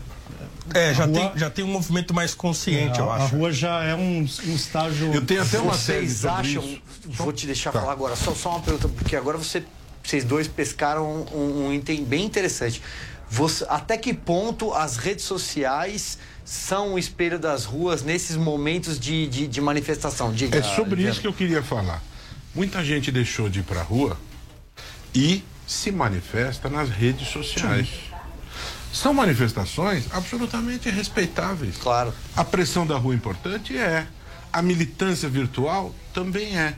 É, 0.73 0.93
já, 0.93 1.03
a 1.03 1.07
rua- 1.07 1.29
tem, 1.29 1.39
já 1.39 1.49
tem 1.49 1.65
um 1.65 1.69
movimento 1.71 2.13
mais 2.13 2.33
consciente, 2.35 2.99
a, 2.99 3.03
eu 3.03 3.11
a 3.11 3.15
acho. 3.17 3.35
rua 3.35 3.51
já 3.51 3.83
é 3.83 3.95
um, 3.95 4.19
um 4.19 4.55
estágio. 4.55 5.11
Eu 5.13 5.25
tenho 5.25 5.41
até 5.41 5.59
uma 5.59 5.73
série 5.73 6.07
Vocês 6.07 6.19
sobre 6.19 6.39
acham. 6.39 6.63
isso. 6.63 6.81
Vou 7.05 7.33
te 7.33 7.45
deixar 7.47 7.71
Tá. 7.71 7.79
falar 7.81 7.91
agora, 7.91 8.15
só, 8.15 8.33
só 8.35 8.51
uma 8.51 8.59
pergunta, 8.61 8.87
porque 8.87 9.15
agora 9.15 9.37
você, 9.37 9.63
vocês 10.03 10.23
dois 10.23 10.47
pescaram 10.47 11.25
um, 11.33 11.65
um 11.67 11.73
item 11.73 12.03
bem 12.05 12.23
interessante. 12.25 12.81
Você- 13.35 13.65
até 13.67 13.97
que 13.97 14.13
ponto 14.13 14.73
as 14.73 14.97
redes 14.97 15.25
sociais 15.25 16.17
são 16.45 16.93
o 16.93 16.99
espelho 16.99 17.39
das 17.39 17.65
ruas 17.65 18.03
nesses 18.03 18.35
momentos 18.35 18.99
de, 18.99 19.27
de, 19.27 19.47
de 19.47 19.59
manifestação? 19.61 20.31
Diga, 20.31 20.59
É 20.59 20.61
sobre 20.63 20.93
Adriano. 20.93 21.11
isso 21.11 21.21
que 21.21 21.27
eu 21.27 21.33
queria 21.33 21.63
falar. 21.63 22.01
muita 22.53 22.83
gente 22.85 23.11
deixou 23.11 23.49
de 23.49 23.59
ir 23.61 23.63
para 23.63 23.79
a 23.79 23.83
rua 23.83 24.15
e 25.15 25.43
se 25.65 25.91
manifesta 25.91 26.69
nas 26.69 26.89
redes 26.89 27.27
sociais. 27.29 27.87
São 28.93 29.11
manifestações 29.13 30.05
absolutamente 30.11 30.87
respeitáveis. 30.91 31.77
Claro. 31.77 32.13
A 32.35 32.43
pressão 32.43 32.85
da 32.85 32.95
rua 32.97 33.13
é 33.13 33.17
importante 33.17 33.75
é. 33.75 34.05
A 34.51 34.61
militância 34.61 35.27
virtual 35.27 35.95
também 36.13 36.55
é. 36.55 36.75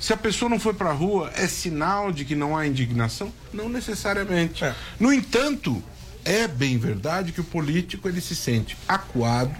Se 0.00 0.12
a 0.12 0.16
pessoa 0.16 0.48
não 0.48 0.58
foi 0.58 0.74
para 0.74 0.90
a 0.90 0.92
rua, 0.92 1.30
é 1.36 1.46
sinal 1.46 2.10
de 2.10 2.24
que 2.24 2.34
não 2.34 2.56
há 2.56 2.66
indignação? 2.66 3.32
Não 3.52 3.68
necessariamente. 3.68 4.64
No 4.98 5.12
entanto, 5.12 5.80
é 6.24 6.46
bem 6.46 6.78
verdade 6.78 7.32
que 7.32 7.40
o 7.40 7.44
político 7.44 8.08
ele 8.08 8.20
se 8.20 8.34
sente 8.34 8.76
acuado, 8.86 9.56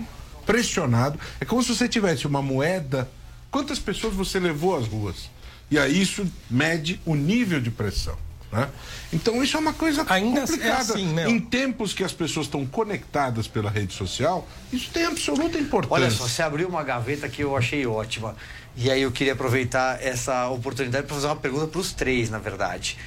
pressionado. 0.46 1.18
É 1.40 1.44
como 1.44 1.62
se 1.62 1.74
você 1.74 1.88
tivesse 1.88 2.26
uma 2.26 2.42
moeda. 2.42 3.10
Quantas 3.50 3.78
pessoas 3.78 4.14
você 4.14 4.38
levou 4.40 4.76
às 4.76 4.86
ruas? 4.86 5.30
E 5.70 5.78
aí 5.78 6.00
isso 6.00 6.26
mede 6.50 7.00
o 7.04 7.14
nível 7.14 7.60
de 7.60 7.70
pressão. 7.70 8.16
Né? 8.50 8.68
Então 9.12 9.42
isso 9.42 9.56
é 9.56 9.60
uma 9.60 9.72
coisa 9.72 10.04
Ainda 10.08 10.40
é 10.40 10.46
complicada. 10.46 10.92
assim, 10.92 11.06
né? 11.06 11.28
Em 11.28 11.40
tempos 11.40 11.94
que 11.94 12.04
as 12.04 12.12
pessoas 12.12 12.46
estão 12.46 12.66
conectadas 12.66 13.48
pela 13.48 13.70
rede 13.70 13.94
social, 13.94 14.46
isso 14.70 14.90
tem 14.90 15.06
absoluta 15.06 15.58
importância. 15.58 15.94
Olha 15.94 16.10
só, 16.10 16.28
você 16.28 16.42
abriu 16.42 16.68
uma 16.68 16.82
gaveta 16.82 17.28
que 17.28 17.42
eu 17.42 17.56
achei 17.56 17.86
ótima. 17.86 18.36
E 18.76 18.90
aí 18.90 19.02
eu 19.02 19.10
queria 19.10 19.32
aproveitar 19.32 20.02
essa 20.02 20.48
oportunidade 20.48 21.06
para 21.06 21.14
fazer 21.14 21.26
uma 21.26 21.36
pergunta 21.36 21.66
para 21.66 21.80
os 21.80 21.92
três, 21.92 22.28
na 22.28 22.38
verdade. 22.38 22.98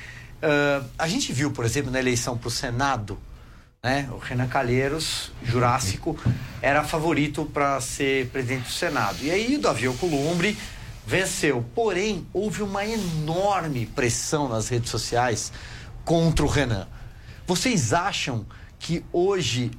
Ah, 0.41 0.83
a 0.97 1.07
gente 1.07 1.33
viu, 1.33 1.51
por 1.51 1.65
exemplo, 1.65 1.91
na 1.91 1.99
eleição 1.99 2.37
para 2.37 2.47
o 2.47 2.51
Senado, 2.51 3.17
né, 3.85 4.09
o 4.11 4.17
Renan 4.17 4.47
Calheiros, 4.47 5.31
Jurássico, 5.43 6.17
era 6.59 6.83
favorito 6.83 7.45
para 7.45 7.79
ser 7.79 8.29
presidente 8.29 8.63
do 8.63 8.71
Senado. 8.71 9.17
E 9.21 9.29
aí 9.29 9.57
o 9.57 9.61
Davi 9.61 9.85
Alcolumbre 9.85 10.57
venceu. 11.05 11.63
Porém, 11.75 12.25
houve 12.33 12.63
uma 12.63 12.83
enorme 12.83 13.85
pressão 13.85 14.49
nas 14.49 14.69
redes 14.69 14.89
sociais 14.89 15.53
contra 16.03 16.43
o 16.43 16.49
Renan. 16.49 16.87
Vocês 17.45 17.93
acham 17.93 18.43
que 18.79 19.05
hoje. 19.13 19.69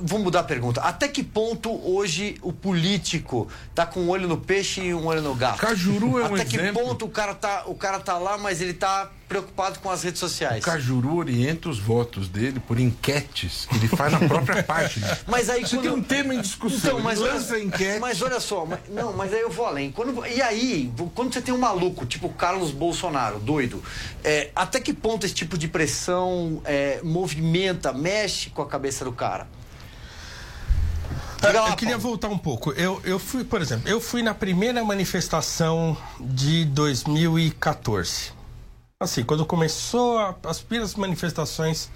Vamos 0.00 0.24
mudar 0.24 0.40
a 0.40 0.44
pergunta. 0.44 0.80
Até 0.80 1.08
que 1.08 1.22
ponto 1.22 1.70
hoje 1.88 2.36
o 2.42 2.52
político 2.52 3.48
tá 3.74 3.84
com 3.86 4.00
um 4.00 4.08
olho 4.10 4.26
no 4.28 4.36
peixe 4.38 4.80
e 4.80 4.94
um 4.94 5.06
olho 5.06 5.22
no 5.22 5.34
gato? 5.34 5.58
Cajuru 5.60 6.18
é 6.18 6.24
um 6.28 6.34
Até 6.34 6.44
que 6.44 6.56
exemplo. 6.56 6.82
ponto 6.82 7.04
o 7.04 7.08
cara, 7.08 7.34
tá, 7.34 7.64
o 7.66 7.74
cara 7.74 8.00
tá 8.00 8.18
lá, 8.18 8.36
mas 8.38 8.60
ele 8.60 8.74
tá 8.74 9.10
preocupado 9.28 9.78
com 9.78 9.90
as 9.90 10.02
redes 10.02 10.20
sociais? 10.20 10.62
O 10.62 10.66
Cajuru 10.66 11.16
orienta 11.16 11.68
os 11.70 11.78
votos 11.78 12.28
dele 12.28 12.60
por 12.60 12.78
enquetes 12.78 13.66
que 13.66 13.76
ele 13.76 13.88
faz 13.88 14.12
na 14.12 14.18
própria 14.20 14.60
página. 14.64 15.18
Mas 15.26 15.48
aí 15.48 15.62
Você 15.66 15.76
quando... 15.76 15.82
tem 15.82 15.90
um 15.92 16.02
tema 16.02 16.34
em 16.34 16.40
discussão, 16.40 16.78
Então, 16.78 17.00
mas, 17.00 17.18
ele 17.18 17.28
olha, 17.28 17.38
lança 17.38 17.58
enquete. 17.58 17.98
mas 17.98 18.20
olha 18.20 18.40
só, 18.40 18.66
mas- 18.66 18.80
não, 18.90 19.12
mas 19.14 19.32
aí 19.32 19.40
eu 19.40 19.50
vou 19.50 19.64
além. 19.66 19.90
Quando, 19.90 20.26
e 20.26 20.42
aí, 20.42 20.92
quando 21.14 21.32
você 21.32 21.40
tem 21.40 21.54
um 21.54 21.58
maluco, 21.58 22.04
tipo 22.04 22.28
Carlos 22.28 22.70
Bolsonaro, 22.72 23.38
doido, 23.38 23.82
é, 24.22 24.50
até 24.54 24.80
que 24.80 24.92
ponto 24.92 25.24
esse 25.24 25.34
tipo 25.34 25.56
de 25.56 25.66
pressão 25.68 26.60
é, 26.64 27.00
movimenta, 27.02 27.92
mexe 27.92 28.50
com 28.50 28.60
a 28.60 28.66
cabeça 28.66 29.02
do 29.04 29.12
cara? 29.12 29.46
Lá, 31.42 31.70
eu 31.70 31.76
queria 31.76 31.98
voltar 31.98 32.28
um 32.28 32.38
pouco. 32.38 32.72
Eu, 32.72 33.00
eu 33.04 33.18
fui, 33.18 33.42
por 33.44 33.60
exemplo, 33.60 33.88
eu 33.88 34.00
fui 34.00 34.22
na 34.22 34.32
primeira 34.32 34.82
manifestação 34.84 35.96
de 36.20 36.64
2014. 36.66 38.32
Assim, 39.00 39.24
quando 39.24 39.44
começou 39.44 40.18
a- 40.18 40.36
as 40.44 40.60
primeiras 40.60 40.94
manifestações 40.94 41.90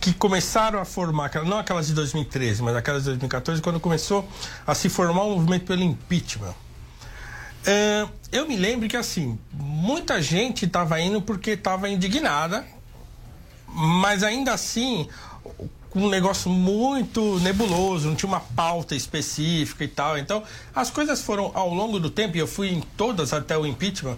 que 0.00 0.12
começaram 0.14 0.78
a 0.78 0.84
formar, 0.84 1.30
não 1.44 1.58
aquelas 1.58 1.88
de 1.88 1.94
2013, 1.94 2.62
mas 2.62 2.76
aquelas 2.76 3.02
de 3.02 3.08
2014, 3.10 3.60
quando 3.60 3.80
começou 3.80 4.28
a 4.64 4.74
se 4.74 4.88
formar 4.88 5.24
um 5.24 5.34
movimento 5.34 5.64
pelo 5.64 5.82
impeachment. 5.82 6.54
É, 7.66 8.06
eu 8.30 8.46
me 8.46 8.56
lembro 8.56 8.88
que 8.88 8.96
assim, 8.96 9.38
muita 9.52 10.22
gente 10.22 10.64
estava 10.64 11.00
indo 11.00 11.20
porque 11.20 11.50
estava 11.50 11.88
indignada, 11.88 12.64
mas 13.66 14.22
ainda 14.22 14.52
assim 14.52 15.08
um 15.94 16.08
negócio 16.08 16.50
muito 16.50 17.38
nebuloso, 17.40 18.08
não 18.08 18.14
tinha 18.14 18.28
uma 18.28 18.40
pauta 18.40 18.94
específica 18.94 19.84
e 19.84 19.88
tal. 19.88 20.18
Então, 20.18 20.42
as 20.74 20.90
coisas 20.90 21.20
foram 21.20 21.50
ao 21.54 21.72
longo 21.72 21.98
do 21.98 22.10
tempo, 22.10 22.36
e 22.36 22.40
eu 22.40 22.46
fui 22.46 22.68
em 22.68 22.80
todas 22.80 23.32
até 23.32 23.56
o 23.58 23.66
impeachment, 23.66 24.16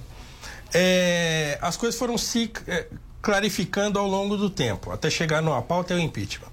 é, 0.75 1.59
as 1.61 1.77
coisas 1.77 1.99
foram 1.99 2.16
se 2.16 2.51
é, 2.66 2.87
clarificando 3.20 3.99
ao 3.99 4.07
longo 4.07 4.37
do 4.37 4.51
tempo, 4.51 4.91
até 4.91 5.09
chegar 5.09 5.41
numa 5.41 5.62
pauta 5.62 5.95
e 5.95 5.97
o 5.97 6.01
impeachment. 6.01 6.49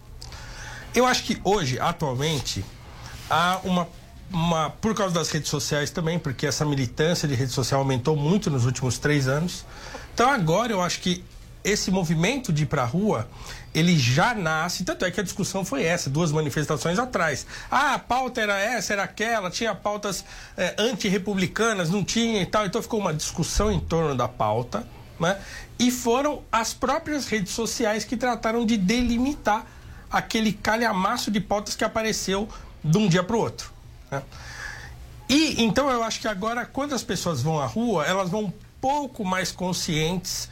Eu 0.93 1.05
acho 1.05 1.23
que 1.23 1.39
hoje, 1.43 1.79
atualmente, 1.79 2.63
há 3.29 3.59
uma, 3.63 3.87
uma. 4.31 4.69
Por 4.69 4.95
causa 4.95 5.13
das 5.13 5.29
redes 5.29 5.49
sociais 5.49 5.91
também, 5.91 6.17
porque 6.17 6.47
essa 6.47 6.65
militância 6.65 7.27
de 7.27 7.35
rede 7.35 7.51
social 7.51 7.81
aumentou 7.81 8.15
muito 8.15 8.49
nos 8.49 8.65
últimos 8.65 8.97
três 8.97 9.27
anos. 9.27 9.65
Então 10.13 10.29
agora 10.29 10.71
eu 10.71 10.81
acho 10.81 10.99
que 10.99 11.23
esse 11.63 11.91
movimento 11.91 12.51
de 12.53 12.63
ir 12.63 12.65
pra 12.65 12.85
rua, 12.85 13.27
ele 13.73 13.97
já 13.97 14.33
nasce, 14.33 14.83
tanto 14.83 15.05
é 15.05 15.11
que 15.11 15.19
a 15.19 15.23
discussão 15.23 15.63
foi 15.63 15.83
essa, 15.83 16.09
duas 16.09 16.31
manifestações 16.31 16.97
atrás. 16.97 17.45
Ah, 17.69 17.95
a 17.95 17.99
pauta 17.99 18.41
era 18.41 18.57
essa, 18.59 18.93
era 18.93 19.03
aquela, 19.03 19.49
tinha 19.49 19.75
pautas 19.75 20.23
eh, 20.57 20.75
antirrepublicanas, 20.77 21.89
não 21.89 22.03
tinha 22.03 22.41
e 22.41 22.45
tal. 22.45 22.65
Então 22.65 22.81
ficou 22.81 22.99
uma 22.99 23.13
discussão 23.13 23.71
em 23.71 23.79
torno 23.79 24.15
da 24.15 24.27
pauta, 24.27 24.87
né? 25.19 25.39
E 25.77 25.91
foram 25.91 26.43
as 26.51 26.73
próprias 26.73 27.27
redes 27.27 27.53
sociais 27.53 28.03
que 28.03 28.17
trataram 28.17 28.65
de 28.65 28.75
delimitar 28.77 29.65
aquele 30.11 30.51
calhamaço 30.51 31.29
de 31.29 31.39
pautas 31.39 31.75
que 31.75 31.83
apareceu 31.83 32.49
de 32.83 32.97
um 32.97 33.07
dia 33.07 33.23
para 33.23 33.35
o 33.35 33.39
outro. 33.39 33.71
né? 34.09 34.23
E 35.29 35.63
então 35.63 35.89
eu 35.91 36.01
acho 36.03 36.19
que 36.19 36.27
agora, 36.27 36.65
quando 36.65 36.95
as 36.95 37.03
pessoas 37.03 37.41
vão 37.41 37.59
à 37.59 37.67
rua, 37.67 38.03
elas 38.05 38.29
vão 38.29 38.45
um 38.45 38.53
pouco 38.81 39.23
mais 39.23 39.51
conscientes, 39.51 40.49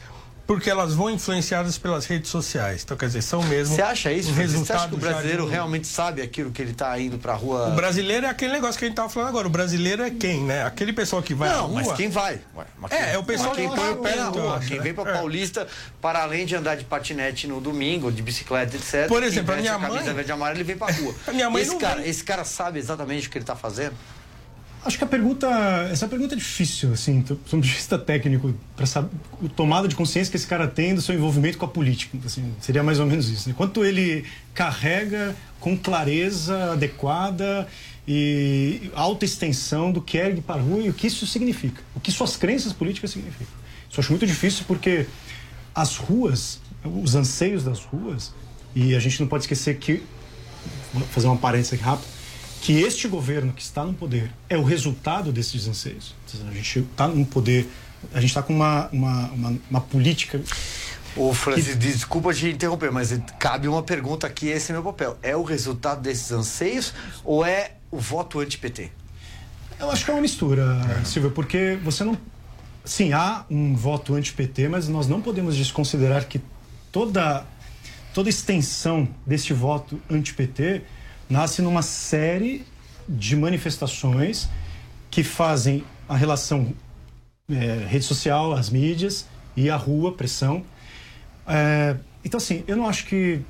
porque 0.48 0.70
elas 0.70 0.94
vão 0.94 1.10
influenciadas 1.10 1.76
pelas 1.76 2.06
redes 2.06 2.30
sociais. 2.30 2.82
Então, 2.82 2.96
quer 2.96 3.04
dizer, 3.06 3.20
são 3.22 3.42
mesmo. 3.42 3.76
Você 3.76 3.82
acha 3.82 4.10
isso? 4.10 4.30
um? 4.30 4.34
Você 4.34 4.40
resultado 4.40 4.76
acha 4.78 4.88
que 4.88 4.94
o 4.94 4.96
brasileiro 4.98 5.44
de 5.44 5.50
realmente 5.52 5.86
sabe 5.86 6.22
aquilo 6.22 6.50
que 6.50 6.62
ele 6.62 6.72
tá 6.72 6.98
indo 6.98 7.18
pra 7.18 7.34
rua? 7.34 7.68
O 7.68 7.72
brasileiro 7.76 8.24
é 8.24 8.30
aquele 8.30 8.52
negócio 8.54 8.78
que 8.78 8.86
a 8.86 8.88
gente 8.88 8.96
tava 8.96 9.10
falando 9.10 9.28
agora. 9.28 9.46
O 9.46 9.50
brasileiro 9.50 10.02
é 10.02 10.10
quem, 10.10 10.42
né? 10.42 10.64
Aquele 10.64 10.94
pessoal 10.94 11.22
que 11.22 11.34
vai 11.34 11.50
à 11.50 11.52
Não, 11.58 11.66
rua. 11.66 11.82
mas 11.84 11.92
quem 11.92 12.08
vai? 12.08 12.40
Ué, 12.56 12.64
mas 12.78 12.90
É, 12.92 12.96
quem- 12.96 13.14
é 13.14 13.18
o 13.18 13.24
pessoal 13.24 13.50
mas 13.50 13.58
quem 13.58 13.68
que 13.68 13.76
põe 13.76 13.84
vai 13.84 13.92
o 13.92 13.96
pé 13.98 14.16
na 14.16 14.28
rua. 14.30 14.56
acho, 14.56 14.68
Quem 14.68 14.76
né? 14.78 14.82
vem 14.82 14.94
pra 14.94 15.10
É. 15.10 15.12
Paulista, 15.12 15.68
para 16.00 16.22
além 16.22 16.46
de 16.46 16.56
andar 16.56 16.76
de 16.76 16.84
patinete 16.84 17.46
no 17.46 17.60
domingo, 17.60 18.10
de 18.10 18.22
bicicleta, 18.22 18.74
etc. 18.74 19.06
Por 19.06 19.22
exemplo, 19.22 19.52
a 19.52 19.56
minha 19.58 19.78
camisa 19.78 20.04
mãe- 20.06 20.14
verde 20.14 20.30
e 20.30 20.32
amarela, 20.32 20.56
ele 20.56 20.64
vem 20.64 20.78
pra 20.78 20.90
rua. 20.90 21.14
A 21.28 21.32
minha 21.32 21.50
mãe 21.50 21.60
esse 21.60 21.72
não 21.72 21.78
cara, 21.78 22.00
vem. 22.00 22.08
esse 22.08 22.24
cara 22.24 22.42
sabe 22.44 22.78
exatamente 22.78 23.28
o 23.28 23.30
que 23.30 23.36
ele 23.36 23.44
tá 23.44 23.54
fazendo? 23.54 23.92
Acho 24.88 24.96
que 24.96 25.04
a 25.04 25.06
pergunta, 25.06 25.46
essa 25.92 26.08
pergunta 26.08 26.34
é 26.34 26.38
difícil, 26.38 26.94
assim, 26.94 27.20
do 27.20 27.36
ponto 27.36 27.60
de 27.60 27.68
vista 27.68 27.98
técnico, 27.98 28.54
para 28.74 28.86
saber 28.86 29.10
a 29.44 29.48
tomada 29.50 29.86
de 29.86 29.94
consciência 29.94 30.30
que 30.30 30.38
esse 30.38 30.46
cara 30.46 30.66
tem 30.66 30.94
do 30.94 31.02
seu 31.02 31.14
envolvimento 31.14 31.58
com 31.58 31.66
a 31.66 31.68
política. 31.68 32.16
Assim, 32.24 32.54
seria 32.58 32.82
mais 32.82 32.98
ou 32.98 33.04
menos 33.04 33.28
isso. 33.28 33.50
Né? 33.50 33.54
Quanto 33.54 33.84
ele 33.84 34.24
carrega 34.54 35.36
com 35.60 35.76
clareza 35.76 36.72
adequada 36.72 37.68
e 38.08 38.90
alta 38.94 39.26
extensão 39.26 39.92
do 39.92 40.00
que 40.00 40.16
é 40.16 40.34
a 40.48 40.54
rua 40.54 40.80
e 40.80 40.88
o 40.88 40.94
que 40.94 41.06
isso 41.06 41.26
significa, 41.26 41.82
o 41.94 42.00
que 42.00 42.10
suas 42.10 42.38
crenças 42.38 42.72
políticas 42.72 43.10
significam. 43.10 43.54
Isso 43.90 44.00
eu 44.00 44.02
acho 44.02 44.10
muito 44.10 44.26
difícil 44.26 44.64
porque 44.66 45.06
as 45.74 45.96
ruas, 45.96 46.62
os 46.82 47.14
anseios 47.14 47.62
das 47.62 47.80
ruas, 47.80 48.32
e 48.74 48.94
a 48.94 49.00
gente 49.00 49.20
não 49.20 49.28
pode 49.28 49.44
esquecer 49.44 49.76
que 49.76 50.02
vou 50.94 51.06
fazer 51.08 51.26
uma 51.26 51.36
parênteses 51.36 51.74
aqui 51.74 51.82
rápido, 51.82 52.17
que 52.60 52.80
este 52.80 53.08
governo 53.08 53.52
que 53.52 53.62
está 53.62 53.84
no 53.84 53.94
poder 53.94 54.30
é 54.48 54.56
o 54.56 54.62
resultado 54.62 55.32
desses 55.32 55.66
anseios. 55.66 56.14
A 56.48 56.54
gente 56.54 56.80
está 56.80 57.08
no 57.08 57.24
poder, 57.24 57.68
a 58.12 58.20
gente 58.20 58.30
está 58.30 58.42
com 58.42 58.54
uma, 58.54 58.88
uma, 58.88 59.30
uma, 59.30 59.58
uma 59.70 59.80
política. 59.80 60.40
Ô, 61.16 61.32
Francis, 61.32 61.76
desculpa 61.76 62.32
te 62.32 62.48
interromper, 62.48 62.92
mas 62.92 63.18
cabe 63.38 63.66
uma 63.68 63.82
pergunta 63.82 64.26
aqui, 64.26 64.48
esse 64.48 64.70
é 64.70 64.74
meu 64.74 64.82
papel. 64.82 65.16
É 65.22 65.36
o 65.36 65.42
resultado 65.42 66.00
desses 66.00 66.30
anseios 66.30 66.92
ou 67.24 67.44
é 67.44 67.72
o 67.90 67.98
voto 67.98 68.40
anti-PT? 68.40 68.90
Eu 69.80 69.90
acho 69.90 70.04
que 70.04 70.10
é 70.10 70.14
uma 70.14 70.22
mistura, 70.22 70.64
Silvia, 71.04 71.30
porque 71.30 71.78
você 71.82 72.04
não. 72.04 72.18
Sim, 72.84 73.12
há 73.12 73.44
um 73.50 73.76
voto 73.76 74.14
anti-PT, 74.14 74.68
mas 74.68 74.88
nós 74.88 75.06
não 75.06 75.20
podemos 75.20 75.56
desconsiderar 75.56 76.26
que 76.26 76.40
toda, 76.90 77.44
toda 78.14 78.28
extensão 78.28 79.08
deste 79.26 79.52
voto 79.52 80.00
anti-PT 80.10 80.82
nasce 81.28 81.62
numa 81.62 81.82
série 81.82 82.64
de 83.08 83.36
manifestações 83.36 84.48
que 85.10 85.22
fazem 85.22 85.84
a 86.08 86.16
relação 86.16 86.72
é, 87.50 87.86
rede 87.88 88.04
social, 88.04 88.52
as 88.52 88.70
mídias 88.70 89.26
e 89.56 89.70
a 89.70 89.76
rua, 89.76 90.12
pressão. 90.12 90.64
É, 91.46 91.96
então, 92.24 92.38
assim, 92.38 92.62
eu 92.66 92.76
não 92.76 92.88
acho 92.88 93.06
que. 93.06 93.40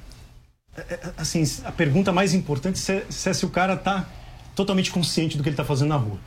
é, 0.77 0.81
é, 0.95 1.13
Assim, 1.17 1.43
a 1.65 1.73
pergunta 1.73 2.13
mais 2.13 2.35
importante 2.35 2.79
é 2.91 3.05
se, 3.11 3.35
se 3.35 3.47
o 3.47 3.51
cara 3.51 3.75
está 3.75 4.09
totalmente 4.55 4.91
consciente 4.91 5.37
do 5.37 5.43
que 5.43 5.49
ele 5.49 5.55
está 5.55 5.65
fazendo 5.65 5.89
na 5.89 5.97
rua. 5.97 6.19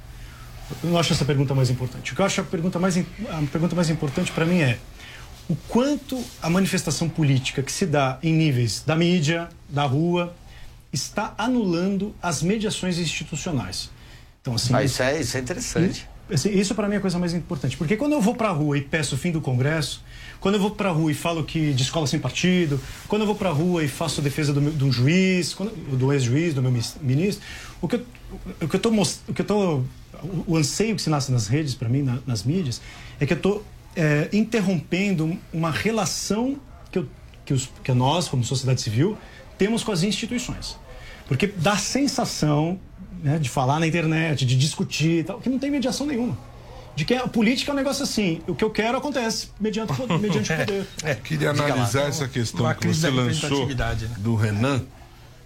Eu 0.84 0.90
não 0.90 0.98
acho 0.98 1.12
essa 1.12 1.26
pergunta 1.26 1.54
mais 1.54 1.70
importante. 1.70 2.14
O 2.14 2.16
que 2.16 2.22
eu 2.22 2.26
acho 2.26 2.42
a 2.42 2.44
pergunta 2.44 2.80
mais, 2.80 2.98
a 2.98 3.44
pergunta 3.52 3.76
mais 3.76 3.90
importante 3.90 4.32
para 4.32 4.46
mim 4.46 4.60
é 4.62 4.80
o 5.50 5.56
quanto 5.68 6.24
a 6.42 6.50
manifestação 6.50 7.10
política 7.10 7.62
que 7.62 7.72
se 7.72 7.86
dá 7.86 8.18
em 8.24 8.34
níveis 8.34 8.84
da 8.86 8.96
mídia, 8.96 9.50
da 9.68 9.84
rua, 9.84 10.34
está 10.92 11.34
anulando 11.38 12.14
as 12.22 12.42
mediações 12.44 12.98
institucionais. 12.98 13.90
Então, 14.42 14.56
assim, 14.56 14.74
Ah, 14.74 14.84
isso 14.84 15.02
é, 15.04 15.20
isso 15.22 15.38
é 15.38 15.40
interessante. 15.40 16.08
assim, 16.32 16.50
isso 16.50 16.74
para 16.76 16.88
mim 16.88 16.96
é 16.96 16.98
a 16.98 17.02
coisa 17.02 17.20
mais 17.20 17.34
importante. 17.34 17.78
Porque 17.78 17.96
quando 17.96 18.14
eu 18.14 18.22
vou 18.22 18.36
para 18.36 18.50
a 18.50 18.52
rua 18.52 18.78
e 18.78 18.82
peço 18.82 19.16
o 19.16 19.18
fim 19.18 19.32
do 19.32 19.40
Congresso, 19.42 20.04
quando 20.40 20.56
eu 20.56 20.62
vou 20.62 20.72
para 20.72 20.90
a 20.90 20.92
rua 20.92 21.12
e 21.12 21.14
falo 21.14 21.44
que 21.44 21.72
de 21.74 21.84
escola 21.84 22.08
sem 22.08 22.20
partido, 22.20 22.80
quando 23.08 23.22
eu 23.22 23.26
vou 23.28 23.36
para 23.36 23.50
a 23.50 23.54
rua 23.54 23.84
e 23.84 23.88
faço 23.88 24.22
defesa 24.22 24.52
do, 24.52 24.62
meu, 24.62 24.72
de 24.72 24.84
um 24.84 24.92
juiz, 24.92 25.54
quando, 25.54 25.72
do 25.96 26.12
ex-juiz, 26.12 26.54
do 26.56 26.62
meu 26.62 26.72
ministro, 26.72 27.46
o 27.80 27.88
que 27.88 27.98
eu, 27.98 28.06
o 28.62 28.68
que 28.68 28.76
eu 28.76 28.80
tô 28.80 28.90
most- 28.92 29.22
o 29.28 29.34
que 29.34 29.42
eu 29.42 29.46
tô 29.46 29.84
o, 30.48 30.58
anseio 30.58 30.96
que 30.96 31.02
se 31.02 31.10
nasce 31.10 31.32
nas 31.32 31.48
redes 31.48 31.74
para 31.76 31.88
mim, 31.90 32.02
na- 32.02 32.20
nas 32.28 32.44
mídias, 32.44 32.82
é 33.20 33.26
que 33.26 33.34
eu 33.34 33.40
tô 33.40 33.62
é, 33.96 34.30
interrompendo 34.32 35.38
uma 35.54 35.70
relação 35.70 36.58
que, 36.92 37.00
eu, 37.00 37.08
que, 37.46 37.54
os, 37.54 37.70
que 37.84 37.92
nós, 37.94 38.28
como 38.28 38.44
sociedade 38.44 38.82
civil, 38.82 39.18
temos 39.62 39.84
com 39.84 39.92
as 39.92 40.02
instituições. 40.02 40.76
Porque 41.28 41.46
dá 41.46 41.74
a 41.74 41.78
sensação 41.78 42.80
né, 43.24 43.38
de 43.38 43.48
falar 43.48 43.80
na 43.80 43.86
internet, 43.86 44.44
de 44.44 44.58
discutir 44.58 45.20
e 45.20 45.24
tal, 45.24 45.40
que 45.40 45.48
não 45.50 45.60
tem 45.60 45.70
mediação 45.70 46.08
nenhuma. 46.08 46.36
De 46.96 47.06
que 47.06 47.14
a 47.14 47.28
política 47.28 47.70
é 47.72 47.74
um 47.74 47.78
negócio 47.78 48.02
assim, 48.04 48.42
o 48.48 48.56
que 48.56 48.64
eu 48.64 48.72
quero 48.72 48.98
acontece 48.98 49.50
mediante, 49.60 49.94
o- 50.02 50.08
mediante 50.18 50.52
o 50.52 50.58
poder. 50.58 50.88
É, 51.04 51.14
queria 51.14 51.54
Diga 51.54 51.68
lá. 51.68 51.74
analisar 51.76 52.10
essa 52.10 52.28
questão 52.28 52.62
Uma 52.66 52.74
que 52.74 52.88
você 52.88 53.10
lançou 53.12 53.68
né? 53.68 53.96
do 54.18 54.36
Renan. 54.36 54.82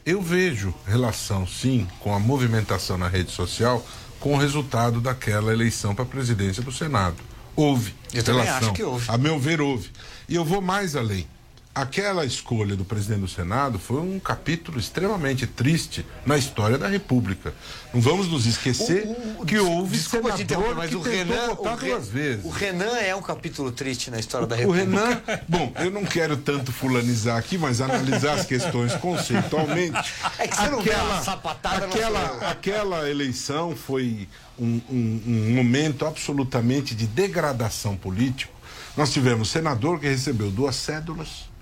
Eu 0.06 0.22
vejo 0.22 0.74
relação, 0.88 1.46
sim, 1.46 1.86
com 2.00 2.14
a 2.16 2.20
movimentação 2.20 2.98
na 2.98 3.10
rede 3.10 3.32
social 3.32 3.86
com 4.20 4.34
o 4.36 4.38
resultado 4.38 5.02
daquela 5.02 5.52
eleição 5.52 5.94
para 5.94 6.04
a 6.06 6.08
presidência 6.08 6.64
do 6.64 6.72
Senado. 6.72 7.18
Houve 7.54 7.94
Eu 8.14 8.24
também 8.24 8.44
relação. 8.44 8.70
acho 8.70 8.74
que 8.78 8.84
houve. 8.84 9.06
A 9.12 9.18
meu 9.18 9.38
ver, 9.38 9.60
houve. 9.60 9.90
E 10.30 10.36
eu 10.36 10.46
vou 10.46 10.62
mais 10.62 10.96
além. 10.96 11.28
Aquela 11.76 12.24
escolha 12.24 12.74
do 12.74 12.86
presidente 12.86 13.20
do 13.20 13.28
Senado 13.28 13.78
foi 13.78 13.98
um 14.00 14.18
capítulo 14.18 14.80
extremamente 14.80 15.46
triste 15.46 16.06
na 16.26 16.38
história 16.38 16.78
da 16.78 16.88
República. 16.88 17.54
Não 17.94 18.00
vamos 18.00 18.30
nos 18.30 18.46
esquecer 18.46 19.06
que 19.46 19.60
houve 19.60 19.98
Desculpa 19.98 20.32
te 20.32 20.44
interromper, 20.44 20.70
senador 20.70 20.78
mas 20.78 20.90
que 20.90 20.96
o 20.96 21.02
Renan, 21.02 21.48
votar 21.48 21.74
o, 21.74 21.76
Re- 21.76 21.90
duas 21.90 22.08
vezes. 22.08 22.46
o 22.46 22.50
Renan 22.50 22.96
é 22.98 23.14
um 23.14 23.22
capítulo 23.22 23.74
triste 23.74 24.10
na 24.10 24.18
história 24.18 24.48
da 24.48 24.56
O 24.56 24.60
República. 24.72 24.86
Renan, 25.06 25.22
bom, 25.50 25.74
eu 25.76 25.92
não 25.92 26.06
quero 26.06 26.38
tanto 26.38 26.72
fulanizar 26.72 27.38
aqui, 27.38 27.58
mas 27.58 27.82
analisar 27.82 28.36
as 28.36 28.46
questões 28.46 28.96
conceitualmente. 28.96 30.14
É 30.40 30.48
que 30.48 30.56
você 30.56 30.70
não 30.70 30.82
vê 30.82 30.96
uma 30.96 31.22
sapatada, 31.22 31.88
aquela, 31.88 32.52
aquela 32.52 33.10
eleição 33.10 33.76
foi 33.76 34.30
um, 34.58 34.80
um- 34.90 35.22
um 35.28 35.54
momento 35.56 36.06
absolutamente 36.06 36.96
de 36.96 37.06
degradação 37.06 37.98
político. 37.98 38.54
Nós 38.96 39.12
tivemos 39.12 39.50
senador 39.50 40.00
que 40.00 40.08
recebeu 40.08 40.50
duas 40.50 40.78
cédulas 40.78 41.54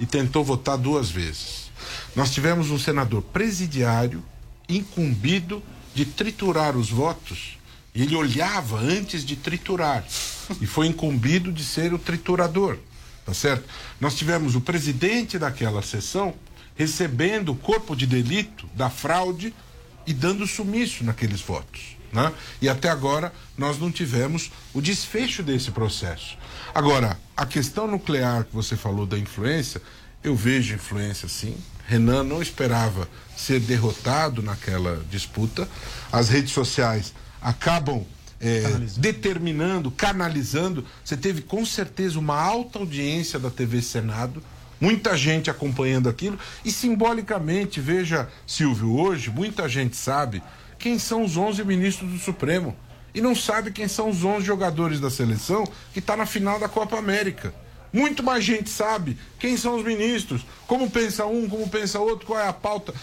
e 0.00 0.06
tentou 0.06 0.42
votar 0.42 0.78
duas 0.78 1.10
vezes. 1.10 1.70
Nós 2.16 2.30
tivemos 2.32 2.70
um 2.70 2.78
senador 2.78 3.22
presidiário 3.22 4.24
incumbido 4.68 5.62
de 5.94 6.04
triturar 6.04 6.76
os 6.76 6.90
votos. 6.90 7.58
E 7.94 8.02
ele 8.02 8.16
olhava 8.16 8.78
antes 8.78 9.24
de 9.24 9.36
triturar. 9.36 10.04
E 10.60 10.66
foi 10.66 10.86
incumbido 10.86 11.52
de 11.52 11.62
ser 11.62 11.92
o 11.92 11.98
triturador. 11.98 12.78
Tá 13.26 13.34
certo? 13.34 13.68
Nós 14.00 14.16
tivemos 14.16 14.54
o 14.54 14.60
presidente 14.60 15.38
daquela 15.38 15.82
sessão 15.82 16.34
recebendo 16.74 17.50
o 17.52 17.56
corpo 17.56 17.94
de 17.94 18.06
delito 18.06 18.66
da 18.74 18.88
fraude 18.88 19.54
e 20.06 20.14
dando 20.14 20.46
sumiço 20.46 21.04
naqueles 21.04 21.40
votos. 21.40 21.99
Né? 22.12 22.32
E 22.60 22.68
até 22.68 22.88
agora 22.88 23.32
nós 23.56 23.78
não 23.78 23.90
tivemos 23.90 24.50
o 24.74 24.80
desfecho 24.80 25.42
desse 25.42 25.70
processo. 25.70 26.36
Agora, 26.74 27.18
a 27.36 27.46
questão 27.46 27.86
nuclear 27.86 28.44
que 28.44 28.54
você 28.54 28.76
falou 28.76 29.06
da 29.06 29.18
influência, 29.18 29.80
eu 30.22 30.34
vejo 30.34 30.74
influência 30.74 31.28
sim. 31.28 31.56
Renan 31.86 32.22
não 32.22 32.40
esperava 32.40 33.08
ser 33.36 33.60
derrotado 33.60 34.42
naquela 34.42 35.02
disputa. 35.10 35.68
As 36.12 36.28
redes 36.28 36.52
sociais 36.52 37.12
acabam 37.40 38.04
é, 38.40 38.62
determinando, 38.96 39.90
canalizando. 39.90 40.84
Você 41.04 41.16
teve 41.16 41.42
com 41.42 41.64
certeza 41.64 42.18
uma 42.18 42.40
alta 42.40 42.78
audiência 42.78 43.38
da 43.38 43.50
TV 43.50 43.82
Senado, 43.82 44.42
muita 44.80 45.16
gente 45.16 45.50
acompanhando 45.50 46.08
aquilo. 46.08 46.38
E 46.64 46.72
simbolicamente, 46.72 47.80
veja, 47.80 48.28
Silvio, 48.46 48.96
hoje 48.96 49.30
muita 49.30 49.68
gente 49.68 49.96
sabe 49.96 50.42
quem 50.80 50.98
são 50.98 51.22
os 51.22 51.36
11 51.36 51.62
ministros 51.62 52.10
do 52.10 52.18
Supremo. 52.18 52.74
E 53.14 53.20
não 53.20 53.34
sabe 53.34 53.70
quem 53.70 53.86
são 53.86 54.08
os 54.08 54.24
11 54.24 54.44
jogadores 54.44 54.98
da 54.98 55.10
seleção 55.10 55.64
que 55.92 55.98
está 55.98 56.16
na 56.16 56.26
final 56.26 56.58
da 56.58 56.68
Copa 56.68 56.96
América. 56.96 57.54
Muito 57.92 58.22
mais 58.22 58.44
gente 58.44 58.70
sabe 58.70 59.18
quem 59.38 59.56
são 59.56 59.76
os 59.76 59.84
ministros, 59.84 60.42
como 60.66 60.88
pensa 60.88 61.26
um, 61.26 61.48
como 61.48 61.68
pensa 61.68 61.98
outro, 61.98 62.26
qual 62.26 62.38
é 62.38 62.48
a 62.48 62.52
pauta. 62.52 62.94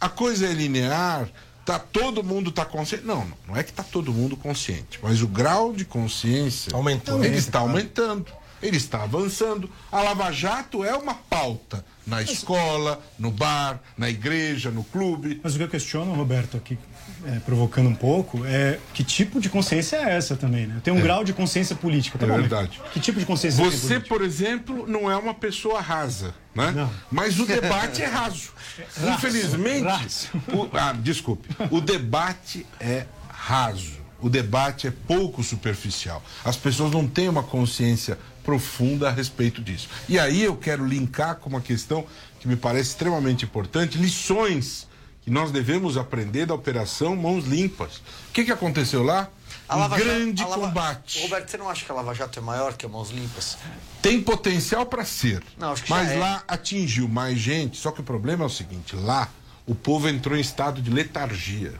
A 0.00 0.08
coisa 0.08 0.46
é 0.46 0.52
linear, 0.52 1.28
tá, 1.64 1.80
todo 1.80 2.22
mundo 2.22 2.50
está 2.50 2.64
consciente. 2.64 3.04
Não, 3.04 3.26
não, 3.46 3.56
é 3.56 3.62
que 3.64 3.70
está 3.70 3.82
todo 3.82 4.12
mundo 4.12 4.36
consciente, 4.36 5.00
mas 5.02 5.20
o 5.20 5.26
grau 5.26 5.72
de 5.72 5.84
consciência 5.84 6.74
Aumentou. 6.74 7.24
ele 7.24 7.36
está 7.36 7.58
aumentando, 7.58 8.26
ele 8.62 8.76
está 8.76 9.02
avançando. 9.02 9.68
A 9.90 10.00
Lava 10.00 10.30
Jato 10.30 10.84
é 10.84 10.94
uma 10.94 11.14
pauta 11.14 11.84
na 12.06 12.22
escola, 12.22 13.02
no 13.18 13.32
bar, 13.32 13.80
na 13.98 14.08
igreja, 14.08 14.70
no 14.70 14.84
clube. 14.84 15.40
Mas 15.42 15.54
o 15.54 15.58
que 15.58 15.64
eu 15.64 15.68
questiono, 15.68 16.14
Roberto, 16.14 16.56
aqui 16.56 16.78
é, 17.24 17.38
provocando 17.40 17.88
um 17.88 17.94
pouco, 17.94 18.44
é 18.44 18.78
que 18.92 19.02
tipo 19.02 19.40
de 19.40 19.48
consciência 19.48 19.96
é 19.96 20.16
essa 20.16 20.36
também, 20.36 20.66
né? 20.66 20.80
Tem 20.84 20.92
um 20.92 20.98
É. 20.98 21.02
grau 21.02 21.24
de 21.24 21.32
consciência 21.32 21.74
política, 21.74 22.18
tá 22.18 22.26
É 22.26 22.28
bom, 22.28 22.34
mas 22.38 22.48
verdade. 22.48 22.80
Que 22.92 23.00
tipo 23.00 23.18
de 23.18 23.26
consciência 23.26 23.64
Você, 23.64 23.98
por 24.00 24.22
exemplo, 24.22 24.86
não 24.86 25.10
é 25.10 25.16
uma 25.16 25.34
pessoa 25.34 25.80
rasa, 25.80 26.34
né? 26.54 26.88
Mas 27.10 27.38
o 27.40 27.46
debate 27.46 28.02
é 28.02 28.06
raso. 28.06 28.50
Raso, 28.94 29.10
Infelizmente, 29.14 29.84
raso. 29.84 30.28
o- 30.52 30.68
ah, 30.74 30.92
desculpe, 30.92 31.48
o 31.70 31.80
debate 31.80 32.66
é 32.78 33.06
raso. 33.28 34.04
O 34.20 34.28
debate 34.30 34.86
é 34.86 34.90
pouco 34.90 35.42
superficial. 35.42 36.22
As 36.44 36.56
pessoas 36.56 36.90
não 36.92 37.06
têm 37.06 37.28
uma 37.28 37.42
consciência 37.42 38.18
profunda 38.42 39.08
a 39.08 39.12
respeito 39.12 39.60
disso. 39.62 39.88
E 40.08 40.18
aí 40.18 40.42
eu 40.42 40.56
quero 40.56 40.86
linkar 40.86 41.36
com 41.36 41.48
uma 41.50 41.60
questão 41.60 42.06
que 42.40 42.48
me 42.48 42.56
parece 42.56 42.90
extremamente 42.90 43.44
importante, 43.44 43.98
lições 43.98 44.86
que 45.26 45.30
nós 45.32 45.50
devemos 45.50 45.96
aprender 45.96 46.46
da 46.46 46.54
operação 46.54 47.16
Mãos 47.16 47.44
Limpas. 47.44 47.96
O 48.28 48.32
que, 48.32 48.44
que 48.44 48.52
aconteceu 48.52 49.02
lá? 49.02 49.28
Um 49.68 49.76
Jato- 49.80 49.96
grande 49.96 50.40
a 50.40 50.46
Lava- 50.46 50.60
combate. 50.68 51.20
Roberto, 51.22 51.50
você 51.50 51.56
não 51.56 51.68
acha 51.68 51.84
que 51.84 51.90
a 51.90 51.94
Lava 51.96 52.14
Jato 52.14 52.38
é 52.38 52.42
maior 52.42 52.74
que 52.74 52.86
a 52.86 52.88
Mãos 52.88 53.10
Limpas? 53.10 53.58
Tem 54.00 54.22
potencial 54.22 54.86
para 54.86 55.04
ser. 55.04 55.42
Não, 55.58 55.74
mas 55.88 56.12
é. 56.12 56.16
lá 56.16 56.44
atingiu 56.46 57.08
mais 57.08 57.36
gente. 57.40 57.76
Só 57.76 57.90
que 57.90 58.00
o 58.00 58.04
problema 58.04 58.44
é 58.44 58.46
o 58.46 58.50
seguinte: 58.50 58.94
lá 58.94 59.28
o 59.66 59.74
povo 59.74 60.08
entrou 60.08 60.36
em 60.36 60.40
estado 60.40 60.80
de 60.80 60.90
letargia 60.92 61.74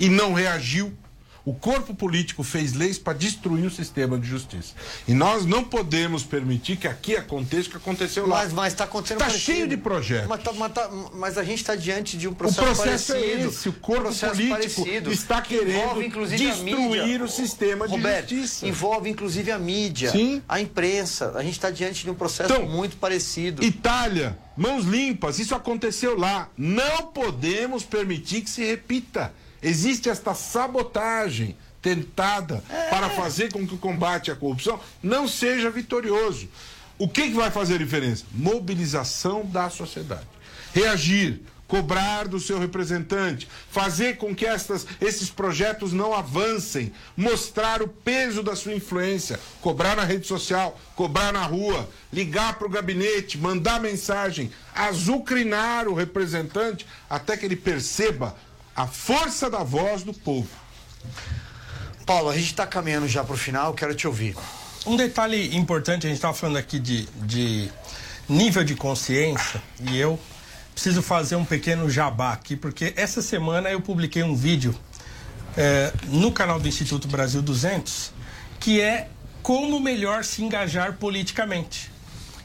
e 0.00 0.08
não 0.08 0.32
reagiu. 0.34 0.92
O 1.48 1.54
corpo 1.54 1.94
político 1.94 2.42
fez 2.42 2.74
leis 2.74 2.98
para 2.98 3.16
destruir 3.16 3.64
o 3.64 3.70
sistema 3.70 4.18
de 4.18 4.28
justiça. 4.28 4.74
E 5.08 5.14
nós 5.14 5.46
não 5.46 5.64
podemos 5.64 6.22
permitir 6.22 6.76
que 6.76 6.86
aqui 6.86 7.16
aconteça 7.16 7.68
o 7.68 7.70
que 7.70 7.76
aconteceu 7.78 8.26
lá. 8.26 8.46
Mas 8.52 8.74
está 8.74 8.84
acontecendo 8.84 9.16
Tá 9.20 9.24
parecido. 9.24 9.44
cheio 9.56 9.66
de 9.66 9.78
projetos. 9.78 10.28
Mas, 10.28 10.42
tá- 10.42 10.52
mas 10.52 10.72
tá- 10.74 10.90
mas 11.14 11.38
a 11.38 11.42
gente 11.42 11.56
está 11.60 11.74
diante 11.74 12.18
de 12.18 12.28
um 12.28 12.32
O 12.32 12.34
processo, 12.34 12.60
processo 12.60 13.12
é 13.14 13.18
parecido. 13.18 13.48
esse, 13.48 13.68
o 13.70 13.72
corpo 13.72 14.02
processo 14.02 14.32
político 14.34 14.82
parecido, 14.84 15.10
está 15.10 15.40
que 15.40 15.56
querendo 15.56 15.70
envolve, 15.78 16.06
inclusive, 16.06 16.44
destruir 16.44 17.22
o 17.22 17.28
sistema 17.28 17.88
de 17.88 17.94
Roberto, 17.94 18.28
justiça. 18.34 18.66
Envolve 18.68 19.08
inclusive 19.08 19.50
a 19.50 19.58
mídia, 19.58 20.10
Sim. 20.10 20.42
a 20.46 20.60
imprensa. 20.60 21.32
A 21.34 21.42
gente 21.42 21.52
está 21.54 21.70
diante 21.70 22.04
de 22.04 22.10
um 22.10 22.14
processo 22.14 22.52
Então, 22.52 22.68
muito 22.68 22.98
parecido. 22.98 23.64
Itália, 23.64 24.36
mãos 24.54 24.84
limpas, 24.84 25.38
isso 25.38 25.54
aconteceu 25.54 26.14
lá. 26.14 26.50
Não 26.58 27.06
podemos 27.06 27.84
permitir 27.84 28.42
que 28.42 28.50
se 28.50 28.62
repita. 28.62 29.32
Existe 29.62 30.08
esta 30.08 30.34
sabotagem 30.34 31.56
tentada 31.82 32.62
para 32.90 33.08
fazer 33.10 33.52
com 33.52 33.66
que 33.66 33.74
o 33.74 33.78
combate 33.78 34.30
à 34.30 34.36
corrupção 34.36 34.80
não 35.02 35.28
seja 35.28 35.70
vitorioso. 35.70 36.48
O 36.98 37.08
que, 37.08 37.28
que 37.28 37.34
vai 37.34 37.50
fazer 37.50 37.76
a 37.76 37.78
diferença? 37.78 38.24
Mobilização 38.32 39.44
da 39.46 39.70
sociedade. 39.70 40.26
Reagir, 40.74 41.40
cobrar 41.68 42.26
do 42.26 42.40
seu 42.40 42.58
representante, 42.58 43.46
fazer 43.70 44.16
com 44.16 44.34
que 44.34 44.46
estas, 44.46 44.86
esses 45.00 45.28
projetos 45.28 45.92
não 45.92 46.14
avancem, 46.14 46.92
mostrar 47.14 47.82
o 47.82 47.88
peso 47.88 48.42
da 48.42 48.56
sua 48.56 48.72
influência, 48.72 49.38
cobrar 49.60 49.94
na 49.94 50.02
rede 50.02 50.26
social, 50.26 50.80
cobrar 50.96 51.30
na 51.30 51.44
rua, 51.44 51.88
ligar 52.10 52.58
para 52.58 52.66
o 52.66 52.70
gabinete, 52.70 53.36
mandar 53.36 53.80
mensagem, 53.80 54.50
azucrinar 54.74 55.86
o 55.86 55.94
representante 55.94 56.86
até 57.08 57.36
que 57.36 57.44
ele 57.44 57.56
perceba 57.56 58.34
a 58.78 58.86
força 58.86 59.50
da 59.50 59.64
voz 59.64 60.04
do 60.04 60.14
povo. 60.14 60.48
Paulo, 62.06 62.30
a 62.30 62.34
gente 62.34 62.46
está 62.46 62.64
caminhando 62.64 63.08
já 63.08 63.24
para 63.24 63.34
o 63.34 63.36
final, 63.36 63.74
quero 63.74 63.92
te 63.92 64.06
ouvir. 64.06 64.36
Um 64.86 64.94
detalhe 64.94 65.56
importante, 65.56 66.06
a 66.06 66.08
gente 66.08 66.18
estava 66.18 66.32
falando 66.32 66.58
aqui 66.58 66.78
de, 66.78 67.06
de 67.16 67.68
nível 68.28 68.62
de 68.62 68.76
consciência 68.76 69.60
e 69.80 69.98
eu 69.98 70.16
preciso 70.72 71.02
fazer 71.02 71.34
um 71.34 71.44
pequeno 71.44 71.90
jabá 71.90 72.32
aqui, 72.32 72.54
porque 72.54 72.94
essa 72.96 73.20
semana 73.20 73.68
eu 73.68 73.80
publiquei 73.80 74.22
um 74.22 74.36
vídeo 74.36 74.72
eh, 75.56 75.92
no 76.04 76.30
canal 76.30 76.60
do 76.60 76.68
Instituto 76.68 77.08
Brasil 77.08 77.42
200 77.42 78.12
que 78.60 78.80
é 78.80 79.08
como 79.42 79.80
melhor 79.80 80.22
se 80.22 80.44
engajar 80.44 80.92
politicamente. 80.98 81.90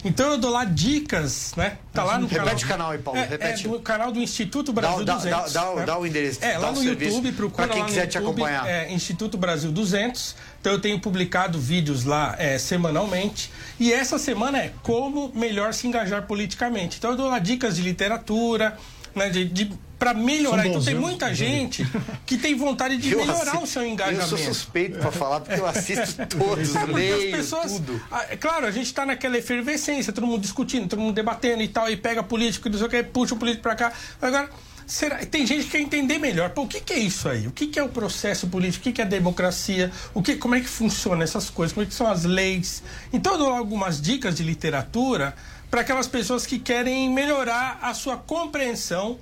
Então 0.05 0.31
eu 0.31 0.37
dou 0.37 0.51
lá 0.51 0.65
dicas, 0.65 1.53
né? 1.55 1.77
Tá 1.93 2.03
lá 2.03 2.17
no 2.19 2.27
Repete 2.27 2.65
o 2.65 2.67
canal 2.67 2.91
aí, 2.91 2.97
Paulo, 2.97 3.19
É, 3.19 3.25
repete. 3.25 3.65
É 3.65 3.69
do 3.69 3.79
canal 3.79 4.11
do 4.11 4.19
Instituto 4.19 4.73
Brasil 4.73 5.05
Dá- 5.05 5.13
dá- 5.13 5.19
200. 5.19 5.53
dá- 5.53 5.61
dá 5.61 5.71
o- 5.71 5.75
né? 5.77 5.85
dá 5.85 5.97
o 5.99 6.05
endereço, 6.05 6.43
É, 6.43 6.57
lá 6.57 6.71
no 6.71 6.77
serviço 6.81 7.11
YouTube, 7.17 7.31
procura 7.33 7.67
pra 7.67 7.73
quem 7.73 7.81
lá 7.83 7.87
quiser 7.87 8.07
te 8.07 8.17
YouTube, 8.17 8.41
acompanhar. 8.41 8.67
É, 8.67 8.91
Instituto 8.91 9.37
Brasil 9.37 9.71
200. 9.71 10.35
Então 10.59 10.73
eu 10.73 10.79
tenho 10.79 10.99
publicado 10.99 11.59
vídeos 11.59 12.03
lá 12.03 12.35
é, 12.37 12.57
semanalmente. 12.57 13.51
E 13.79 13.91
essa 13.93 14.17
semana 14.17 14.57
é 14.59 14.71
como 14.83 15.31
melhor 15.33 15.73
se 15.73 15.87
engajar 15.87 16.23
politicamente. 16.23 16.97
Então 16.97 17.11
eu 17.11 17.17
dou 17.17 17.29
lá 17.29 17.39
dicas 17.39 17.75
de 17.77 17.81
literatura, 17.81 18.77
né? 19.15 19.29
De, 19.29 19.45
de, 19.45 19.71
para 19.99 20.13
melhorar. 20.13 20.67
Então 20.67 20.83
tem 20.83 20.95
muita 20.95 21.33
gente 21.33 21.85
que 22.25 22.37
tem 22.37 22.55
vontade 22.55 22.97
de 22.97 23.11
Eu 23.11 23.19
melhorar 23.19 23.53
assi- 23.53 23.63
o 23.63 23.67
seu 23.67 23.81
Eu 23.83 23.87
engajamento. 23.89 24.27
sou 24.27 24.37
suspeito 24.37 24.99
pra 24.99 25.11
falar, 25.11 25.39
porque 25.39 25.59
eu 25.59 25.65
assisto 25.65 26.25
todos, 26.27 26.75
É, 26.75 26.85
leio 26.85 27.15
as 27.15 27.23
pessoas, 27.37 27.71
tudo. 27.73 28.01
Ah, 28.11 28.25
é 28.29 28.35
claro, 28.35 28.65
a 28.65 28.71
gente 28.71 28.87
está 28.87 29.05
naquela 29.05 29.37
efervescência, 29.37 30.11
todo 30.11 30.27
mundo 30.27 30.41
discutindo, 30.41 30.87
todo 30.89 30.99
mundo 30.99 31.13
debatendo 31.15 31.61
e 31.61 31.67
tal, 31.69 31.89
e 31.89 31.95
pega 31.95 32.21
político 32.21 32.67
e 32.67 32.71
não 32.71 32.77
sei 32.77 32.87
o 32.87 32.89
que, 32.89 33.01
puxa 33.03 33.33
o 33.33 33.37
político 33.37 33.63
pra 33.63 33.75
cá. 33.75 33.93
Agora, 34.21 34.49
será, 34.85 35.17
tem 35.25 35.47
gente 35.47 35.63
que 35.65 35.69
quer 35.71 35.79
entender 35.79 36.17
melhor. 36.17 36.49
Pô, 36.49 36.63
o 36.63 36.67
que, 36.67 36.81
que 36.81 36.91
é 36.91 36.99
isso 36.99 37.29
aí? 37.29 37.47
O 37.47 37.51
que, 37.51 37.67
que 37.67 37.79
é 37.79 37.83
o 37.83 37.87
processo 37.87 38.47
político? 38.47 38.81
O 38.81 38.83
que, 38.83 38.91
que 38.91 39.01
é 39.01 39.05
a 39.05 39.07
democracia? 39.07 39.89
O 40.13 40.21
que, 40.21 40.35
como 40.35 40.55
é 40.55 40.59
que 40.59 40.67
funciona 40.67 41.23
essas 41.23 41.49
coisas? 41.49 41.73
Como 41.73 41.85
é 41.85 41.87
que 41.87 41.93
são 41.95 42.07
as 42.11 42.25
leis? 42.25 42.83
Então, 43.13 43.33
eu 43.33 43.37
dou 43.39 43.49
algumas 43.53 44.01
dicas 44.01 44.35
de 44.35 44.43
literatura 44.43 45.33
para 45.73 45.81
aquelas 45.81 46.05
pessoas 46.05 46.45
que 46.45 46.59
querem 46.59 47.09
melhorar 47.09 47.79
a 47.81 47.95
sua 47.95 48.15
compreensão 48.15 49.17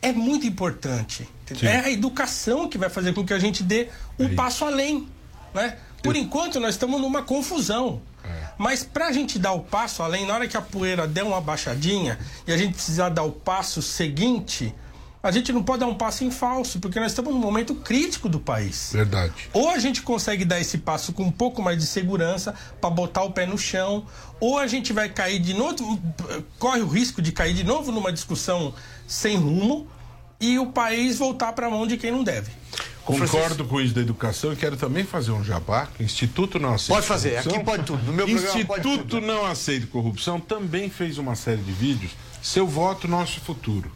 é 0.00 0.10
muito 0.10 0.46
importante. 0.46 1.28
É 1.60 1.80
a 1.80 1.90
educação 1.90 2.66
que 2.66 2.78
vai 2.78 2.88
fazer 2.88 3.12
com 3.12 3.26
que 3.26 3.34
a 3.34 3.38
gente 3.38 3.62
dê 3.62 3.90
um 4.18 4.34
passo 4.34 4.64
além. 4.64 5.06
Né? 5.52 5.76
Por 6.02 6.16
enquanto, 6.16 6.58
nós 6.58 6.76
estamos 6.76 6.98
numa 6.98 7.22
confusão. 7.22 8.00
Mas 8.56 8.84
para 8.84 9.08
a 9.08 9.12
gente 9.12 9.38
dar 9.38 9.52
o 9.52 9.60
passo 9.60 10.02
além, 10.02 10.26
na 10.26 10.32
hora 10.32 10.48
que 10.48 10.56
a 10.56 10.62
poeira 10.62 11.06
der 11.06 11.24
uma 11.24 11.42
baixadinha 11.42 12.18
e 12.46 12.52
a 12.54 12.56
gente 12.56 12.72
precisar 12.72 13.10
dar 13.10 13.24
o 13.24 13.32
passo 13.32 13.82
seguinte, 13.82 14.74
a 15.22 15.30
gente 15.30 15.52
não 15.52 15.62
pode 15.62 15.80
dar 15.80 15.86
um 15.86 15.94
passo 15.94 16.24
em 16.24 16.30
falso, 16.30 16.78
porque 16.78 17.00
nós 17.00 17.12
estamos 17.12 17.32
num 17.32 17.40
momento 17.40 17.74
crítico 17.74 18.28
do 18.28 18.38
país. 18.38 18.90
Verdade. 18.92 19.32
Ou 19.52 19.70
a 19.70 19.78
gente 19.78 20.02
consegue 20.02 20.44
dar 20.44 20.60
esse 20.60 20.78
passo 20.78 21.12
com 21.12 21.24
um 21.24 21.30
pouco 21.30 21.62
mais 21.62 21.78
de 21.78 21.86
segurança 21.86 22.54
para 22.80 22.90
botar 22.90 23.22
o 23.22 23.32
pé 23.32 23.46
no 23.46 23.58
chão, 23.58 24.06
ou 24.38 24.58
a 24.58 24.66
gente 24.66 24.92
vai 24.92 25.08
cair 25.08 25.38
de 25.38 25.54
novo, 25.54 26.00
corre 26.58 26.80
o 26.80 26.86
risco 26.86 27.20
de 27.20 27.32
cair 27.32 27.54
de 27.54 27.64
novo 27.64 27.90
numa 27.90 28.12
discussão 28.12 28.72
sem 29.06 29.36
rumo 29.36 29.88
e 30.40 30.58
o 30.58 30.66
país 30.66 31.18
voltar 31.18 31.52
para 31.52 31.66
a 31.66 31.70
mão 31.70 31.86
de 31.86 31.96
quem 31.96 32.12
não 32.12 32.22
deve. 32.22 32.50
Concordo 33.04 33.64
com 33.64 33.80
isso 33.80 33.94
da 33.94 34.00
educação 34.00 34.52
e 34.52 34.56
quero 34.56 34.76
também 34.76 35.04
fazer 35.04 35.30
um 35.30 35.42
jabá. 35.42 35.88
o 35.98 36.02
Instituto 36.02 36.58
Não 36.58 36.74
Aceita 36.74 36.94
Pode 36.94 37.06
fazer, 37.06 37.30
Corrupção. 37.30 37.54
aqui 37.54 37.64
pode 37.64 37.82
tudo. 37.84 38.02
No 38.02 38.12
meu 38.12 38.28
Instituto 38.28 38.66
pode 38.66 38.82
tudo. 38.82 39.20
Não 39.20 39.46
Aceita 39.46 39.86
Corrupção 39.86 40.40
também 40.40 40.90
fez 40.90 41.16
uma 41.16 41.36
série 41.36 41.62
de 41.62 41.70
vídeos. 41.70 42.12
Seu 42.42 42.66
voto, 42.66 43.06
nosso 43.06 43.40
futuro. 43.40 43.92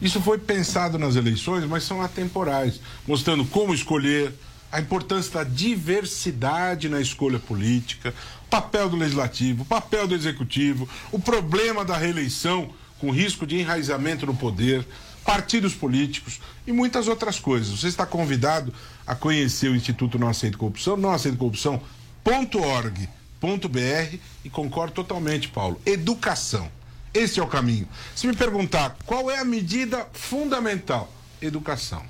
Isso 0.00 0.20
foi 0.20 0.38
pensado 0.38 0.98
nas 0.98 1.16
eleições, 1.16 1.64
mas 1.64 1.82
são 1.82 2.00
atemporais, 2.00 2.80
mostrando 3.06 3.44
como 3.44 3.74
escolher, 3.74 4.32
a 4.70 4.80
importância 4.80 5.32
da 5.32 5.44
diversidade 5.44 6.88
na 6.88 7.00
escolha 7.00 7.38
política, 7.38 8.14
papel 8.50 8.88
do 8.88 8.96
legislativo, 8.96 9.64
papel 9.64 10.06
do 10.06 10.14
executivo, 10.14 10.88
o 11.10 11.18
problema 11.18 11.84
da 11.84 11.96
reeleição 11.96 12.70
com 12.98 13.10
risco 13.10 13.46
de 13.46 13.56
enraizamento 13.56 14.26
no 14.26 14.34
poder, 14.34 14.86
partidos 15.24 15.74
políticos 15.74 16.40
e 16.66 16.72
muitas 16.72 17.08
outras 17.08 17.38
coisas. 17.38 17.80
Você 17.80 17.88
está 17.88 18.04
convidado 18.04 18.72
a 19.06 19.14
conhecer 19.14 19.70
o 19.70 19.76
Instituto 19.76 20.18
Não 20.18 20.28
Aceita 20.28 20.58
Corrupção, 20.58 20.96
não 20.96 21.12
aceita 21.12 21.38
corrupção.org.br 21.38 24.18
e 24.44 24.50
concordo 24.50 24.92
totalmente, 24.92 25.48
Paulo. 25.48 25.80
Educação. 25.86 26.70
Esse 27.12 27.40
é 27.40 27.42
o 27.42 27.46
caminho. 27.46 27.88
Se 28.14 28.26
me 28.26 28.34
perguntar 28.34 28.96
qual 29.06 29.30
é 29.30 29.38
a 29.38 29.44
medida 29.44 30.06
fundamental, 30.12 31.12
educação. 31.40 32.02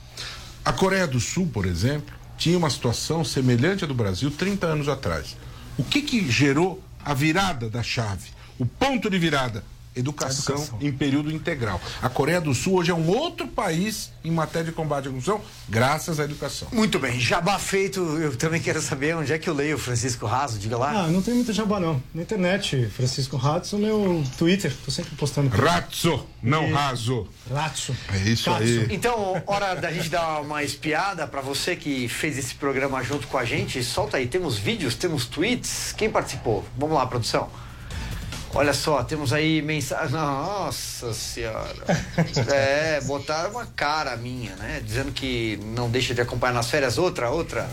A 0.65 0.73
Coreia 0.73 1.07
do 1.07 1.21
Sul, 1.21 1.49
por 1.53 1.67
exemplo, 1.67 2.15
tinha 2.37 2.59
uma 2.59 2.71
situação 2.71 3.25
semelhante 3.25 3.85
à 3.85 3.87
do 3.87 3.95
Brasil 3.95 4.31
30 4.31 4.67
anos 4.67 4.89
atrás. 4.89 5.37
O 5.77 5.85
que, 5.85 6.03
que 6.03 6.31
gerou 6.31 6.83
a 7.05 7.15
virada 7.15 7.69
da 7.69 7.83
chave? 7.83 8.31
O 8.59 8.67
ponto 8.67 9.09
de 9.09 9.19
virada? 9.19 9.65
Educação, 9.97 10.55
Educação. 10.55 10.79
em 10.81 10.93
período 10.93 11.31
integral. 11.33 11.81
A 12.01 12.09
Coreia 12.09 12.41
do 12.41 12.55
Sul 12.55 12.75
hoje 12.77 12.91
é 12.91 12.95
um 12.95 13.09
outro 13.09 13.49
país 13.49 14.13
em 14.25 14.31
matéria 14.31 14.67
de 14.67 14.73
combate 14.73 15.07
à 15.07 15.11
corrupção, 15.11 15.41
graças 15.69 16.21
à 16.21 16.25
educação. 16.25 16.69
Muito 16.73 16.99
bem, 16.99 17.19
jabá 17.19 17.59
feito. 17.59 18.01
Eu 18.19 18.37
também 18.37 18.61
quero 18.61 18.81
saber 18.81 19.17
onde 19.17 19.33
é 19.33 19.39
que 19.39 19.49
eu 19.51 19.55
leio 19.55 19.77
o 19.77 19.79
Francisco 19.79 20.27
Raso, 20.27 20.59
diga 20.59 20.77
lá. 20.79 20.91
Ah, 21.05 21.09
não 21.09 21.21
tem 21.23 21.35
muita 21.35 21.53
jabá 21.53 21.81
não. 21.81 22.01
Na 22.15 22.23
internet, 22.23 22.87
Francisco 22.95 23.37
Ratso, 23.37 23.77
meu 23.79 24.23
Twitter, 24.39 24.73
tô 24.85 24.91
sempre 24.91 25.15
postando. 25.17 25.49
Ratso, 25.57 26.25
não 26.43 26.69
E- 26.69 26.73
raso. 26.73 27.27
Ratso. 27.53 27.97
É 28.13 28.19
isso 28.29 28.51
Ratso. 28.51 28.63
aí. 28.65 28.87
Então, 28.91 29.43
hora 29.47 29.75
da 29.75 29.91
gente 29.91 30.09
dar 30.09 30.41
uma 30.43 30.63
espiada 30.63 31.27
pra 31.27 31.41
você 31.41 31.75
que 31.75 32.09
fez 32.09 32.39
esse 32.39 32.55
programa 32.55 33.03
junto 33.03 33.27
com 33.27 33.37
a 33.39 33.45
gente. 33.45 33.83
Solta 33.83 34.17
aí, 34.19 34.27
temos 34.29 34.59
vídeos, 34.59 34.95
temos 34.95 35.27
tweets. 35.27 35.93
Quem 35.97 36.09
participou? 36.11 36.65
Vamos 36.77 36.95
lá, 36.97 37.07
produção. 37.07 37.49
Olha 38.59 38.73
só, 38.75 39.05
temos 39.05 39.33
aí 39.33 39.63
mensagem. 39.63 40.11
Nossa 40.13 41.13
senhora. 41.15 41.77
É, 42.53 43.01
botaram 43.03 43.51
uma 43.51 43.67
cara 43.67 44.17
minha, 44.17 44.55
né? 44.57 44.81
Dizendo 44.85 45.13
que 45.13 45.59
não 45.63 45.89
deixa 45.89 46.15
de 46.15 46.21
acompanhar 46.21 46.53
nas 46.53 46.69
férias. 46.69 46.99
Outra, 46.99 47.31
outra. 47.31 47.69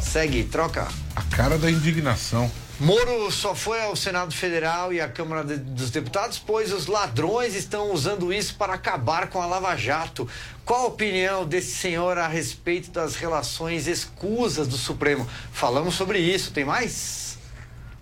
Segue, 0.00 0.44
troca. 0.44 0.88
A 1.14 1.22
cara 1.36 1.58
da 1.58 1.70
indignação. 1.70 2.50
Moro 2.80 3.30
só 3.30 3.54
foi 3.54 3.80
ao 3.82 3.94
Senado 3.94 4.34
Federal 4.34 4.92
e 4.92 5.00
à 5.00 5.08
Câmara 5.08 5.44
de- 5.44 5.56
dos 5.58 5.90
Deputados, 5.90 6.38
pois 6.44 6.72
os 6.72 6.86
ladrões 6.86 7.54
estão 7.54 7.92
usando 7.92 8.32
isso 8.32 8.54
para 8.56 8.72
acabar 8.74 9.28
com 9.28 9.40
a 9.40 9.46
Lava 9.46 9.76
Jato. 9.76 10.26
Qual 10.64 10.84
a 10.84 10.86
opinião 10.88 11.44
desse 11.46 11.76
senhor 11.76 12.16
a 12.18 12.26
respeito 12.26 12.90
das 12.90 13.14
relações 13.16 13.86
escusas 13.86 14.66
do 14.66 14.76
Supremo? 14.78 15.28
Falamos 15.52 15.94
sobre 15.94 16.18
isso. 16.18 16.50
Tem 16.52 16.64
mais? 16.64 17.36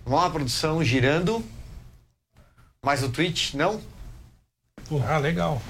Vamos 0.05 0.21
lá, 0.21 0.29
produção, 0.29 0.83
girando. 0.83 1.43
Mais 2.83 3.03
o 3.03 3.09
tweet? 3.09 3.55
Não? 3.55 3.79
Ah, 5.07 5.19
legal. 5.19 5.61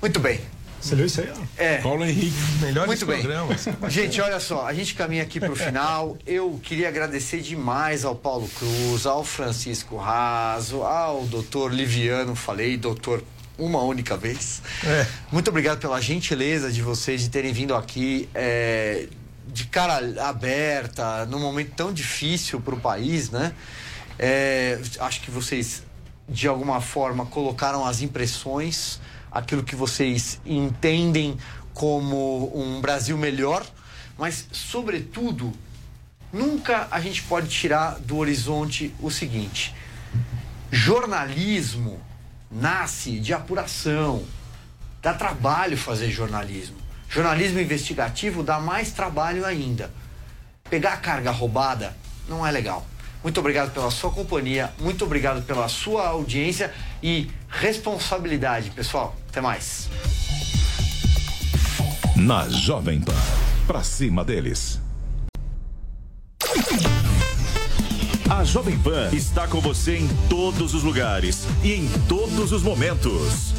Muito 0.00 0.20
bem. 0.20 0.40
Você 0.80 0.94
leu 0.94 1.06
isso 1.06 1.20
aí? 1.20 1.28
ó? 1.28 1.42
É. 1.56 1.78
Paulo 1.78 2.04
Henrique. 2.04 2.32
Melhores 2.60 2.86
Muito 2.86 3.06
bem. 3.06 3.18
programas. 3.22 3.66
Gente, 3.90 4.20
olha 4.20 4.38
só, 4.38 4.64
a 4.64 4.72
gente 4.72 4.94
caminha 4.94 5.24
aqui 5.24 5.40
para 5.40 5.50
o 5.50 5.56
final. 5.56 6.16
Eu 6.24 6.60
queria 6.62 6.86
agradecer 6.86 7.40
demais 7.40 8.04
ao 8.04 8.14
Paulo 8.14 8.48
Cruz, 8.48 9.04
ao 9.04 9.24
Francisco 9.24 9.96
Raso, 9.96 10.82
ao 10.82 11.26
doutor 11.26 11.74
Liviano, 11.74 12.36
falei, 12.36 12.76
doutor 12.76 13.24
uma 13.58 13.82
única 13.82 14.16
vez. 14.16 14.62
É. 14.84 15.06
Muito 15.32 15.48
obrigado 15.48 15.80
pela 15.80 16.00
gentileza 16.00 16.70
de 16.70 16.82
vocês 16.82 17.20
de 17.22 17.30
terem 17.30 17.52
vindo 17.52 17.74
aqui 17.74 18.28
é, 18.32 19.08
de 19.48 19.64
cara 19.64 20.00
aberta, 20.24 21.26
num 21.26 21.40
momento 21.40 21.72
tão 21.74 21.92
difícil 21.92 22.60
para 22.60 22.76
o 22.76 22.80
país, 22.80 23.28
né? 23.28 23.52
É, 24.16 24.78
acho 25.00 25.20
que 25.22 25.30
vocês, 25.30 25.82
de 26.30 26.46
alguma 26.46 26.80
forma, 26.80 27.26
colocaram 27.26 27.84
as 27.84 28.00
impressões, 28.02 29.00
aquilo 29.32 29.64
que 29.64 29.74
vocês 29.74 30.40
entendem 30.46 31.36
como 31.74 32.52
um 32.54 32.80
Brasil 32.80 33.18
melhor, 33.18 33.66
mas, 34.16 34.46
sobretudo, 34.52 35.52
nunca 36.32 36.86
a 36.90 37.00
gente 37.00 37.22
pode 37.22 37.48
tirar 37.48 37.98
do 37.98 38.16
horizonte 38.16 38.94
o 39.00 39.10
seguinte: 39.10 39.74
jornalismo 40.70 42.00
nasce 42.48 43.18
de 43.18 43.34
apuração, 43.34 44.22
dá 45.02 45.12
trabalho 45.12 45.76
fazer 45.76 46.10
jornalismo. 46.10 46.76
Jornalismo 47.08 47.58
investigativo 47.58 48.44
dá 48.44 48.60
mais 48.60 48.92
trabalho 48.92 49.44
ainda. 49.44 49.92
Pegar 50.68 50.98
carga 50.98 51.32
roubada 51.32 51.96
não 52.28 52.46
é 52.46 52.52
legal. 52.52 52.86
Muito 53.22 53.38
obrigado 53.38 53.72
pela 53.72 53.90
sua 53.90 54.10
companhia, 54.10 54.72
muito 54.78 55.04
obrigado 55.04 55.42
pela 55.42 55.68
sua 55.68 56.08
audiência 56.08 56.72
e 57.02 57.30
responsabilidade, 57.48 58.70
pessoal. 58.70 59.14
Até 59.28 59.40
mais. 59.40 59.88
Na 62.16 62.48
Jovem 62.48 63.00
Pan. 63.00 63.14
Pra 63.66 63.82
cima 63.82 64.24
deles. 64.24 64.80
A 68.28 68.44
Jovem 68.44 68.78
Pan 68.78 69.10
está 69.12 69.46
com 69.46 69.60
você 69.60 69.98
em 69.98 70.08
todos 70.28 70.72
os 70.72 70.82
lugares 70.82 71.46
e 71.62 71.74
em 71.74 71.88
todos 72.08 72.52
os 72.52 72.62
momentos. 72.62 73.52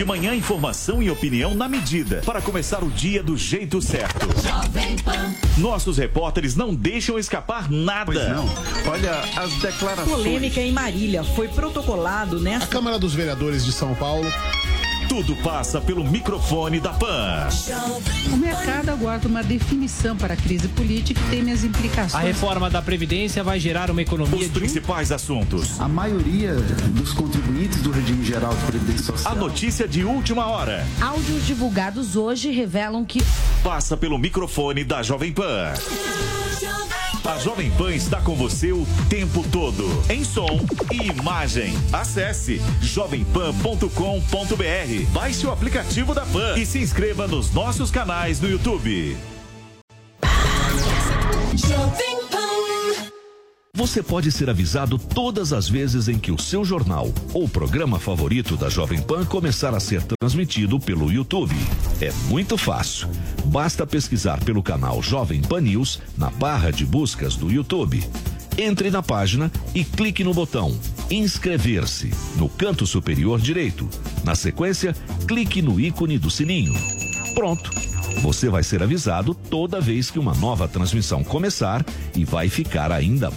De 0.00 0.04
manhã, 0.06 0.34
informação 0.34 1.02
e 1.02 1.10
opinião 1.10 1.54
na 1.54 1.68
medida 1.68 2.22
para 2.24 2.40
começar 2.40 2.82
o 2.82 2.88
dia 2.88 3.22
do 3.22 3.36
jeito 3.36 3.82
certo. 3.82 4.26
Nossos 5.58 5.98
repórteres 5.98 6.56
não 6.56 6.74
deixam 6.74 7.18
escapar 7.18 7.70
nada. 7.70 8.06
Pois 8.06 8.28
não. 8.30 8.48
Olha 8.90 9.20
as 9.36 9.52
declarações. 9.56 10.08
Polêmica 10.08 10.58
em 10.58 10.72
Marília 10.72 11.22
foi 11.22 11.48
protocolado 11.48 12.38
A 12.38 12.40
nesta 12.40 12.66
Câmara 12.68 12.98
dos 12.98 13.12
Vereadores 13.12 13.62
de 13.62 13.72
São 13.72 13.94
Paulo 13.94 14.24
Tudo 15.10 15.34
passa 15.42 15.80
pelo 15.80 16.04
microfone 16.04 16.78
da 16.78 16.90
Pan. 16.90 17.48
O 18.32 18.36
mercado 18.36 18.90
aguarda 18.90 19.26
uma 19.26 19.42
definição 19.42 20.16
para 20.16 20.34
a 20.34 20.36
crise 20.36 20.68
política 20.68 21.20
e 21.20 21.30
tem 21.30 21.50
as 21.50 21.64
implicações. 21.64 22.14
A 22.14 22.20
reforma 22.20 22.70
da 22.70 22.80
Previdência 22.80 23.42
vai 23.42 23.58
gerar 23.58 23.90
uma 23.90 24.00
economia. 24.00 24.46
Os 24.46 24.52
principais 24.52 25.10
assuntos. 25.10 25.80
A 25.80 25.88
maioria 25.88 26.54
dos 26.90 27.12
contribuintes 27.12 27.82
do 27.82 27.90
regime 27.90 28.24
geral 28.24 28.54
de 28.54 28.64
previdência 28.66 29.06
social. 29.06 29.32
A 29.32 29.34
notícia 29.34 29.88
de 29.88 30.04
última 30.04 30.46
hora. 30.46 30.86
Áudios 31.00 31.44
divulgados 31.44 32.14
hoje 32.14 32.52
revelam 32.52 33.04
que. 33.04 33.20
Passa 33.64 33.96
pelo 33.96 34.16
microfone 34.16 34.84
da 34.84 35.02
Jovem 35.02 35.32
Pan. 35.32 35.74
A 37.24 37.38
Jovem 37.38 37.70
Pan 37.72 37.94
está 37.94 38.20
com 38.20 38.34
você 38.34 38.72
o 38.72 38.86
tempo 39.08 39.44
todo, 39.50 39.84
em 40.08 40.24
som 40.24 40.60
e 40.90 41.08
imagem. 41.08 41.74
Acesse 41.92 42.60
jovempan.com.br, 42.80 45.12
baixe 45.12 45.46
o 45.46 45.52
aplicativo 45.52 46.14
da 46.14 46.24
Pan 46.26 46.58
e 46.58 46.64
se 46.64 46.78
inscreva 46.78 47.28
nos 47.28 47.52
nossos 47.52 47.90
canais 47.90 48.40
no 48.40 48.48
YouTube. 48.48 49.16
Jovem. 51.54 52.19
Você 53.80 54.02
pode 54.02 54.30
ser 54.30 54.50
avisado 54.50 54.98
todas 54.98 55.54
as 55.54 55.66
vezes 55.66 56.06
em 56.06 56.18
que 56.18 56.30
o 56.30 56.38
seu 56.38 56.66
jornal 56.66 57.10
ou 57.32 57.48
programa 57.48 57.98
favorito 57.98 58.54
da 58.54 58.68
Jovem 58.68 59.00
Pan 59.00 59.24
começar 59.24 59.74
a 59.74 59.80
ser 59.80 60.02
transmitido 60.02 60.78
pelo 60.78 61.10
YouTube. 61.10 61.56
É 61.98 62.12
muito 62.28 62.58
fácil. 62.58 63.08
Basta 63.46 63.86
pesquisar 63.86 64.44
pelo 64.44 64.62
canal 64.62 65.02
Jovem 65.02 65.40
Pan 65.40 65.62
News 65.62 65.98
na 66.14 66.28
barra 66.28 66.70
de 66.70 66.84
buscas 66.84 67.36
do 67.36 67.50
YouTube. 67.50 68.06
Entre 68.58 68.90
na 68.90 69.02
página 69.02 69.50
e 69.74 69.82
clique 69.82 70.22
no 70.22 70.34
botão 70.34 70.78
Inscrever-se 71.10 72.10
no 72.36 72.50
canto 72.50 72.86
superior 72.86 73.40
direito. 73.40 73.88
Na 74.22 74.34
sequência, 74.34 74.94
clique 75.26 75.62
no 75.62 75.80
ícone 75.80 76.18
do 76.18 76.30
sininho. 76.30 76.74
Pronto! 77.34 77.70
Você 78.18 78.50
vai 78.50 78.62
ser 78.62 78.82
avisado 78.82 79.34
toda 79.34 79.80
vez 79.80 80.10
que 80.10 80.18
uma 80.18 80.34
nova 80.34 80.68
transmissão 80.68 81.24
começar 81.24 81.84
e 82.14 82.24
vai 82.24 82.48
ficar 82.48 82.92
ainda 82.92 83.28